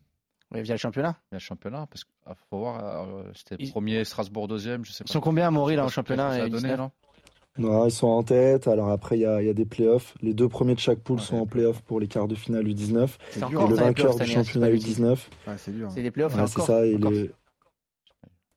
Oui, 0.52 0.62
via 0.62 0.74
le 0.74 0.78
championnat. 0.78 1.16
Via 1.30 1.38
le 1.38 1.38
championnat, 1.38 1.86
parce 1.90 2.04
qu'il 2.04 2.12
ah, 2.26 2.34
faut 2.50 2.58
voir, 2.58 3.06
c'était 3.34 3.56
premier, 3.70 4.04
Strasbourg 4.04 4.48
deuxième, 4.48 4.84
je 4.84 4.92
sais 4.92 5.04
pas. 5.04 5.08
Ils 5.08 5.12
sont 5.12 5.20
combien 5.20 5.48
à 5.48 5.50
Maury 5.50 5.76
là 5.76 5.84
en 5.84 5.88
championnat 5.88 6.46
non, 7.58 7.86
ils 7.86 7.90
sont 7.90 8.06
en 8.06 8.22
tête. 8.22 8.66
Alors 8.66 8.90
après, 8.90 9.18
il 9.18 9.22
y 9.22 9.26
a, 9.26 9.42
y 9.42 9.48
a, 9.48 9.52
des 9.52 9.66
playoffs. 9.66 10.14
Les 10.22 10.32
deux 10.32 10.48
premiers 10.48 10.74
de 10.74 10.80
chaque 10.80 11.00
poule 11.00 11.20
sont 11.20 11.36
en 11.36 11.46
playoff 11.46 11.82
pour 11.82 12.00
les 12.00 12.06
quarts 12.06 12.28
de 12.28 12.34
finale 12.34 12.66
U19. 12.66 13.08
Et 13.36 13.40
le 13.40 13.74
vainqueur 13.74 14.16
du 14.16 14.26
championnat 14.26 14.70
U19. 14.70 15.18
c'est 15.58 15.72
dur. 15.72 15.88
Hein. 15.88 15.92
C'est 15.94 16.02
des 16.02 16.10
playoffs. 16.10 16.34
c'est 16.46 16.62
ça. 16.62 16.86
Et 16.86 16.96
les... 16.96 17.30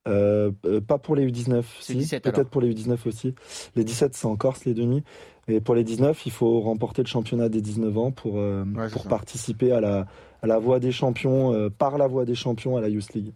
euh, 0.08 0.52
pas 0.88 0.98
pour 0.98 1.16
les 1.16 1.30
U19. 1.30 1.64
Si, 1.82 2.08
peut-être 2.20 2.50
pour 2.50 2.62
les 2.62 2.74
U19 2.74 2.98
aussi. 3.06 3.36
Les 3.76 3.84
17, 3.84 4.16
c'est 4.16 4.28
en 4.28 4.38
Corse, 4.38 4.64
les 4.64 4.74
demi. 4.74 5.04
Et 5.48 5.60
pour 5.60 5.76
les 5.76 5.84
19, 5.84 6.26
il 6.26 6.32
faut 6.32 6.62
remporter 6.62 7.04
le 7.04 7.08
championnat 7.08 7.50
des 7.50 7.62
19 7.62 7.98
ans 7.98 8.12
pour, 8.12 8.40
euh, 8.40 8.64
pour 8.94 9.08
participer 9.08 9.74
à 9.74 9.82
la, 9.82 10.08
à 10.46 10.48
la 10.48 10.60
voie 10.60 10.80
des 10.80 10.92
champions, 10.92 11.54
euh, 11.54 11.70
par 11.70 11.98
la 11.98 12.08
voie 12.08 12.26
des 12.26 12.36
champions 12.36 12.78
à 12.78 12.82
la 12.82 12.90
Youth 12.90 13.14
League 13.14 13.34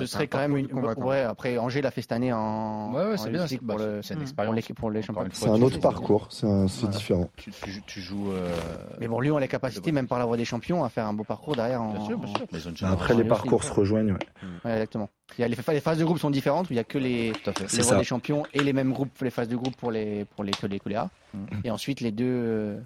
ce 0.00 0.06
serait 0.06 0.26
quand 0.26 0.38
même 0.38 0.56
une. 0.56 0.72
Ouais, 0.72 1.20
après, 1.20 1.58
Angers 1.58 1.82
l'a 1.82 1.90
fait 1.90 2.02
cette 2.02 2.12
année 2.12 2.32
en. 2.32 2.92
Ouais, 2.92 3.10
ouais 3.10 3.18
c'est 3.18 3.30
bien. 3.30 3.46
Pour 3.46 3.78
le... 3.78 4.00
C'est 4.02 4.14
une 4.14 4.22
expérience. 4.22 4.72
Pour 4.74 4.90
les 4.90 5.02
champions. 5.02 5.24
C'est 5.32 5.48
un 5.48 5.62
autre 5.62 5.80
parcours, 5.80 6.28
c'est 6.30 6.90
différent. 6.90 7.28
Tu, 7.36 7.52
tu, 7.86 8.00
joues. 8.00 8.32
Euh... 8.32 8.54
Mais 9.00 9.08
bon, 9.08 9.20
Lyon 9.20 9.36
a 9.36 9.40
la 9.40 9.48
capacité, 9.48 9.92
même 9.92 10.06
par 10.06 10.18
la 10.18 10.24
voie 10.24 10.36
des 10.36 10.44
champions, 10.44 10.84
à 10.84 10.88
faire 10.88 11.06
un 11.06 11.12
beau 11.12 11.24
parcours 11.24 11.56
derrière. 11.56 11.82
En... 11.82 11.92
Bien 11.92 12.06
sûr, 12.06 12.18
bien 12.18 12.60
sûr. 12.74 12.86
Après, 12.88 13.14
les 13.14 13.24
parcours 13.24 13.62
se 13.64 13.72
rejoignent. 13.72 14.16
Ouais, 14.64 14.72
exactement. 14.72 15.10
Il 15.38 15.40
y 15.40 15.44
a 15.44 15.48
les, 15.48 15.56
les, 15.56 15.80
phases 15.80 15.98
de 15.98 16.04
groupe 16.04 16.18
sont 16.18 16.30
différentes, 16.30 16.66
il 16.68 16.74
n'y 16.74 16.78
a 16.78 16.84
que 16.84 16.98
les, 16.98 17.32
les 17.32 17.82
voies 17.82 17.96
des 17.96 18.04
champions 18.04 18.42
et 18.52 18.62
les 18.62 18.74
mêmes 18.74 18.92
groupes, 18.92 19.18
les 19.22 19.30
phases 19.30 19.48
de 19.48 19.56
groupe 19.56 19.74
pour 19.76 19.90
les 19.90 20.26
pour 20.26 20.44
les, 20.44 20.52
les, 20.68 20.80
les 20.84 20.94
A. 20.94 21.08
Mm. 21.32 21.38
Et 21.64 21.70
ensuite, 21.70 22.00
les 22.00 22.12
deux, 22.12 22.76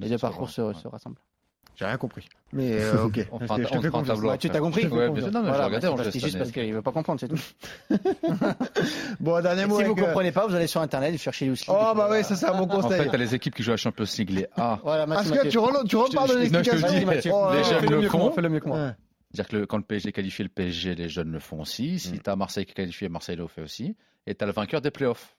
les 0.00 0.08
deux 0.08 0.18
parcours 0.18 0.48
se, 0.48 0.72
se 0.72 0.88
rassemblent. 0.88 1.18
J'ai 1.76 1.84
rien 1.84 1.98
compris. 1.98 2.26
Mais 2.52 2.80
euh, 2.80 3.04
ok. 3.04 3.26
on 3.30 3.38
fera, 3.38 3.58
je 3.58 3.86
un 3.86 4.02
tableau. 4.02 4.36
tu 4.38 4.48
t'as 4.48 4.60
compris 4.60 4.86
ouais, 4.86 5.10
bien 5.10 5.22
sûr, 5.22 5.32
non, 5.32 5.42
mais 5.42 5.50
voilà, 5.50 5.68
je 5.68 5.74
regardais 5.76 6.10
C'est 6.10 6.20
juste 6.20 6.38
parce 6.38 6.50
qu'il 6.50 6.72
veut 6.72 6.80
pas 6.80 6.92
comprendre, 6.92 7.20
c'est 7.20 7.28
tout. 7.28 7.38
bon, 9.20 9.42
dernier 9.42 9.66
mot. 9.66 9.78
Si 9.78 9.84
vous 9.84 9.94
ne 9.94 10.00
comprenez 10.00 10.32
pas, 10.32 10.46
vous 10.46 10.54
allez 10.54 10.66
sur 10.66 10.80
internet 10.80 11.14
et 11.14 11.18
cherchez 11.18 11.46
Youth 11.46 11.64
Oh 11.68 11.92
bah 11.94 12.08
oui, 12.10 12.24
ça 12.24 12.34
c'est 12.34 12.46
un 12.46 12.58
bon 12.58 12.66
conseil. 12.66 13.00
En 13.00 13.04
fait, 13.04 13.10
t'as 13.10 13.18
les 13.18 13.34
équipes 13.34 13.54
qui 13.54 13.62
jouent 13.62 13.72
à 13.72 13.76
Champions 13.76 14.06
League, 14.18 14.30
les 14.30 14.46
A. 14.56 14.80
Voilà, 14.82 15.06
Parce 15.06 15.30
que 15.30 15.42
tu, 15.42 15.58
tu 15.88 15.96
repars 15.96 16.28
de 16.28 16.36
l'explication. 16.38 17.50
Les 17.50 17.64
jeunes 17.64 17.90
le 17.90 18.08
font. 18.08 18.32
Fais-le 18.32 18.48
mieux 18.48 18.60
que 18.60 18.68
moi. 18.68 18.94
C'est-à-dire 19.32 19.48
que 19.50 19.64
quand 19.66 19.76
le 19.76 19.82
PSG 19.82 20.12
qualifie 20.12 20.44
le 20.44 20.48
PSG, 20.48 20.94
les 20.94 21.08
jeunes 21.10 21.32
le 21.32 21.40
font 21.40 21.60
aussi. 21.60 21.98
Si 21.98 22.14
mm. 22.14 22.18
t'as 22.20 22.36
Marseille 22.36 22.64
qui 22.64 22.72
qualifie, 22.72 23.08
Marseille 23.08 23.36
le 23.36 23.46
fait 23.48 23.60
aussi. 23.60 23.94
Et 24.26 24.34
t'as 24.34 24.46
le 24.46 24.52
vainqueur 24.52 24.80
des 24.80 24.90
playoffs. 24.90 25.36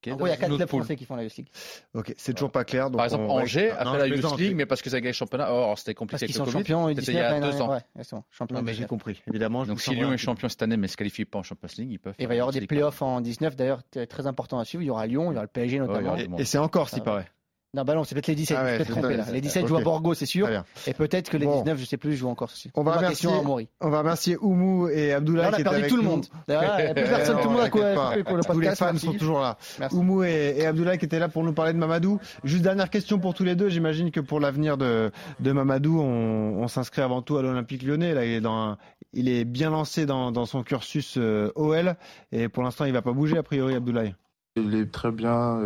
Okay, 0.00 0.14
il 0.18 0.28
y 0.28 0.30
a 0.30 0.36
quatre 0.36 0.54
clubs 0.54 0.68
français 0.68 0.94
qui 0.94 1.04
font 1.04 1.16
la 1.16 1.24
Youth 1.24 1.36
League. 1.36 1.48
Ok, 1.94 2.14
c'est 2.16 2.32
toujours 2.32 2.52
pas 2.52 2.64
clair. 2.64 2.88
Donc 2.88 2.98
Par 2.98 3.06
exemple, 3.06 3.24
Angers 3.28 3.72
a 3.72 3.84
fait 3.84 3.98
la 3.98 4.06
Youth 4.06 4.38
League, 4.38 4.54
mais 4.54 4.66
parce 4.66 4.80
que 4.80 4.90
ça 4.90 4.96
a 4.96 5.00
gagné 5.00 5.08
le 5.08 5.14
championnat. 5.14 5.48
Oh, 5.52 5.74
c'était 5.76 5.94
compliqué 5.94 6.26
parce 6.26 6.32
qu'ils 6.32 6.34
sont 6.36 6.50
champions 6.50 6.88
il 6.88 7.12
y 7.12 7.18
a 7.18 7.40
deux 7.40 7.60
ans. 7.60 7.72
Ouais, 7.72 8.04
champion 8.30 8.62
mais 8.62 8.74
j'ai 8.74 8.86
compris. 8.86 9.20
Évidemment. 9.26 9.64
Donc 9.64 9.80
si 9.80 9.94
Lyon 9.94 10.12
est 10.12 10.18
champion 10.18 10.48
cette 10.48 10.62
année, 10.62 10.76
mais 10.76 10.86
ne 10.86 10.90
se 10.92 10.96
qualifie 10.96 11.24
pas 11.24 11.38
en 11.38 11.42
Champions 11.42 11.68
League, 11.78 11.90
ils 11.92 11.98
peuvent. 11.98 12.14
Et 12.18 12.22
il 12.22 12.28
va 12.28 12.34
y 12.34 12.38
avoir 12.38 12.52
des 12.52 12.66
playoffs 12.66 13.02
en 13.02 13.20
19. 13.20 13.56
D'ailleurs, 13.56 13.82
très 14.08 14.26
important 14.26 14.58
à 14.58 14.64
suivre. 14.64 14.82
Il 14.82 14.86
y 14.86 14.90
aura 14.90 15.06
Lyon, 15.06 15.32
il 15.32 15.34
y 15.34 15.36
aura 15.36 15.42
le 15.42 15.48
PSG 15.48 15.78
notamment. 15.80 16.16
Et 16.16 16.44
c'est 16.44 16.58
encore, 16.58 16.88
s'il 16.88 17.02
paraît. 17.02 17.26
Non, 17.74 17.84
bah 17.84 17.94
non, 17.94 18.02
c'est 18.04 18.14
peut-être 18.14 18.28
les 18.28 18.34
17. 18.34 18.56
Ah 18.58 18.84
trompé, 18.84 19.14
là. 19.14 19.26
Les 19.30 19.42
17 19.42 19.66
jouent 19.66 19.76
à 19.76 19.82
Borgo, 19.82 20.14
c'est 20.14 20.24
sûr. 20.24 20.48
Et 20.86 20.94
peut-être 20.94 21.28
que 21.28 21.36
les 21.36 21.46
19, 21.46 21.78
je 21.78 21.84
sais 21.84 21.98
plus, 21.98 22.16
jouent 22.16 22.30
encore. 22.30 22.50
On 22.74 22.82
va, 22.82 22.96
remercier, 22.96 23.28
on 23.28 23.90
va 23.90 23.98
remercier 23.98 24.38
Oumou 24.40 24.88
et 24.88 25.12
Abdoulaye. 25.12 25.50
on 25.50 25.52
a 25.52 25.56
perdu 25.56 25.86
tout 25.86 25.96
le 25.96 26.02
monde. 26.02 26.24
Il 26.48 26.52
n'y 26.52 26.64
a 26.64 26.94
plus 26.94 27.04
personne, 27.04 27.40
tout 27.42 27.48
le 27.48 27.54
monde 27.54 27.64
a 27.64 27.70
quoi 27.70 28.12
pour 28.24 28.36
le 28.36 28.42
Tous 28.42 28.60
les 28.60 28.74
fans 28.74 28.96
sont 28.96 29.12
toujours 29.12 29.40
là. 29.40 29.58
Oumou 29.92 30.22
et, 30.22 30.64
Abdoulaye 30.64 30.98
qui 30.98 31.04
étaient 31.04 31.18
là 31.18 31.28
pour 31.28 31.44
nous 31.44 31.52
parler 31.52 31.74
de 31.74 31.78
Mamadou. 31.78 32.18
Juste 32.42 32.62
dernière 32.62 32.88
question 32.88 33.18
pour 33.18 33.34
tous 33.34 33.44
les 33.44 33.54
deux. 33.54 33.68
J'imagine 33.68 34.10
que 34.10 34.20
pour 34.20 34.40
l'avenir 34.40 34.78
de, 34.78 35.10
de 35.40 35.52
Mamadou, 35.52 36.00
on, 36.00 36.62
on 36.62 36.68
s'inscrit 36.68 37.02
avant 37.02 37.20
tout 37.20 37.36
à 37.36 37.42
l'Olympique 37.42 37.82
lyonnais. 37.82 38.14
Là, 38.14 38.24
il 38.24 38.32
est 38.32 38.40
dans 38.40 38.56
un, 38.56 38.78
il 39.12 39.28
est 39.28 39.44
bien 39.44 39.68
lancé 39.70 40.06
dans, 40.06 40.46
son 40.46 40.62
cursus 40.62 41.18
OL 41.18 41.96
et 42.32 42.48
pour 42.48 42.62
l'instant, 42.62 42.86
il 42.86 42.94
va 42.94 43.02
pas 43.02 43.12
bouger 43.12 43.36
a 43.36 43.42
priori, 43.42 43.74
Abdoulaye. 43.74 44.14
Il 44.56 44.74
est 44.74 44.90
très 44.90 45.12
bien. 45.12 45.60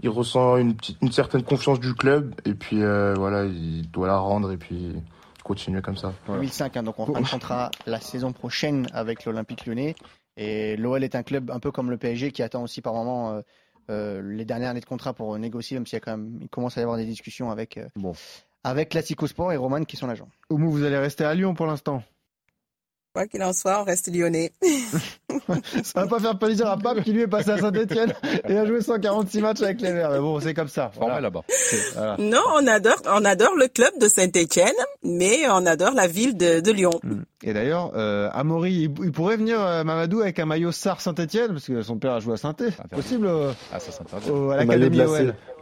Il 0.00 0.08
ressent 0.08 0.56
une, 0.56 0.74
une, 1.02 1.12
certaine 1.12 1.42
confiance 1.42 1.80
du 1.80 1.94
club 1.94 2.34
et 2.44 2.54
puis 2.54 2.78
voilà, 2.80 3.44
il 3.44 3.90
doit 3.90 4.06
la 4.06 4.18
rendre 4.18 4.52
et 4.52 4.56
puis 4.56 4.94
continuer 5.48 5.80
comme 5.80 5.96
ça. 5.96 6.12
2005, 6.26 6.76
hein, 6.76 6.82
donc 6.82 6.98
on 6.98 7.06
rencontrera 7.06 7.70
la 7.86 8.00
saison 8.00 8.32
prochaine 8.32 8.86
avec 8.92 9.24
l'Olympique 9.24 9.66
lyonnais. 9.66 9.96
Et 10.38 10.76
l'OL 10.76 11.02
est 11.02 11.16
un 11.16 11.24
club 11.24 11.50
un 11.50 11.58
peu 11.58 11.72
comme 11.72 11.90
le 11.90 11.96
PSG 11.96 12.30
qui 12.30 12.42
attend 12.42 12.62
aussi 12.62 12.80
par 12.80 12.94
moment 12.94 13.32
euh, 13.32 13.40
euh, 13.90 14.22
les 14.22 14.44
dernières 14.44 14.70
années 14.70 14.80
de 14.80 14.86
contrat 14.86 15.12
pour 15.12 15.36
négocier, 15.36 15.76
même 15.76 15.86
s'il 15.86 15.96
y 15.96 15.96
a 15.96 16.00
quand 16.00 16.16
même, 16.16 16.38
il 16.40 16.48
commence 16.48 16.78
à 16.78 16.80
y 16.80 16.84
avoir 16.84 16.96
des 16.96 17.06
discussions 17.06 17.50
avec, 17.50 17.76
euh, 17.76 17.88
bon. 17.96 18.12
avec 18.62 18.90
Classico 18.90 19.26
Sport 19.26 19.52
et 19.52 19.56
Roman 19.56 19.84
qui 19.84 19.96
sont 19.96 20.06
l'agent. 20.06 20.28
Oumou, 20.50 20.70
vous 20.70 20.84
allez 20.84 20.98
rester 20.98 21.24
à 21.24 21.34
Lyon 21.34 21.54
pour 21.54 21.66
l'instant? 21.66 22.04
Quoi 23.14 23.26
qu'il 23.26 23.42
en 23.42 23.52
soit, 23.52 23.80
on 23.80 23.84
reste 23.84 24.14
lyonnais. 24.14 24.52
ça 25.82 26.02
va 26.02 26.06
pas 26.06 26.18
faire 26.18 26.38
plaisir 26.38 26.68
à 26.68 26.76
Pape 26.76 27.02
qui 27.02 27.12
lui 27.12 27.22
est 27.22 27.28
passé 27.28 27.50
à 27.50 27.58
Saint-Etienne 27.58 28.12
et 28.48 28.56
a 28.56 28.66
joué 28.66 28.80
146 28.80 29.40
matchs 29.40 29.62
avec 29.62 29.80
les 29.80 29.92
Verts. 29.92 30.10
Mais 30.10 30.18
bon, 30.18 30.40
c'est 30.40 30.54
comme 30.54 30.68
ça. 30.68 30.90
Voilà. 30.96 31.20
là-bas. 31.20 31.42
Non, 32.18 32.42
on 32.54 32.66
adore, 32.66 33.00
on 33.06 33.24
adore 33.24 33.54
le 33.56 33.68
club 33.68 33.92
de 34.00 34.08
Saint-Etienne, 34.08 34.74
mais 35.02 35.48
on 35.48 35.66
adore 35.66 35.92
la 35.92 36.06
ville 36.06 36.36
de, 36.36 36.60
de 36.60 36.70
Lyon. 36.72 37.00
Hmm. 37.02 37.22
Et 37.44 37.52
d'ailleurs, 37.52 37.92
euh, 37.94 38.28
Amaury, 38.32 38.90
il, 39.00 39.12
pourrait 39.12 39.36
venir 39.36 39.60
euh, 39.60 39.84
Mamadou 39.84 40.20
avec 40.22 40.40
un 40.40 40.46
maillot 40.46 40.72
Sar 40.72 41.00
Saint-Etienne 41.00 41.52
parce 41.52 41.66
que 41.66 41.82
son 41.82 41.96
père 41.96 42.14
a 42.14 42.18
joué 42.20 42.34
à 42.34 42.36
saint 42.36 42.52
C'est 42.58 42.88
possible 42.90 43.28
euh, 43.28 43.52
ah, 43.72 43.78
ça 43.78 43.92
à 44.02 44.56
l'académie 44.56 44.98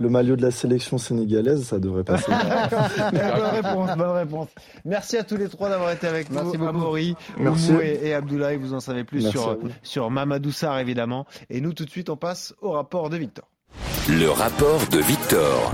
Le 0.00 0.08
maillot 0.08 0.36
de 0.36 0.42
la 0.42 0.50
sélection 0.50 0.96
sénégalaise, 0.96 1.64
ça 1.64 1.78
devrait 1.78 2.02
passer. 2.02 2.32
bonne 3.12 3.62
réponse, 3.62 3.96
bonne 3.98 4.16
réponse. 4.16 4.48
Merci 4.86 5.18
à 5.18 5.24
tous 5.24 5.36
les 5.36 5.50
trois 5.50 5.68
d'avoir 5.68 5.90
été 5.90 6.06
avec 6.06 6.30
Merci 6.30 6.56
nous, 6.56 6.66
Amaury, 6.66 7.14
Merci. 7.38 7.72
Et, 7.82 8.08
et, 8.08 8.14
Abdoulaye. 8.14 8.56
Vous 8.56 8.72
en 8.72 8.80
savez 8.80 9.04
plus 9.04 9.28
sur, 9.28 9.58
sur 9.82 10.10
Mamadou 10.10 10.52
Sarr, 10.52 10.78
évidemment. 10.78 11.26
Et 11.50 11.60
nous, 11.60 11.72
tout 11.72 11.84
de 11.84 11.90
suite, 11.90 12.10
on 12.10 12.16
passe 12.16 12.54
au 12.60 12.72
rapport 12.72 13.10
de 13.10 13.16
Victor. 13.16 13.48
Le 14.08 14.28
rapport 14.30 14.86
de 14.88 14.98
Victor. 14.98 15.72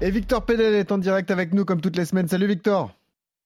Et 0.00 0.10
Victor 0.10 0.44
Pédel 0.44 0.74
est 0.74 0.92
en 0.92 0.98
direct 0.98 1.30
avec 1.30 1.52
nous 1.52 1.64
comme 1.64 1.80
toutes 1.80 1.96
les 1.96 2.06
semaines. 2.06 2.28
Salut 2.28 2.46
Victor. 2.46 2.90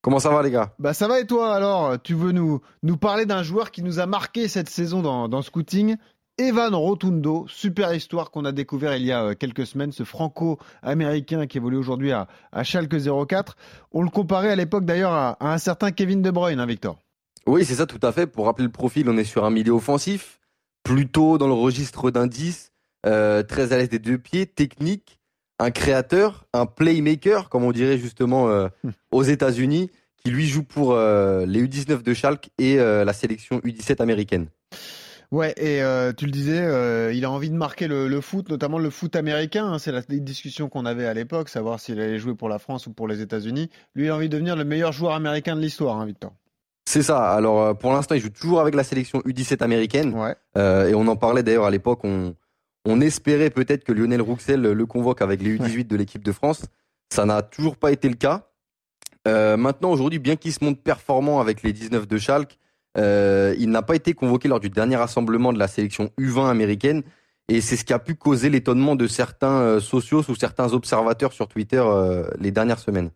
Comment 0.03 0.19
ça 0.19 0.31
va 0.31 0.43
les 0.43 0.51
gars? 0.51 0.75
Bah 0.79 0.93
ça 0.93 1.09
va 1.09 1.19
et 1.19 1.27
toi 1.27 1.55
alors? 1.55 2.01
Tu 2.03 2.15
veux 2.15 2.31
nous, 2.31 2.61
nous 2.83 2.97
parler 2.97 3.27
d'un 3.27 3.43
joueur 3.43 3.71
qui 3.71 3.83
nous 3.83 3.99
a 3.99 4.07
marqué 4.07 4.49
cette 4.49 4.69
saison 4.69 5.03
dans, 5.03 5.29
dans 5.29 5.43
Scouting? 5.43 5.97
Evan 6.37 6.75
Rotundo, 6.75 7.47
super 7.49 7.95
histoire 7.95 8.33
qu'on 8.33 8.45
a 8.45 8.51
découvert 8.51 8.97
il 8.97 9.05
y 9.05 9.13
a 9.13 9.23
euh, 9.23 9.35
quelques 9.35 9.67
semaines, 9.67 9.93
ce 9.93 10.03
franco-américain 10.03 11.47
qui 11.47 11.59
évolue 11.59 11.77
aujourd'hui 11.77 12.11
à, 12.11 12.27
à 12.51 12.65
Schalke 12.65 12.97
04. 13.29 13.57
On 13.93 14.03
le 14.03 14.11
comparait 14.11 14.51
à 14.51 14.57
l'époque 14.57 14.85
d'ailleurs 14.85 15.13
à, 15.13 15.37
un 15.41 15.59
certain 15.59 15.93
Kevin 15.93 16.23
De 16.23 16.33
Bruyne, 16.33 16.59
hein, 16.59 16.67
Victor? 16.67 16.99
Oui, 17.47 17.65
c'est 17.65 17.75
ça 17.75 17.87
tout 17.87 18.05
à 18.07 18.13
fait. 18.13 18.27
Pour 18.27 18.47
rappeler 18.47 18.65
le 18.65 18.73
profil, 18.73 19.09
on 19.09 19.17
est 19.17 19.25
sur 19.25 19.45
un 19.45 19.51
milieu 19.51 19.73
offensif, 19.73 20.41
plutôt 20.83 21.39
dans 21.39 21.47
le 21.47 21.53
registre 21.53 22.11
10, 22.11 22.73
euh, 23.07 23.43
très 23.43 23.73
à 23.73 23.77
l'aise 23.77 23.91
des 23.91 23.99
deux 23.99 24.19
pieds, 24.19 24.47
technique, 24.47 25.21
un 25.59 25.71
créateur, 25.71 26.47
un 26.53 26.67
playmaker, 26.67 27.49
comme 27.49 27.65
on 27.65 27.73
dirait 27.73 27.99
justement 27.99 28.49
euh, 28.49 28.69
hmm. 28.83 28.91
aux 29.13 29.23
États-Unis, 29.23 29.91
qui 30.17 30.31
lui 30.31 30.47
joue 30.47 30.63
pour 30.63 30.93
euh, 30.93 31.45
les 31.45 31.63
U19 31.67 32.03
de 32.03 32.15
Schalke 32.15 32.49
et 32.59 32.77
la 32.77 33.13
sélection 33.13 33.59
U17 33.59 34.01
américaine. 34.01 34.47
Ouais, 35.31 35.53
et 35.57 35.83
tu 36.17 36.27
le 36.27 36.31
disais, 36.31 37.15
il 37.15 37.25
a 37.25 37.31
envie 37.31 37.51
de 37.51 37.57
marquer 37.57 37.89
le, 37.89 38.21
foot, 38.23 38.49
notamment 38.49 38.79
le 38.79 38.89
foot 38.89 39.17
américain. 39.17 39.67
Hein. 39.67 39.79
c'est 39.79 39.93
la 39.93 40.01
discussion 40.03 40.71
qu'on 40.71 40.87
avait 40.87 41.07
à 41.07 41.13
l'époque, 41.13 41.51
savoir 41.51 41.79
s'il 41.79 42.01
allait 42.01 42.19
jouer 42.19 42.35
pour 42.35 42.49
la 42.49 42.59
France 42.59 42.87
ou 42.87 42.93
pour 42.93 43.07
les 43.07 43.21
États-Unis. 43.21 43.69
Lui, 43.95 44.07
il 44.07 44.11
a 44.11 44.17
envie 44.17 44.29
de 44.29 44.33
devenir 44.33 44.57
le 44.57 44.65
meilleur 44.65 44.93
joueur 44.93 45.13
américain 45.13 45.57
de 45.57 45.61
l'histoire, 45.61 46.01
hein, 46.01 46.07
Victor. 46.07 46.33
C'est 46.85 47.03
ça. 47.03 47.31
Alors, 47.33 47.77
pour 47.79 47.93
l'instant, 47.93 48.15
il 48.15 48.21
joue 48.21 48.31
toujours 48.31 48.61
avec 48.61 48.75
la 48.75 48.85
sélection 48.85 49.21
U17 49.21 49.63
américaine. 49.63 50.15
Ouais. 50.15 50.35
et 50.57 50.95
on 50.95 51.07
en 51.07 51.17
parlait 51.17 51.43
d'ailleurs 51.43 51.65
à 51.65 51.71
l'époque. 51.71 52.01
On, 52.05 52.35
on 52.85 53.01
espérait 53.01 53.51
peut-être 53.51 53.85
que 53.85 53.93
Lionel 53.93 54.21
Rouxel 54.21 54.61
le 54.61 54.87
convoque 54.87 55.23
avec 55.23 55.43
les 55.43 55.57
U18 55.59 55.87
de 55.87 55.97
l'équipe 55.97 56.23
de 56.23 56.33
France. 56.33 56.67
Ça 57.09 57.25
n'a 57.25 57.43
toujours 57.43 57.77
pas 57.77 57.93
été 57.93 58.09
le 58.09 58.17
cas. 58.17 58.49
Euh, 59.27 59.57
maintenant, 59.57 59.91
aujourd'hui, 59.91 60.19
bien 60.19 60.37
qu'il 60.37 60.53
se 60.53 60.63
montre 60.63 60.83
performant 60.83 61.41
avec 61.41 61.63
les 61.63 61.73
19 61.73 62.07
de 62.07 62.19
Schalke, 62.19 62.59
euh, 62.99 63.55
il 63.59 63.71
n'a 63.71 63.83
pas 63.83 63.97
été 63.97 64.13
convoqué 64.13 64.49
lors 64.49 64.61
du 64.61 64.69
dernier 64.69 64.97
rassemblement 64.97 65.53
de 65.53 65.59
la 65.59 65.69
sélection 65.69 66.11
U20 66.19 66.51
américaine. 66.51 67.03
Et 67.49 67.61
c'est 67.61 67.77
ce 67.77 67.85
qui 67.85 67.93
a 67.93 67.99
pu 67.99 68.15
causer 68.15 68.51
l'étonnement 68.51 68.97
de 68.97 69.07
certains 69.07 69.61
euh, 69.61 69.81
socios 69.81 70.25
ou 70.29 70.35
certains 70.35 70.73
observateurs 70.73 71.33
sur 71.33 71.49
Twitter 71.49 71.83
les 72.39 72.51
dernières 72.51 72.79
semaines. 72.79 73.11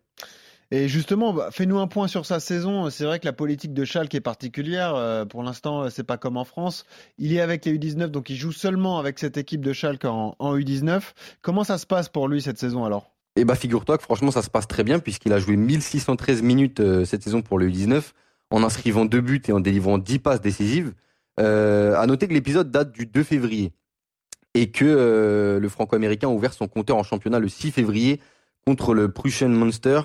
Et 0.71 0.87
justement, 0.87 1.33
bah, 1.33 1.49
fais-nous 1.51 1.79
un 1.79 1.87
point 1.87 2.07
sur 2.07 2.25
sa 2.27 2.39
saison. 2.39 2.89
C'est 2.91 3.03
vrai 3.03 3.19
que 3.19 3.25
la 3.25 3.33
politique 3.33 3.73
de 3.73 3.85
Schalke 3.85 4.13
est 4.13 4.21
particulière. 4.21 4.93
Euh, 4.95 5.25
pour 5.25 5.41
l'instant, 5.41 5.83
euh, 5.83 5.89
c'est 5.89 6.03
pas 6.03 6.17
comme 6.17 6.37
en 6.37 6.45
France. 6.45 6.85
Il 7.17 7.33
est 7.33 7.41
avec 7.41 7.65
les 7.65 7.77
U19, 7.77 8.07
donc 8.07 8.29
il 8.29 8.35
joue 8.35 8.51
seulement 8.51 8.99
avec 8.99 9.17
cette 9.17 9.37
équipe 9.37 9.61
de 9.61 9.73
Schalke 9.73 10.05
en, 10.05 10.35
U19. 10.39 11.01
Comment 11.41 11.63
ça 11.63 11.79
se 11.79 11.87
passe 11.87 12.09
pour 12.09 12.27
lui 12.27 12.41
cette 12.41 12.59
saison 12.59 12.85
alors? 12.85 13.11
Eh 13.35 13.45
bah, 13.45 13.55
figure-toi 13.55 13.97
que 13.97 14.03
franchement, 14.03 14.29
ça 14.29 14.43
se 14.43 14.49
passe 14.49 14.67
très 14.67 14.83
bien 14.83 14.99
puisqu'il 14.99 15.33
a 15.33 15.39
joué 15.39 15.55
1613 15.55 16.43
minutes 16.43 16.81
euh, 16.81 17.03
cette 17.03 17.23
saison 17.23 17.41
pour 17.41 17.57
le 17.57 17.67
U19 17.67 18.03
en 18.51 18.63
inscrivant 18.63 19.05
deux 19.05 19.21
buts 19.21 19.41
et 19.47 19.51
en 19.51 19.59
délivrant 19.59 19.97
10 19.97 20.19
passes 20.19 20.41
décisives. 20.41 20.93
À 21.37 22.05
noter 22.05 22.27
que 22.27 22.33
l'épisode 22.33 22.69
date 22.69 22.91
du 22.91 23.05
2 23.05 23.23
février 23.23 23.71
et 24.55 24.71
que 24.71 25.57
le 25.61 25.69
Franco-américain 25.69 26.27
a 26.27 26.31
ouvert 26.31 26.51
son 26.51 26.67
compteur 26.67 26.97
en 26.97 27.03
championnat 27.03 27.39
le 27.39 27.47
6 27.47 27.71
février 27.71 28.19
contre 28.65 28.93
le 28.93 29.09
Prussian 29.09 29.47
Monster. 29.47 30.01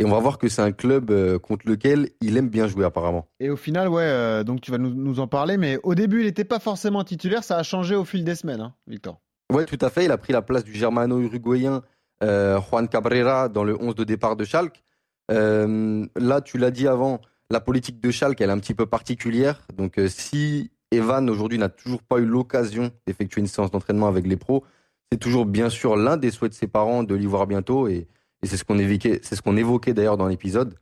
Et 0.00 0.04
on 0.04 0.10
va 0.10 0.18
voir 0.18 0.38
que 0.38 0.48
c'est 0.48 0.62
un 0.62 0.72
club 0.72 1.10
euh, 1.10 1.38
contre 1.38 1.68
lequel 1.68 2.10
il 2.20 2.36
aime 2.36 2.48
bien 2.48 2.66
jouer 2.66 2.84
apparemment. 2.84 3.28
Et 3.38 3.48
au 3.48 3.56
final, 3.56 3.88
ouais, 3.88 4.02
euh, 4.02 4.42
donc 4.42 4.60
tu 4.60 4.72
vas 4.72 4.78
nous, 4.78 5.20
en 5.20 5.28
parler, 5.28 5.56
mais 5.56 5.78
au 5.84 5.94
début, 5.94 6.20
il 6.20 6.26
n'était 6.26 6.44
pas 6.44 6.58
forcément 6.58 7.04
titulaire, 7.04 7.44
ça 7.44 7.56
a 7.56 7.62
changé 7.62 7.94
au 7.94 8.04
fil 8.04 8.24
des 8.24 8.34
semaines, 8.34 8.60
hein, 8.60 8.74
Victor. 8.88 9.20
Ouais, 9.52 9.66
tout 9.66 9.78
à 9.80 9.90
fait. 9.90 10.04
Il 10.04 10.10
a 10.10 10.18
pris 10.18 10.32
la 10.32 10.42
place 10.42 10.64
du 10.64 10.72
germano-uruguayen 10.72 11.82
euh, 12.24 12.60
Juan 12.60 12.88
Cabrera 12.88 13.48
dans 13.48 13.62
le 13.62 13.80
11 13.80 13.94
de 13.94 14.04
départ 14.04 14.34
de 14.34 14.44
Schalke. 14.44 14.82
là, 15.28 16.40
tu 16.40 16.58
l'as 16.58 16.70
dit 16.72 16.88
avant, 16.88 17.20
la 17.50 17.60
politique 17.60 18.00
de 18.00 18.10
Schalke, 18.10 18.40
elle 18.40 18.50
est 18.50 18.54
un 18.54 18.58
petit 18.58 18.74
peu 18.74 18.86
particulière. 18.86 19.62
Donc, 19.76 20.00
si 20.08 20.72
Evan 20.90 21.30
aujourd'hui 21.30 21.58
n'a 21.58 21.68
toujours 21.68 22.02
pas 22.02 22.18
eu 22.18 22.24
l'occasion 22.24 22.90
d'effectuer 23.06 23.40
une 23.40 23.46
séance 23.46 23.70
d'entraînement 23.70 24.08
avec 24.08 24.26
les 24.26 24.36
pros, 24.36 24.64
c'est 25.12 25.18
toujours 25.18 25.46
bien 25.46 25.70
sûr 25.70 25.94
l'un 25.94 26.16
des 26.16 26.32
souhaits 26.32 26.50
de 26.50 26.56
ses 26.56 26.66
parents 26.66 27.04
de 27.04 27.14
l'y 27.14 27.26
voir 27.26 27.46
bientôt 27.46 27.86
et 27.86 28.08
et 28.44 28.46
c'est 28.46 28.56
ce 28.56 29.42
qu'on 29.42 29.56
évoquait, 29.56 29.94
d'ailleurs 29.94 30.16
dans 30.16 30.28
l'épisode. 30.28 30.74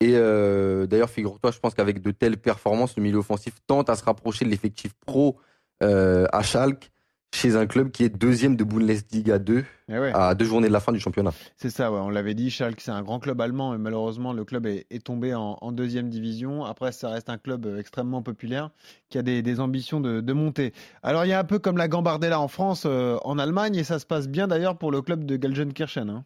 Et 0.00 0.12
euh, 0.16 0.86
d'ailleurs, 0.86 1.08
figure-toi, 1.08 1.50
je 1.50 1.58
pense 1.58 1.74
qu'avec 1.74 2.02
de 2.02 2.10
telles 2.10 2.36
performances, 2.36 2.96
le 2.96 3.02
milieu 3.02 3.18
offensif 3.18 3.54
tente 3.66 3.88
à 3.88 3.96
se 3.96 4.04
rapprocher 4.04 4.44
de 4.44 4.50
l'effectif 4.50 4.92
pro 5.06 5.38
euh, 5.82 6.26
à 6.32 6.42
Schalke 6.42 6.90
chez 7.34 7.56
un 7.56 7.66
club 7.66 7.90
qui 7.90 8.04
est 8.04 8.08
deuxième 8.08 8.54
de 8.56 8.64
Bundesliga 8.64 9.38
2 9.38 9.64
eh 9.88 9.94
à 10.14 10.34
deux 10.34 10.44
journées 10.44 10.68
de 10.68 10.72
la 10.72 10.80
fin 10.80 10.92
du 10.92 11.00
championnat. 11.00 11.32
C'est 11.56 11.68
ça, 11.68 11.92
ouais, 11.92 11.98
on 11.98 12.08
l'avait 12.08 12.34
dit, 12.34 12.50
Schalke 12.50 12.80
c'est 12.80 12.92
un 12.92 13.02
grand 13.02 13.18
club 13.18 13.40
allemand 13.40 13.74
et 13.74 13.78
malheureusement 13.78 14.32
le 14.32 14.44
club 14.44 14.66
est, 14.66 15.04
tombé 15.04 15.34
en, 15.34 15.72
deuxième 15.72 16.08
division. 16.08 16.64
Après 16.64 16.92
ça 16.92 17.10
reste 17.10 17.28
un 17.28 17.38
club 17.38 17.66
extrêmement 17.78 18.22
populaire 18.22 18.70
qui 19.10 19.18
a 19.18 19.22
des, 19.22 19.60
ambitions 19.60 20.00
de, 20.00 20.20
de, 20.20 20.32
monter. 20.32 20.72
Alors 21.02 21.24
il 21.24 21.28
y 21.28 21.32
a 21.32 21.40
un 21.40 21.44
peu 21.44 21.58
comme 21.58 21.76
la 21.76 21.88
Gambardella 21.88 22.40
en 22.40 22.48
France, 22.48 22.84
euh, 22.86 23.18
en 23.24 23.38
Allemagne 23.38 23.74
et 23.74 23.84
ça 23.84 23.98
se 23.98 24.06
passe 24.06 24.28
bien 24.28 24.46
d'ailleurs 24.46 24.78
pour 24.78 24.92
le 24.92 25.02
club 25.02 25.24
de 25.24 25.36
Gelsenkirchen. 25.40 26.08
Hein. 26.08 26.24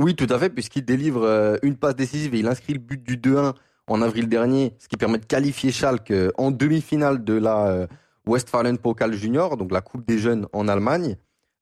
Oui, 0.00 0.14
tout 0.14 0.26
à 0.30 0.38
fait, 0.38 0.50
puisqu'il 0.50 0.84
délivre 0.84 1.22
euh, 1.22 1.56
une 1.62 1.76
passe 1.76 1.96
décisive 1.96 2.34
et 2.34 2.38
il 2.38 2.46
inscrit 2.46 2.72
le 2.72 2.78
but 2.78 3.02
du 3.02 3.16
2-1 3.18 3.54
en 3.88 4.02
avril 4.02 4.28
dernier, 4.28 4.74
ce 4.78 4.88
qui 4.88 4.96
permet 4.96 5.18
de 5.18 5.26
qualifier 5.26 5.70
Schalke 5.70 6.10
euh, 6.10 6.32
en 6.38 6.50
demi-finale 6.50 7.24
de 7.24 7.34
la 7.34 7.86
Westfalen 8.26 8.78
Pokal 8.78 9.12
Junior, 9.14 9.56
donc 9.56 9.72
la 9.72 9.80
Coupe 9.80 10.06
des 10.06 10.18
jeunes 10.18 10.46
en 10.52 10.68
Allemagne, 10.68 11.16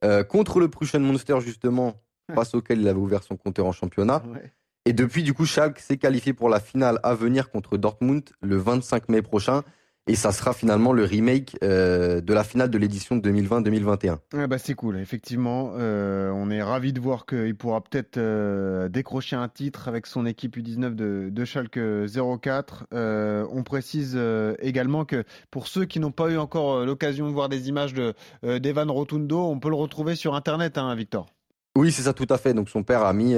euh, 0.04 0.24
contre 0.24 0.60
le 0.60 0.68
Prussian 0.68 1.00
Monster 1.00 1.40
justement, 1.40 1.94
face 2.34 2.54
auquel 2.54 2.80
il 2.80 2.88
avait 2.88 2.98
ouvert 2.98 3.22
son 3.22 3.36
compteur 3.36 3.66
en 3.66 3.72
championnat. 3.72 4.22
Et 4.86 4.92
depuis, 4.92 5.22
du 5.22 5.32
coup, 5.32 5.46
Schalke 5.46 5.78
s'est 5.78 5.96
qualifié 5.96 6.34
pour 6.34 6.48
la 6.48 6.60
finale 6.60 7.00
à 7.02 7.14
venir 7.14 7.50
contre 7.50 7.76
Dortmund 7.78 8.22
le 8.42 8.56
25 8.56 9.08
mai 9.08 9.22
prochain. 9.22 9.62
Et 10.06 10.16
ça 10.16 10.32
sera 10.32 10.52
finalement 10.52 10.92
le 10.92 11.04
remake 11.04 11.56
euh, 11.64 12.20
de 12.20 12.34
la 12.34 12.44
finale 12.44 12.68
de 12.68 12.76
l'édition 12.76 13.16
2020-2021. 13.16 14.46
bah 14.48 14.58
c'est 14.58 14.74
cool, 14.74 14.98
effectivement. 14.98 15.72
Euh, 15.78 16.30
on 16.34 16.50
est 16.50 16.62
ravi 16.62 16.92
de 16.92 17.00
voir 17.00 17.24
qu'il 17.24 17.56
pourra 17.56 17.80
peut-être 17.80 18.18
euh, 18.18 18.90
décrocher 18.90 19.36
un 19.36 19.48
titre 19.48 19.88
avec 19.88 20.06
son 20.06 20.26
équipe 20.26 20.58
U19 20.58 20.94
de, 20.94 21.30
de 21.30 21.44
Schalke 21.46 21.78
04. 22.42 22.86
on 22.92 23.62
précise 23.64 24.18
également 24.60 25.06
que 25.06 25.24
pour 25.50 25.68
ceux 25.68 25.86
qui 25.86 26.00
n'ont 26.00 26.12
pas 26.12 26.28
eu 26.30 26.36
encore 26.36 26.84
l'occasion 26.84 27.26
de 27.26 27.32
voir 27.32 27.48
des 27.48 27.68
images 27.70 27.94
de 27.94 28.14
d'Evan 28.42 28.90
Rotundo, 28.90 29.46
on 29.46 29.58
peut 29.58 29.70
le 29.70 29.76
retrouver 29.76 30.16
sur 30.16 30.34
Internet, 30.34 30.76
hein, 30.76 30.94
Victor. 30.94 31.26
Oui, 31.76 31.90
c'est 31.90 32.02
ça 32.02 32.12
tout 32.12 32.26
à 32.28 32.36
fait. 32.36 32.52
Donc 32.52 32.68
son 32.68 32.82
père 32.82 33.04
a 33.04 33.12
mis 33.14 33.34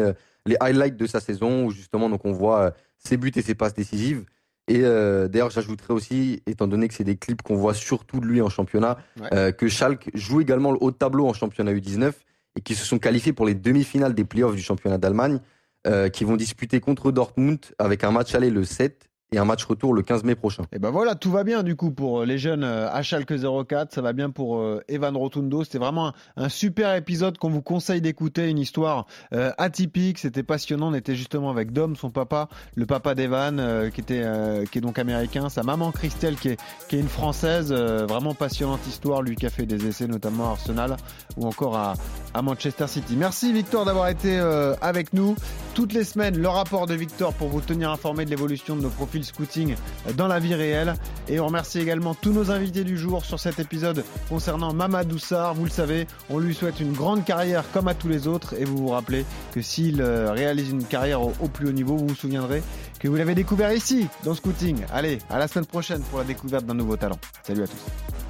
les 0.46 0.56
highlights 0.58 0.96
de 0.96 1.06
sa 1.06 1.20
saison 1.20 1.66
où 1.66 1.70
justement 1.70 2.10
donc 2.10 2.24
on 2.24 2.32
voit 2.32 2.74
ses 2.98 3.16
buts 3.16 3.32
et 3.36 3.42
ses 3.42 3.54
passes 3.54 3.74
décisives. 3.74 4.24
Et 4.68 4.80
euh, 4.82 5.28
d'ailleurs, 5.28 5.50
j'ajouterais 5.50 5.94
aussi, 5.94 6.42
étant 6.46 6.66
donné 6.66 6.88
que 6.88 6.94
c'est 6.94 7.04
des 7.04 7.16
clips 7.16 7.42
qu'on 7.42 7.56
voit 7.56 7.74
surtout 7.74 8.20
de 8.20 8.26
lui 8.26 8.42
en 8.42 8.48
championnat, 8.48 8.98
euh, 9.32 9.52
que 9.52 9.68
Schalke 9.68 10.10
joue 10.14 10.40
également 10.40 10.72
le 10.72 10.78
haut 10.80 10.90
de 10.90 10.96
tableau 10.96 11.28
en 11.28 11.32
championnat 11.32 11.72
U19 11.72 12.12
et 12.56 12.60
qui 12.60 12.74
se 12.74 12.84
sont 12.84 12.98
qualifiés 12.98 13.32
pour 13.32 13.46
les 13.46 13.54
demi-finales 13.54 14.14
des 14.14 14.24
playoffs 14.24 14.56
du 14.56 14.62
championnat 14.62 14.98
d'Allemagne, 14.98 15.40
euh, 15.86 16.08
qui 16.08 16.24
vont 16.24 16.36
disputer 16.36 16.80
contre 16.80 17.12
Dortmund 17.12 17.60
avec 17.78 18.02
un 18.02 18.10
match 18.10 18.34
aller 18.34 18.50
le 18.50 18.64
7 18.64 19.08
et 19.32 19.38
un 19.38 19.44
match 19.44 19.64
retour 19.64 19.92
le 19.92 20.02
15 20.02 20.22
mai 20.22 20.36
prochain. 20.36 20.64
Et 20.72 20.78
ben 20.78 20.90
voilà, 20.90 21.16
tout 21.16 21.32
va 21.32 21.42
bien 21.42 21.64
du 21.64 21.74
coup 21.74 21.90
pour 21.90 22.24
les 22.24 22.38
jeunes 22.38 22.62
à 22.62 23.02
Schalke 23.02 23.34
04, 23.66 23.92
ça 23.92 24.00
va 24.00 24.12
bien 24.12 24.30
pour 24.30 24.64
Evan 24.88 25.16
Rotundo. 25.16 25.64
C'était 25.64 25.78
vraiment 25.78 26.12
un, 26.36 26.48
super 26.48 26.94
épisode 26.94 27.36
qu'on 27.36 27.50
vous 27.50 27.62
conseille 27.62 28.00
d'écouter, 28.00 28.48
une 28.48 28.58
histoire 28.58 29.06
atypique, 29.32 30.18
c'était 30.18 30.44
passionnant. 30.44 30.88
On 30.90 30.94
était 30.94 31.16
justement 31.16 31.50
avec 31.50 31.72
Dom, 31.72 31.96
son 31.96 32.10
papa, 32.10 32.48
le 32.76 32.86
papa 32.86 33.14
d'Evan, 33.14 33.90
qui 33.90 34.00
était 34.00 34.24
qui 34.70 34.78
est 34.78 34.80
donc 34.80 34.98
américain, 34.98 35.48
sa 35.48 35.64
maman 35.64 35.90
Christelle 35.90 36.36
qui 36.36 36.50
est 36.50 36.60
qui 36.88 36.96
est 36.96 37.00
une 37.00 37.08
française, 37.08 37.72
vraiment 37.72 38.34
passionnante 38.34 38.86
histoire, 38.86 39.22
lui 39.22 39.34
qui 39.34 39.46
a 39.46 39.50
fait 39.50 39.66
des 39.66 39.86
essais 39.86 40.06
notamment 40.06 40.46
à 40.46 40.50
Arsenal 40.50 40.96
ou 41.36 41.46
encore 41.46 41.76
à, 41.76 41.94
à 42.32 42.42
Manchester 42.42 42.86
City. 42.86 43.16
Merci 43.16 43.52
Victor 43.52 43.84
d'avoir 43.84 44.08
été 44.08 44.38
avec 44.80 45.12
nous 45.12 45.34
toutes 45.74 45.92
les 45.92 46.04
semaines. 46.04 46.38
Le 46.38 46.48
rapport 46.48 46.86
de 46.86 46.94
Victor 46.94 47.34
pour 47.34 47.48
vous 47.48 47.60
tenir 47.60 47.90
informé 47.90 48.24
de 48.24 48.30
l'évolution 48.30 48.76
de 48.76 48.82
nos 48.82 48.90
profils 48.90 49.15
scouting 49.24 49.74
dans 50.16 50.28
la 50.28 50.38
vie 50.38 50.54
réelle. 50.54 50.94
Et 51.28 51.40
on 51.40 51.46
remercie 51.46 51.80
également 51.80 52.14
tous 52.14 52.32
nos 52.32 52.50
invités 52.50 52.84
du 52.84 52.96
jour 52.96 53.24
sur 53.24 53.38
cet 53.38 53.58
épisode 53.58 54.04
concernant 54.28 54.72
Mamadou 54.72 55.18
Sarr. 55.18 55.54
Vous 55.54 55.64
le 55.64 55.70
savez, 55.70 56.06
on 56.30 56.38
lui 56.38 56.54
souhaite 56.54 56.80
une 56.80 56.92
grande 56.92 57.24
carrière 57.24 57.64
comme 57.72 57.88
à 57.88 57.94
tous 57.94 58.08
les 58.08 58.26
autres. 58.26 58.54
Et 58.58 58.64
vous 58.64 58.76
vous 58.76 58.88
rappelez 58.88 59.24
que 59.52 59.62
s'il 59.62 60.00
euh, 60.00 60.30
réalise 60.32 60.70
une 60.70 60.84
carrière 60.84 61.22
au, 61.22 61.32
au 61.40 61.48
plus 61.48 61.68
haut 61.68 61.72
niveau, 61.72 61.96
vous 61.96 62.08
vous 62.08 62.14
souviendrez 62.14 62.62
que 62.98 63.08
vous 63.08 63.16
l'avez 63.16 63.34
découvert 63.34 63.72
ici, 63.72 64.06
dans 64.24 64.34
Scouting. 64.34 64.84
Allez, 64.92 65.18
à 65.30 65.38
la 65.38 65.48
semaine 65.48 65.66
prochaine 65.66 66.02
pour 66.02 66.18
la 66.18 66.24
découverte 66.24 66.64
d'un 66.64 66.74
nouveau 66.74 66.96
talent. 66.96 67.18
Salut 67.42 67.62
à 67.62 67.66
tous. 67.66 68.25